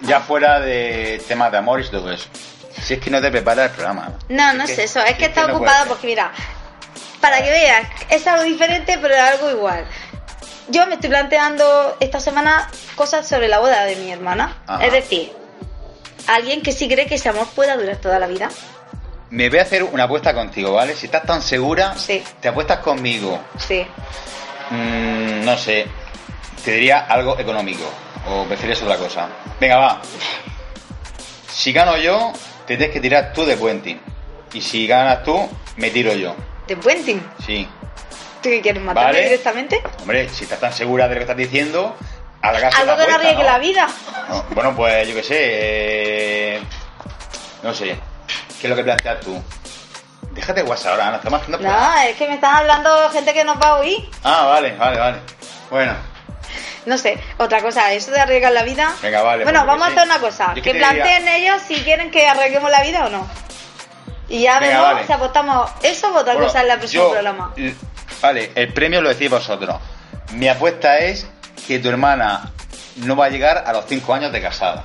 Ya 0.00 0.20
fuera 0.20 0.60
de 0.60 1.22
temas 1.28 1.50
de 1.52 1.58
amor 1.58 1.80
y 1.80 1.88
todo 1.88 2.10
eso. 2.12 2.28
Si 2.82 2.94
es 2.94 3.00
que 3.00 3.10
no 3.10 3.20
te 3.20 3.30
preparas 3.30 3.70
el 3.70 3.76
programa. 3.76 4.10
No, 4.28 4.52
no 4.54 4.64
Es 4.64 4.70
es 4.70 4.78
eso. 4.90 5.00
Es 5.04 5.16
que 5.16 5.26
está 5.26 5.46
no 5.46 5.54
ocupada 5.56 5.84
porque, 5.86 6.08
mira, 6.08 6.32
para 7.20 7.38
que 7.42 7.50
veas, 7.50 7.86
es 8.10 8.26
algo 8.26 8.42
diferente, 8.42 8.98
pero 9.00 9.14
algo 9.20 9.50
igual. 9.50 9.86
Yo 10.68 10.86
me 10.86 10.94
estoy 10.94 11.10
planteando 11.10 11.96
esta 12.00 12.20
semana 12.20 12.70
cosas 12.94 13.26
sobre 13.28 13.48
la 13.48 13.58
boda 13.58 13.84
de 13.84 13.96
mi 13.96 14.10
hermana. 14.10 14.56
Ajá. 14.66 14.84
Es 14.86 14.92
decir, 14.92 15.32
alguien 16.26 16.62
que 16.62 16.72
sí 16.72 16.88
cree 16.88 17.06
que 17.06 17.16
ese 17.16 17.28
amor 17.28 17.46
pueda 17.54 17.76
durar 17.76 17.96
toda 17.96 18.18
la 18.18 18.26
vida. 18.26 18.48
Me 19.30 19.48
voy 19.50 19.58
a 19.58 19.62
hacer 19.62 19.82
una 19.82 20.04
apuesta 20.04 20.32
contigo, 20.32 20.72
¿vale? 20.72 20.94
Si 20.96 21.06
estás 21.06 21.24
tan 21.24 21.42
segura, 21.42 21.94
Sí. 21.98 22.22
te 22.40 22.48
apuestas 22.48 22.78
conmigo. 22.78 23.40
Sí. 23.58 23.86
Mm, 24.70 25.44
no 25.44 25.56
sé, 25.58 25.86
te 26.64 26.72
diría 26.72 27.00
algo 27.00 27.38
económico. 27.38 27.84
O 28.28 28.44
prefieres 28.44 28.80
otra 28.82 28.96
cosa. 28.96 29.28
Venga, 29.60 29.76
va. 29.76 30.00
Si 31.50 31.72
gano 31.72 31.96
yo, 31.98 32.32
te 32.66 32.76
tienes 32.76 32.94
que 32.94 33.00
tirar 33.00 33.32
tú 33.34 33.44
de 33.44 33.56
puenting. 33.56 34.00
Y 34.54 34.60
si 34.62 34.86
ganas 34.86 35.22
tú, 35.24 35.46
me 35.76 35.90
tiro 35.90 36.14
yo. 36.14 36.34
De 36.66 36.76
puenting. 36.76 37.22
Sí. 37.44 37.68
¿Tú 38.44 38.50
qué 38.50 38.60
quieres 38.60 38.82
matarme 38.82 39.08
Vale. 39.12 39.22
directamente? 39.24 39.82
Hombre, 40.00 40.28
si 40.28 40.44
estás 40.44 40.60
tan 40.60 40.72
segura 40.72 41.08
de 41.08 41.14
lo 41.14 41.18
que 41.20 41.22
estás 41.22 41.36
diciendo, 41.36 41.96
hagas 42.42 42.74
Algo 42.78 42.92
una 42.94 43.04
que 43.06 43.10
no 43.10 43.16
apuesta, 43.16 43.38
¿no? 43.38 43.42
la 43.44 43.58
vida. 43.58 43.88
No, 44.28 44.44
bueno, 44.50 44.76
pues 44.76 45.08
yo 45.08 45.14
qué 45.14 45.22
sé. 45.22 45.36
eh, 45.40 46.62
no 47.62 47.72
sé. 47.72 47.96
¿Qué 48.60 48.66
es 48.66 48.70
lo 48.70 48.76
que 48.76 48.84
planteas 48.84 49.20
tú? 49.20 49.42
Déjate 50.32 50.62
WhatsApp 50.62 50.92
ahora, 50.92 51.10
no 51.10 51.16
estamos 51.16 51.40
haciendo 51.40 51.66
No, 51.66 51.94
es 52.02 52.16
que 52.16 52.28
me 52.28 52.34
están 52.34 52.54
hablando 52.56 53.08
gente 53.10 53.32
que 53.32 53.44
nos 53.44 53.56
va 53.56 53.68
a 53.68 53.74
oír. 53.76 54.10
Ah, 54.24 54.44
vale, 54.50 54.72
vale, 54.76 54.98
vale. 54.98 55.16
Bueno, 55.70 55.94
No 56.84 56.98
sé, 56.98 57.18
otra 57.38 57.62
cosa, 57.62 57.92
eso 57.94 58.10
de 58.10 58.20
arriesgar 58.20 58.52
la 58.52 58.62
vida. 58.62 58.92
Venga, 59.00 59.22
vale, 59.22 59.44
Bueno, 59.44 59.60
pues, 59.60 59.66
vamos 59.68 59.86
a 59.86 59.90
sí. 59.90 59.96
hacer 59.96 60.06
una 60.10 60.18
cosa, 60.20 60.48
Yo 60.48 60.54
que 60.56 60.62
que 60.62 60.72
diría- 60.74 60.90
planteen 60.90 61.28
ellos 61.28 61.62
si 61.66 61.76
quieren 61.82 62.10
que 62.10 62.26
arriesguemos 62.28 62.70
la 62.70 62.82
vida 62.82 63.06
o 63.06 63.08
no. 63.08 63.26
Y 64.28 64.42
ya 64.42 64.58
Venga, 64.58 64.74
vemos 64.80 64.92
vale. 64.94 65.06
si 65.06 65.12
apostamos 65.14 65.70
eso 65.82 66.08
o 66.08 66.18
otra 66.18 66.34
bueno, 66.34 66.48
cosa 66.48 66.62
en 66.62 66.80
yo- 66.88 67.10
programa. 67.10 67.54
Vale, 68.20 68.52
el 68.54 68.72
premio 68.72 69.00
lo 69.02 69.08
decís 69.10 69.30
vosotros. 69.30 69.76
Mi 70.32 70.48
apuesta 70.48 70.98
es 70.98 71.26
que 71.66 71.78
tu 71.78 71.88
hermana 71.88 72.50
no 72.96 73.16
va 73.16 73.26
a 73.26 73.28
llegar 73.28 73.64
a 73.66 73.72
los 73.72 73.84
5 73.86 74.14
años 74.14 74.32
de 74.32 74.40
casada. 74.40 74.84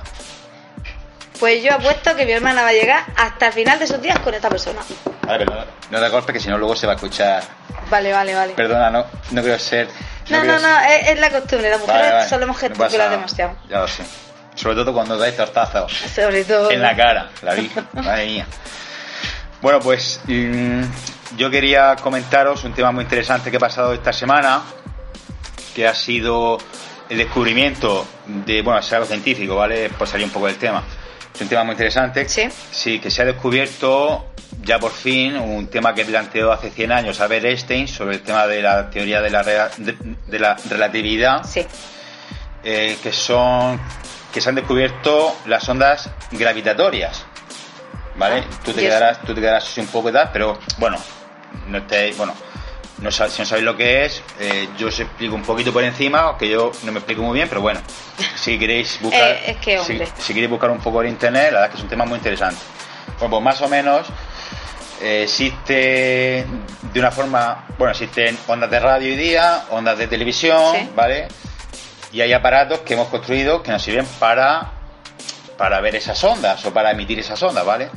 Pues 1.38 1.62
yo 1.62 1.72
apuesto 1.72 2.14
que 2.16 2.26
mi 2.26 2.32
hermana 2.32 2.62
va 2.62 2.68
a 2.68 2.72
llegar 2.72 3.04
hasta 3.16 3.46
el 3.46 3.52
final 3.54 3.78
de 3.78 3.86
sus 3.86 4.00
días 4.02 4.18
con 4.18 4.34
esta 4.34 4.50
persona. 4.50 4.80
Vale, 5.22 5.38
pero 5.46 5.54
no, 5.54 5.64
no 5.90 6.00
da 6.00 6.08
golpe 6.08 6.32
que 6.34 6.40
si 6.40 6.48
no 6.48 6.58
luego 6.58 6.76
se 6.76 6.86
va 6.86 6.92
a 6.92 6.96
escuchar. 6.96 7.42
Vale, 7.88 8.12
vale, 8.12 8.34
vale. 8.34 8.52
Perdona, 8.52 8.90
no, 8.90 9.06
no 9.30 9.42
quiero 9.42 9.58
ser. 9.58 9.88
no, 10.28 10.44
no, 10.44 10.58
no, 10.58 10.80
ser- 10.80 11.00
es, 11.02 11.08
es 11.10 11.18
la 11.20 11.30
costumbre, 11.30 11.70
las 11.70 11.80
mujeres 11.80 12.02
Vale, 12.02 12.14
vale. 12.16 12.28
solemos 12.28 12.56
No 12.56 12.60
gesticular 12.60 12.98
nada. 12.98 13.10
demasiado. 13.10 13.56
Ya 13.70 13.78
lo 13.80 13.88
sé. 13.88 14.02
Sobre 14.54 14.74
todo 14.74 14.92
cuando 14.92 15.16
dais 15.16 15.34
tortazos 15.34 15.92
Sobre 16.14 16.44
todo. 16.44 16.70
en 16.70 16.82
la 16.82 16.94
cara, 16.94 17.30
la 17.40 17.54
vi. 17.54 17.70
Madre 17.94 18.26
mía. 18.26 18.46
Bueno, 19.62 19.80
pues 19.80 20.20
mm, 20.26 20.82
yo 21.36 21.50
quería 21.50 21.96
comentaros 21.96 22.64
un 22.64 22.72
tema 22.72 22.92
muy 22.92 23.04
interesante 23.04 23.50
que 23.50 23.56
ha 23.56 23.60
pasado 23.60 23.92
esta 23.92 24.12
semana, 24.12 24.62
que 25.74 25.86
ha 25.86 25.94
sido 25.94 26.58
el 27.08 27.18
descubrimiento 27.18 28.06
de, 28.26 28.62
bueno, 28.62 28.80
es 28.80 28.92
algo 28.92 29.06
científico, 29.06 29.56
¿vale? 29.56 29.90
Por 29.90 30.06
salir 30.06 30.26
un 30.26 30.32
poco 30.32 30.46
del 30.46 30.56
tema. 30.56 30.82
Es 31.34 31.40
un 31.40 31.48
tema 31.48 31.64
muy 31.64 31.72
interesante. 31.72 32.28
Sí. 32.28 32.48
Sí, 32.70 32.98
que 33.00 33.10
se 33.10 33.22
ha 33.22 33.24
descubierto 33.24 34.26
ya 34.62 34.78
por 34.78 34.92
fin 34.92 35.36
un 35.38 35.68
tema 35.68 35.94
que 35.94 36.04
planteó 36.04 36.52
hace 36.52 36.70
100 36.70 36.92
años 36.92 37.20
Albert 37.20 37.44
Einstein 37.44 37.86
sobre 37.88 38.16
el 38.16 38.22
tema 38.22 38.46
de 38.48 38.60
la 38.60 38.90
teoría 38.90 39.20
de 39.20 39.30
la, 39.30 39.42
rea- 39.42 39.70
de, 39.76 39.96
de 40.26 40.38
la 40.40 40.56
relatividad 40.68 41.44
Sí. 41.44 41.64
eh, 42.64 42.98
que 43.02 43.12
son 43.12 43.80
que 44.34 44.40
se 44.40 44.48
han 44.48 44.56
descubierto 44.56 45.36
las 45.46 45.68
ondas 45.68 46.10
gravitatorias 46.32 47.24
vale 48.16 48.40
Ah, 48.40 48.56
tú 48.64 48.72
te 48.72 48.80
quedarás 48.82 49.22
tú 49.22 49.34
te 49.34 49.40
quedarás 49.40 49.78
un 49.78 49.86
poco 49.86 50.10
y 50.10 50.12
tal 50.12 50.30
pero 50.32 50.58
bueno 50.78 50.98
no 51.68 51.78
estéis 51.78 52.16
bueno 52.16 52.34
no 52.98 53.10
si 53.10 53.22
no 53.22 53.46
sabéis 53.46 53.64
lo 53.64 53.76
que 53.76 54.04
es 54.04 54.22
eh, 54.38 54.68
yo 54.78 54.88
os 54.88 55.00
explico 55.00 55.34
un 55.34 55.42
poquito 55.42 55.72
por 55.72 55.82
encima 55.84 56.36
que 56.38 56.48
yo 56.48 56.72
no 56.84 56.92
me 56.92 56.98
explico 56.98 57.22
muy 57.22 57.34
bien 57.34 57.48
pero 57.48 57.60
bueno 57.60 57.80
si 58.36 58.58
queréis 58.58 58.98
buscar 59.00 59.30
Eh, 59.30 59.50
es 59.52 59.56
que, 59.58 59.78
si, 60.18 60.34
queréis 60.34 60.50
buscar 60.50 60.70
un 60.70 60.80
poco 60.80 61.02
en 61.02 61.08
internet 61.08 61.52
la 61.52 61.60
verdad 61.60 61.64
es 61.66 61.70
que 61.70 61.76
es 61.78 61.82
un 61.82 61.88
tema 61.88 62.04
muy 62.04 62.18
interesante 62.18 62.60
bueno 63.18 63.30
pues 63.30 63.42
más 63.42 63.60
o 63.62 63.68
menos 63.68 64.06
eh, 65.02 65.22
existe 65.22 66.44
de 66.92 67.00
una 67.00 67.10
forma, 67.10 67.64
bueno, 67.78 67.92
existen 67.92 68.36
ondas 68.46 68.70
de 68.70 68.78
radio 68.80 69.08
hoy 69.08 69.16
día, 69.16 69.64
ondas 69.70 69.96
de 69.96 70.06
televisión, 70.06 70.74
Sí. 70.74 70.90
¿vale? 70.94 71.26
Y 72.12 72.20
hay 72.20 72.34
aparatos 72.34 72.80
que 72.80 72.94
hemos 72.94 73.08
construido 73.08 73.62
que 73.62 73.70
nos 73.70 73.82
sirven 73.82 74.04
para, 74.18 74.72
para 75.56 75.80
ver 75.80 75.96
esas 75.96 76.22
ondas 76.22 76.62
o 76.66 76.72
para 76.74 76.90
emitir 76.90 77.18
esas 77.18 77.42
ondas, 77.42 77.64
¿vale? 77.64 77.88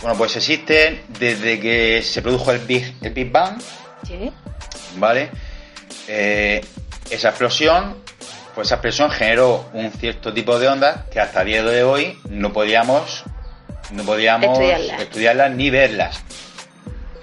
Bueno, 0.00 0.16
pues 0.16 0.36
existen 0.36 1.02
desde 1.18 1.58
que 1.58 2.02
se 2.02 2.22
produjo 2.22 2.52
el 2.52 2.60
Big, 2.60 2.94
el 3.02 3.12
Big 3.12 3.30
Bang, 3.32 3.60
Sí. 4.06 4.30
¿vale? 4.96 5.28
Eh, 6.06 6.64
esa 7.10 7.30
explosión, 7.30 7.96
pues 8.54 8.68
esa 8.68 8.76
explosión 8.76 9.10
generó 9.10 9.68
un 9.72 9.90
cierto 9.92 10.32
tipo 10.32 10.58
de 10.58 10.68
ondas 10.68 11.00
que 11.10 11.18
hasta 11.20 11.40
el 11.42 11.46
día 11.48 11.62
de 11.64 11.82
hoy 11.82 12.16
no 12.30 12.52
podíamos, 12.52 13.24
no 13.90 14.04
podíamos 14.04 14.50
Estudiarlas. 14.52 15.00
estudiarlas 15.00 15.50
ni 15.52 15.70
verlas, 15.70 16.20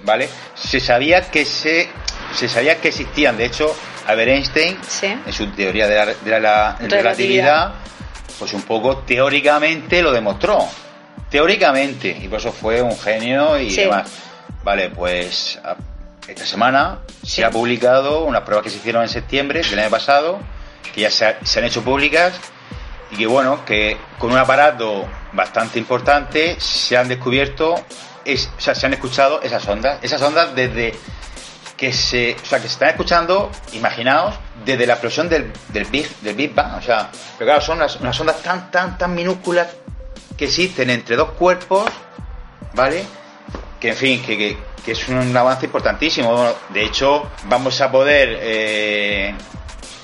¿vale? 0.04 0.28
Se 0.56 0.80
sabía 0.82 1.22
que 1.22 1.46
se, 1.46 1.88
se 2.36 2.50
sabía 2.50 2.82
que 2.82 2.90
existían, 2.90 3.38
de 3.38 3.46
hecho, 3.46 3.74
Albert 4.06 4.32
Einstein, 4.32 4.78
Sí. 4.88 5.08
en 5.26 5.34
su 5.34 5.48
teoría 5.52 5.88
de 5.88 5.96
la, 5.96 6.06
de 6.08 6.14
la- 6.32 6.40
la 6.40 6.76
Relatividad. 6.80 7.02
relatividad, 7.04 7.74
pues 8.38 8.54
un 8.54 8.64
poco 8.64 8.98
teóricamente 8.98 10.02
lo 10.02 10.12
demostró. 10.12 10.68
Teóricamente, 11.30 12.10
y 12.22 12.28
por 12.28 12.40
eso 12.40 12.52
fue 12.52 12.82
un 12.82 12.98
genio 12.98 13.60
y 13.60 13.70
Sí. 13.72 13.82
demás. 13.82 14.10
Vale, 14.64 14.90
pues 14.90 15.60
esta 16.28 16.46
semana 16.46 17.00
Sí. 17.24 17.28
se 17.36 17.46
ha 17.46 17.52
publicado 17.52 18.24
unas 18.24 18.42
pruebas 18.42 18.64
que 18.64 18.70
se 18.70 18.78
hicieron 18.78 19.04
en 19.04 19.10
septiembre 19.10 19.62
del 19.62 19.80
año 19.80 19.90
pasado, 19.90 20.40
que 20.94 21.02
ya 21.02 21.12
se, 21.12 21.26
ha- 21.26 21.38
se 21.44 21.60
han 21.60 21.66
hecho 21.66 21.84
públicas 21.84 22.34
y 23.12 23.18
que 23.18 23.28
bueno, 23.28 23.66
que 23.66 23.98
con 24.18 24.32
un 24.32 24.38
aparato 24.38 25.06
bastante 25.34 25.78
importante 25.80 26.60
se 26.60 26.98
han 26.98 27.08
descubierto, 27.08 27.76
es- 28.24 28.50
o 28.58 28.62
sea, 28.62 28.74
se 28.76 28.86
han 28.86 28.94
escuchado 28.94 29.42
esas 29.42 29.68
ondas, 29.68 30.00
esas 30.02 30.22
ondas 30.22 30.56
desde 30.56 30.96
que 31.78 31.92
se, 31.92 32.38
o 32.42 32.46
sea, 32.46 32.60
que 32.60 32.68
se 32.68 32.74
están 32.74 32.90
escuchando, 32.90 33.52
imaginaos, 33.74 34.34
desde 34.64 34.88
la 34.88 34.94
explosión 34.94 35.28
del, 35.28 35.52
del 35.70 35.84
Big, 35.86 36.08
del 36.22 36.34
Big 36.36 36.54
Bang, 36.56 36.78
o 36.78 36.82
sea, 36.82 37.10
pero 37.38 37.50
claro, 37.50 37.62
son 37.62 37.78
unas, 37.78 37.98
unas 37.98 38.18
ondas 38.20 38.42
tan, 38.42 38.72
tan, 38.72 38.98
tan 38.98 39.14
minúsculas 39.14 39.68
que 40.38 40.46
existen 40.46 40.90
entre 40.90 41.16
dos 41.16 41.32
cuerpos, 41.32 41.90
¿vale? 42.74 43.04
Que 43.80 43.90
en 43.90 43.96
fin, 43.96 44.22
que, 44.24 44.38
que- 44.38 44.58
que 44.86 44.92
es 44.92 45.08
un 45.08 45.36
avance 45.36 45.66
importantísimo. 45.66 46.48
De 46.70 46.84
hecho, 46.84 47.28
vamos 47.46 47.82
a 47.82 47.92
poder, 47.92 48.38
eh, 48.42 49.34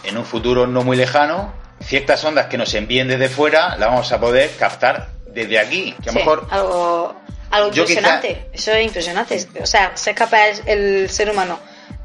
en 0.04 0.18
un 0.18 0.26
futuro 0.26 0.66
no 0.66 0.84
muy 0.84 0.98
lejano, 0.98 1.54
ciertas 1.84 2.24
ondas 2.24 2.48
que 2.48 2.58
nos 2.58 2.74
envíen 2.74 3.08
desde 3.08 3.30
fuera, 3.30 3.76
las 3.78 3.90
vamos 3.90 4.12
a 4.12 4.20
poder 4.20 4.50
captar 4.58 5.10
desde 5.28 5.60
aquí. 5.60 5.96
Que 6.02 6.10
a 6.10 6.14
lo 6.14 6.14
Sí, 6.14 6.18
mejor 6.18 6.48
algo, 6.50 7.16
algo 7.52 7.68
impresionante. 7.68 8.48
Eso 8.52 8.72
es 8.72 8.86
impresionante. 8.86 9.48
O 9.62 9.66
sea, 9.68 9.92
se 9.96 10.10
es 10.12 10.16
capaz 10.16 10.48
el, 10.66 11.04
el 11.04 11.10
ser 11.12 11.30
humano 11.30 11.60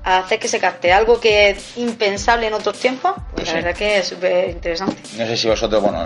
a 0.06 0.18
hacer 0.18 0.38
que 0.38 0.46
se 0.48 0.58
capte 0.60 0.92
algo 0.92 1.20
que 1.20 1.50
es 1.50 1.76
impensable 1.76 2.46
en 2.46 2.54
otros 2.54 2.78
tiempos. 2.78 3.12
Pues 3.34 3.48
Sí. 3.48 3.54
la 3.54 3.60
verdad 3.62 3.76
que 3.76 3.98
es 3.98 4.06
súper 4.08 4.48
interesante. 4.50 4.96
No 5.18 5.26
sé 5.26 5.36
si 5.36 5.48
vosotros, 5.48 5.82
bueno, 5.82 6.04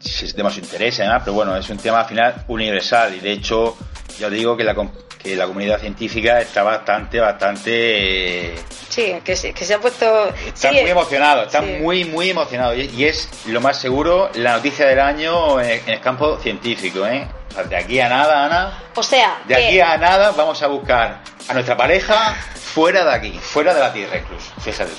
si 0.00 0.24
es 0.24 0.34
de 0.36 0.42
más 0.42 0.56
interés 0.56 0.98
y 0.98 1.02
demás, 1.02 1.22
pero 1.24 1.34
bueno, 1.34 1.56
es 1.56 1.68
un 1.68 1.78
tema 1.78 2.00
al 2.00 2.06
final 2.06 2.44
universal 2.48 3.12
y 3.14 3.18
de 3.20 3.32
hecho, 3.32 3.76
ya 4.18 4.28
os 4.28 4.32
digo 4.32 4.56
que 4.56 4.62
la, 4.62 4.74
que 5.20 5.34
la 5.34 5.46
comunidad 5.46 5.80
científica 5.80 6.40
está 6.40 6.62
bastante, 6.62 7.18
bastante... 7.20 8.54
Sí, 8.88 9.14
que, 9.24 9.34
se- 9.34 9.52
que 9.52 9.64
se 9.64 9.74
ha 9.74 9.80
puesto... 9.80 10.28
Está 10.46 10.70
sí, 10.70 10.80
muy 10.82 10.90
emocionado, 10.90 11.42
está 11.42 11.60
sí. 11.60 11.76
muy, 11.80 12.04
muy 12.04 12.30
emocionado 12.30 12.74
y, 12.76 12.82
y 12.96 13.04
es 13.06 13.28
lo 13.46 13.60
más 13.60 13.80
seguro 13.80 14.30
la 14.34 14.52
noticia 14.52 14.86
del 14.86 15.00
año 15.00 15.60
en, 15.60 15.70
en 15.86 15.88
el 15.94 16.00
campo 16.00 16.38
científico, 16.38 17.04
¿eh? 17.06 17.26
De 17.68 17.76
aquí 17.76 18.00
a 18.00 18.08
nada, 18.08 18.46
Ana, 18.46 18.78
O 18.96 19.02
sea, 19.02 19.38
de 19.46 19.54
que- 19.54 19.66
aquí 19.68 19.80
a 19.80 19.96
nada 19.96 20.32
vamos 20.32 20.60
a 20.62 20.66
buscar 20.66 21.20
a 21.48 21.52
nuestra 21.54 21.76
pareja 21.76 22.34
fuera 22.74 23.04
de 23.04 23.14
aquí, 23.14 23.38
fuera 23.38 23.72
de 23.72 23.80
la 23.80 23.92
Tierra 23.92 24.16
incluso, 24.18 24.50
fíjate. 24.60 24.90
tú. 24.90 24.96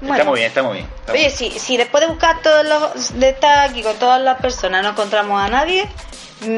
Está 0.00 0.06
Bueno. 0.06 0.24
muy 0.26 0.34
bien, 0.40 0.48
está 0.48 0.62
muy 0.62 0.74
bien. 0.74 0.86
está 1.00 1.12
muy 1.12 1.20
Oye, 1.20 1.26
bien. 1.28 1.36
si, 1.52 1.58
si 1.58 1.76
después 1.76 2.02
de 2.02 2.08
buscar 2.08 2.40
todos 2.42 2.64
los... 2.66 3.18
de 3.18 3.30
estar 3.30 3.68
aquí 3.68 3.82
con 3.82 3.96
todas 3.96 4.20
las 4.20 4.38
personas 4.40 4.82
no 4.82 4.90
encontramos 4.90 5.42
a 5.42 5.48
nadie, 5.48 5.88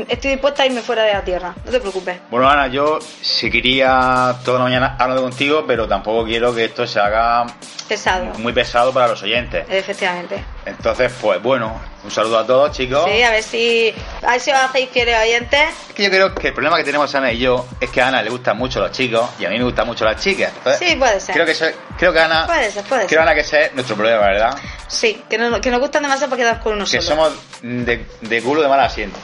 estoy 0.09 0.33
dispuesta 0.33 0.63
a 0.63 0.67
irme 0.67 0.81
fuera 0.83 1.03
de 1.05 1.13
la 1.13 1.23
Tierra. 1.25 1.55
No 1.65 1.71
te 1.71 1.81
preocupes. 1.81 2.19
Bueno, 2.31 2.49
Ana, 2.49 2.67
yo 2.69 2.99
seguiría 3.23 4.37
toda 4.45 4.59
la 4.59 4.65
mañana 4.65 4.97
hablando 4.99 5.23
contigo, 5.23 5.65
pero 5.67 5.89
tampoco 5.89 6.25
quiero 6.25 6.55
que 6.55 6.67
esto 6.67 6.87
se 6.87 7.01
haga 7.01 7.47
Pesado. 7.89 8.25
muy 8.39 8.53
pesado 8.53 8.93
para 8.93 9.09
los 9.09 9.23
oyentes. 9.23 9.67
Efectivamente. 9.69 10.45
Entonces, 10.65 11.13
pues 11.21 11.43
bueno, 11.43 11.81
un 12.05 12.11
saludo 12.11 12.39
a 12.39 12.47
todos, 12.47 12.71
chicos. 12.77 13.05
Sí, 13.11 13.23
a 13.23 13.31
ver 13.31 13.43
si... 13.43 13.93
A 14.25 14.33
ver 14.33 14.41
si 14.41 14.51
os 14.53 14.59
hacéis 14.59 14.91
fieles 14.91 15.17
oyentes. 15.21 15.61
Es 15.89 15.95
que 15.95 16.05
yo 16.05 16.11
creo 16.11 16.35
que 16.35 16.49
el 16.49 16.55
problema 16.55 16.77
que 16.77 16.85
tenemos 16.85 17.13
Ana 17.15 17.33
y 17.33 17.39
yo 17.39 17.67
es 17.81 17.91
que 17.91 18.01
a 18.01 18.09
Ana 18.09 18.23
le 18.23 18.31
gustan 18.31 18.57
mucho 18.57 18.79
los 18.81 18.93
chicos 18.93 19.29
y 19.39 19.45
a 19.45 19.49
mí 19.51 19.59
me 19.59 19.65
gustan 19.65 19.87
mucho 19.87 20.05
las 20.05 20.23
chicas. 20.23 20.53
Entonces, 20.59 20.89
Sí, 20.89 20.97
puede 20.97 21.19
ser. 21.19 21.35
Creo 21.35 21.47
que, 21.47 21.55
creo 21.99 22.13
que 22.13 22.21
Ana, 22.21 22.47
Puede 22.47 22.71
ser, 22.71 22.85
puede 22.85 23.07
creo 23.07 23.09
ser. 23.09 23.19
Ana 23.21 23.35
que 23.35 23.41
ese 23.41 23.65
es 23.67 23.75
nuestro 23.75 23.97
problema, 23.97 24.21
¿verdad? 24.21 24.57
Sí, 24.91 25.23
que, 25.31 25.39
no- 25.39 25.61
que 25.61 25.71
nos 25.71 25.79
gustan 25.81 26.03
demasiado 26.03 26.31
para 26.31 26.43
quedar 26.43 26.61
con 26.61 26.73
uno 26.75 26.85
Que 26.85 27.01
solo. 27.01 27.03
somos 27.31 27.33
de, 27.63 28.07
de 28.23 28.43
culo 28.43 28.61
de 28.61 28.69
mal 28.69 28.81
asiento, 28.81 29.19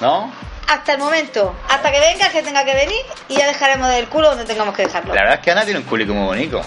¿no? 0.00 0.32
Hasta 0.66 0.92
el 0.94 0.98
momento, 0.98 1.54
hasta 1.68 1.92
que 1.92 2.00
venga, 2.00 2.30
que 2.30 2.42
tenga 2.42 2.64
que 2.64 2.74
venir 2.74 3.00
y 3.28 3.36
ya 3.36 3.46
dejaremos 3.46 3.88
del 3.90 4.08
culo 4.08 4.30
donde 4.30 4.44
tengamos 4.44 4.74
que 4.74 4.82
dejarlo. 4.82 5.12
La 5.14 5.22
verdad 5.22 5.38
es 5.40 5.44
que 5.44 5.50
Ana 5.50 5.64
tiene 5.64 5.80
un 5.80 5.86
culico 5.86 6.14
muy 6.14 6.26
bonito. 6.26 6.60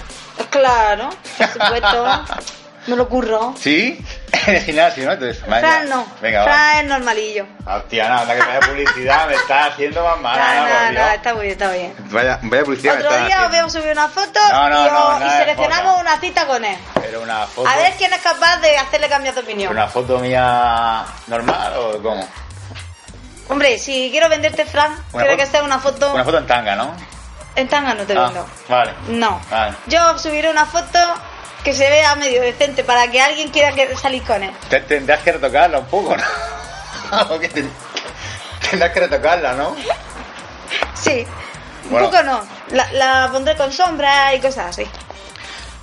Claro, 0.49 1.09
por 1.37 1.47
supuesto. 1.47 2.25
Me 2.87 2.95
lo 2.97 3.07
curro. 3.07 3.53
¿Sí? 3.59 4.03
en 4.47 4.55
el 4.55 4.61
gimnasio, 4.63 5.05
¿no? 5.05 5.13
Entonces. 5.13 5.41
Fran 5.43 5.87
no. 5.89 6.05
Venga. 6.21 6.43
Fran 6.43 6.77
es 6.79 6.85
normalillo. 6.85 7.45
Hostia, 7.65 8.05
Ana, 8.07 8.21
anda 8.21 8.35
que 8.35 8.41
vaya 8.41 8.59
publicidad, 8.59 9.27
me 9.27 9.35
está 9.35 9.65
haciendo 9.67 10.03
más 10.03 10.19
mal, 10.19 10.37
No, 10.37 10.55
no, 10.67 10.85
no, 10.85 10.91
Dios. 10.91 11.13
está 11.15 11.33
muy 11.33 11.41
bien, 11.43 11.53
está 11.53 11.71
bien. 11.71 11.95
Vaya, 12.11 12.39
vaya 12.43 12.63
publicidad 12.63 12.95
Otro 12.99 13.25
día 13.25 13.41
os 13.43 13.49
voy 13.49 13.59
a 13.59 13.69
subir 13.69 13.91
una 13.93 14.07
foto 14.09 14.39
No, 14.51 14.69
no, 14.69 14.85
y, 14.85 14.89
no, 14.89 15.07
os- 15.07 15.15
y 15.17 15.19
nada 15.23 15.33
de 15.37 15.39
seleccionamos 15.45 16.01
una 16.01 16.19
cita 16.19 16.45
con 16.47 16.65
él. 16.65 16.77
Pero 16.95 17.21
una 17.21 17.47
foto... 17.47 17.69
A 17.69 17.75
ver 17.77 17.93
quién 17.97 18.11
es 18.13 18.21
capaz 18.21 18.57
de 18.57 18.77
hacerle 18.77 19.07
cambiar 19.07 19.33
de 19.35 19.41
opinión. 19.41 19.71
¿Una 19.71 19.87
foto 19.87 20.19
mía 20.19 21.05
normal 21.27 21.73
o 21.77 22.01
cómo? 22.03 22.27
Hombre, 23.49 23.77
si 23.77 24.09
quiero 24.11 24.29
venderte, 24.29 24.65
Fran, 24.65 24.95
quiero 25.11 25.35
que 25.37 25.45
sea 25.45 25.63
una 25.63 25.79
foto 25.79 26.13
Una 26.13 26.23
foto 26.23 26.37
en 26.37 26.47
tanga, 26.47 26.75
¿no? 26.75 26.93
en 27.55 27.67
tanga, 27.67 27.93
no 27.93 28.03
te 28.03 28.17
Ah, 28.17 28.23
vendo. 28.25 28.47
vale. 28.67 28.93
No. 29.09 29.39
Vale. 29.51 29.75
Yo 29.85 30.17
subiré 30.17 30.49
una 30.49 30.65
foto 30.65 30.97
que 31.63 31.73
se 31.73 31.89
vea 31.89 32.15
medio 32.15 32.41
decente 32.41 32.83
para 32.83 33.09
que 33.09 33.21
alguien 33.21 33.49
quiera 33.49 33.71
que 33.73 33.95
salir 33.95 34.23
con 34.23 34.43
él. 34.43 34.51
Te- 34.69 34.81
Tendrás 34.81 35.21
que 35.21 35.31
retocarla 35.31 35.79
un 35.79 35.85
poco, 35.85 36.15
¿no? 36.17 36.23
¿O 37.35 37.39
qué 37.39 37.49
ten- 37.49 37.71
Tendrás 38.69 38.91
que 38.91 38.99
retocarla, 39.01 39.53
¿no? 39.53 39.75
Sí. 40.95 41.25
Un 41.91 41.99
poco 41.99 42.23
no. 42.23 42.41
La, 42.71 42.91
la 42.93 43.29
pondré 43.31 43.55
con 43.55 43.71
sombra 43.71 44.33
y 44.33 44.39
cosas 44.39 44.67
así. 44.69 44.87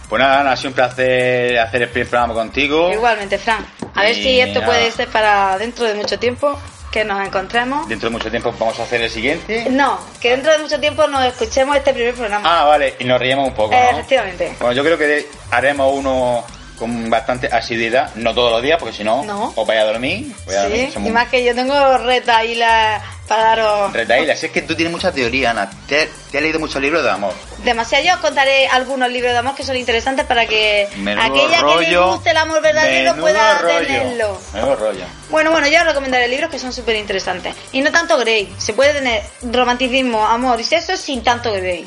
Pues 0.09 0.21
nada, 0.21 0.41
Ana, 0.41 0.53
ha 0.53 0.57
sido 0.57 0.71
un 0.71 0.75
placer 0.75 1.59
hacer 1.59 1.83
el 1.83 1.89
primer 1.91 2.09
programa 2.09 2.35
contigo. 2.35 2.91
Igualmente, 2.93 3.39
Fran. 3.39 3.65
A 3.95 4.03
ver 4.03 4.15
si 4.15 4.41
esto 4.41 4.61
nada. 4.61 4.73
puede 4.73 4.91
ser 4.91 5.09
para 5.09 5.57
dentro 5.59 5.85
de 5.85 5.95
mucho 5.95 6.19
tiempo 6.19 6.59
que 6.91 7.05
nos 7.05 7.25
encontremos. 7.25 7.89
Dentro 7.89 8.09
de 8.09 8.13
mucho 8.13 8.31
tiempo 8.31 8.53
vamos 8.59 8.79
a 8.81 8.83
hacer 8.83 9.01
el 9.01 9.11
siguiente. 9.11 9.67
No, 9.71 9.99
que 10.21 10.31
dentro 10.31 10.51
de 10.53 10.59
mucho 10.59 10.81
tiempo 10.81 11.07
nos 11.07 11.25
escuchemos 11.25 11.77
este 11.77 11.93
primer 11.95 12.15
programa. 12.15 12.61
Ah, 12.61 12.65
vale, 12.65 12.97
y 12.99 13.05
nos 13.05 13.19
reímos 13.21 13.49
un 13.49 13.55
poco, 13.55 13.73
Eh, 13.75 13.89
¿no? 13.93 13.99
efectivamente. 13.99 14.57
Bueno, 14.59 14.75
yo 14.75 14.83
creo 14.85 14.99
que 14.99 15.29
haremos 15.51 15.93
uno 15.95 16.45
con 16.79 17.11
bastante 17.11 17.47
asiduidad, 17.47 18.15
no 18.15 18.33
todos 18.35 18.51
los 18.53 18.63
días, 18.63 18.79
porque 18.79 18.97
si 18.97 19.05
no, 19.05 19.23
No. 19.23 19.53
os 19.55 19.67
vais 19.67 19.81
a 19.81 19.85
dormir. 19.85 20.35
vais 20.47 20.59
a 20.59 20.63
dormir, 20.63 20.91
Sí, 20.93 20.99
y 21.07 21.11
más 21.11 21.29
que 21.29 21.45
yo 21.45 21.55
tengo 21.55 21.99
reta 21.99 22.43
y 22.45 22.55
la 22.55 23.03
para 23.31 23.45
daros 23.45 23.93
Retaíla, 23.93 24.35
si 24.35 24.47
es 24.47 24.53
que 24.53 24.63
tú 24.63 24.75
tienes 24.75 24.91
mucha 24.91 25.13
teoría, 25.13 25.53
Ana. 25.53 25.71
Te, 25.87 26.11
te 26.33 26.39
has 26.39 26.43
leído 26.43 26.59
muchos 26.59 26.83
libros 26.83 27.05
de 27.05 27.11
amor. 27.11 27.33
demasiado. 27.65 28.05
Yo 28.05 28.15
os 28.15 28.19
contaré 28.19 28.67
algunos 28.67 29.09
libros 29.09 29.31
de 29.31 29.39
amor 29.39 29.55
que 29.55 29.63
son 29.63 29.77
interesantes 29.77 30.27
para 30.27 30.47
que 30.47 30.89
Menudo 30.97 31.27
aquella 31.27 31.59
que 31.59 31.63
le 31.63 31.87
rollo, 31.93 32.13
guste 32.15 32.31
el 32.31 32.37
amor 32.39 32.61
verdadero 32.61 33.15
pueda 33.21 33.59
rollo, 33.59 33.87
tenerlo. 33.87 34.41
Menudo 34.53 34.75
rollo. 34.75 35.05
Bueno, 35.31 35.53
bueno, 35.53 35.69
yo 35.69 35.79
os 35.79 35.87
recomendaré 35.87 36.27
libros 36.27 36.51
que 36.51 36.59
son 36.59 36.73
súper 36.73 36.97
interesantes. 36.97 37.55
Y 37.71 37.83
no 37.83 37.93
tanto 37.93 38.19
Grey. 38.19 38.53
Se 38.59 38.73
puede 38.73 38.95
tener 38.95 39.23
romanticismo, 39.43 40.27
amor 40.27 40.61
y 40.61 40.65
sexo 40.65 40.97
sin 40.97 41.23
tanto 41.23 41.53
Grey. 41.53 41.85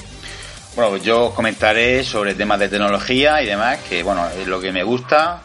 Bueno, 0.76 0.92
pues 0.92 1.04
yo 1.04 1.26
os 1.26 1.34
comentaré 1.34 2.06
sobre 2.06 2.36
temas 2.36 2.58
de 2.58 2.70
tecnología 2.70 3.42
y 3.42 3.48
demás, 3.48 3.80
que 3.90 4.02
bueno, 4.02 4.30
es 4.40 4.48
lo 4.48 4.62
que 4.62 4.72
me 4.72 4.84
gusta. 4.84 5.42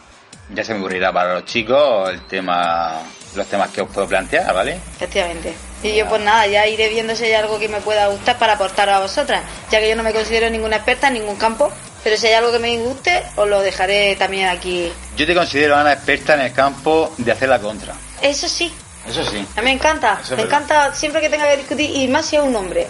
Ya 0.51 0.63
se 0.63 0.73
me 0.73 0.79
ocurrirá 0.79 1.11
para 1.11 1.33
los 1.33 1.45
chicos 1.45 2.09
el 2.09 2.25
tema, 2.25 3.01
los 3.35 3.47
temas 3.47 3.69
que 3.71 3.81
os 3.81 3.89
puedo 3.89 4.07
plantear, 4.07 4.53
¿vale? 4.53 4.79
Efectivamente. 4.95 5.53
Y 5.83 5.95
yo 5.95 6.07
pues 6.07 6.21
nada, 6.21 6.45
ya 6.47 6.65
iré 6.67 6.89
viendo 6.89 7.15
si 7.15 7.25
hay 7.25 7.33
algo 7.33 7.57
que 7.59 7.69
me 7.69 7.79
pueda 7.81 8.07
gustar 8.07 8.37
para 8.37 8.53
aportar 8.53 8.89
a 8.89 8.99
vosotras, 8.99 9.41
ya 9.71 9.79
que 9.79 9.89
yo 9.89 9.95
no 9.95 10.03
me 10.03 10.11
considero 10.13 10.49
ninguna 10.49 10.77
experta 10.77 11.07
en 11.07 11.13
ningún 11.15 11.35
campo, 11.37 11.71
pero 12.03 12.17
si 12.17 12.27
hay 12.27 12.33
algo 12.33 12.51
que 12.51 12.59
me 12.59 12.77
guste, 12.77 13.23
os 13.35 13.47
lo 13.47 13.61
dejaré 13.61 14.15
también 14.17 14.49
aquí. 14.49 14.91
Yo 15.15 15.25
te 15.25 15.33
considero, 15.35 15.75
Ana, 15.77 15.93
experta 15.93 16.33
en 16.35 16.41
el 16.41 16.53
campo 16.53 17.13
de 17.17 17.31
hacer 17.31 17.47
la 17.49 17.59
contra. 17.59 17.93
Eso 18.21 18.49
sí, 18.49 18.73
Eso 19.07 19.23
sí. 19.23 19.45
a 19.55 19.61
mí 19.61 19.65
me 19.65 19.71
encanta, 19.71 20.19
Eso 20.21 20.35
me 20.35 20.43
verdad. 20.43 20.61
encanta 20.63 20.93
siempre 20.93 21.21
que 21.21 21.29
tenga 21.29 21.47
que 21.49 21.57
discutir, 21.57 21.89
y 21.95 22.07
más 22.09 22.25
si 22.25 22.35
es 22.35 22.41
un 22.41 22.55
hombre. 22.55 22.87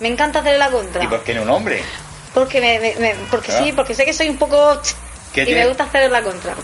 Me 0.00 0.08
encanta 0.08 0.40
hacerle 0.40 0.58
la 0.58 0.70
contra. 0.70 1.02
¿Y 1.02 1.06
por 1.06 1.22
qué 1.24 1.32
no 1.34 1.42
un 1.42 1.50
hombre? 1.50 1.82
Porque 2.34 2.60
me, 2.60 2.78
me- 2.78 2.94
me- 2.96 3.14
porque 3.30 3.48
Claro. 3.48 3.64
sí, 3.64 3.72
porque 3.72 3.94
sé 3.94 4.04
que 4.04 4.12
soy 4.12 4.28
un 4.28 4.36
poco 4.36 4.78
¿Qué 5.32 5.42
y 5.42 5.46
tiene- 5.46 5.62
me 5.62 5.68
gusta 5.68 5.84
hacerle 5.84 6.10
la 6.10 6.20
contra. 6.22 6.54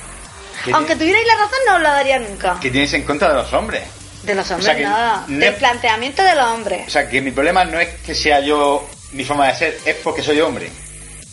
¿Qué 0.64 0.72
Aunque 0.72 0.94
tuvierais 0.96 1.26
la 1.26 1.34
razón 1.34 1.58
no 1.66 1.74
os 1.76 1.82
la 1.82 1.92
daría 1.94 2.18
nunca. 2.18 2.58
¿Qué 2.60 2.70
tienes 2.70 2.92
en 2.94 3.02
contra 3.04 3.28
de 3.28 3.34
los 3.34 3.52
hombres? 3.52 3.82
De 4.22 4.34
los 4.34 4.48
hombres 4.50 4.64
O 4.64 4.70
sea 4.70 4.76
que 4.76 4.84
nada, 4.84 5.24
no- 5.26 5.38
del 5.38 5.54
planteamiento 5.56 6.22
de 6.22 6.34
los 6.36 6.44
hombres. 6.46 6.86
O 6.86 6.90
sea, 6.90 7.08
que 7.08 7.20
mi 7.20 7.32
problema 7.32 7.64
no 7.64 7.80
es 7.80 7.88
que 8.00 8.14
sea 8.14 8.40
yo 8.40 8.88
mi 9.12 9.24
forma 9.24 9.48
de 9.48 9.54
ser, 9.56 9.78
es 9.84 9.96
porque 9.96 10.22
soy 10.22 10.40
hombre. 10.40 10.70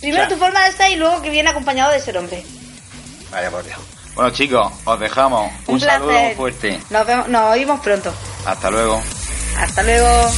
Primero 0.01 0.23
o 0.23 0.27
sea- 0.27 0.35
tu 0.35 0.39
forma 0.43 0.65
de 0.65 0.71
ser 0.71 0.91
y 0.91 0.95
luego 0.95 1.21
que 1.21 1.29
viene 1.29 1.49
acompañado 1.49 1.91
de 1.91 1.99
ser 1.99 2.17
hombre. 2.17 2.43
Vaya 3.31 3.51
por 3.51 3.63
Dios. 3.63 3.77
Bueno, 4.15 4.31
chicos, 4.31 4.73
os 4.85 4.99
dejamos. 4.99 5.51
Un, 5.67 5.75
Un 5.75 5.79
saludo 5.79 6.11
fuerte. 6.35 6.79
Nos 6.89 7.05
vemos, 7.05 7.27
nos 7.29 7.51
oímos 7.51 7.79
pronto. 7.81 8.11
Hasta 8.45 8.71
luego. 8.71 9.01
Hasta 9.57 9.83
luego. 9.83 10.31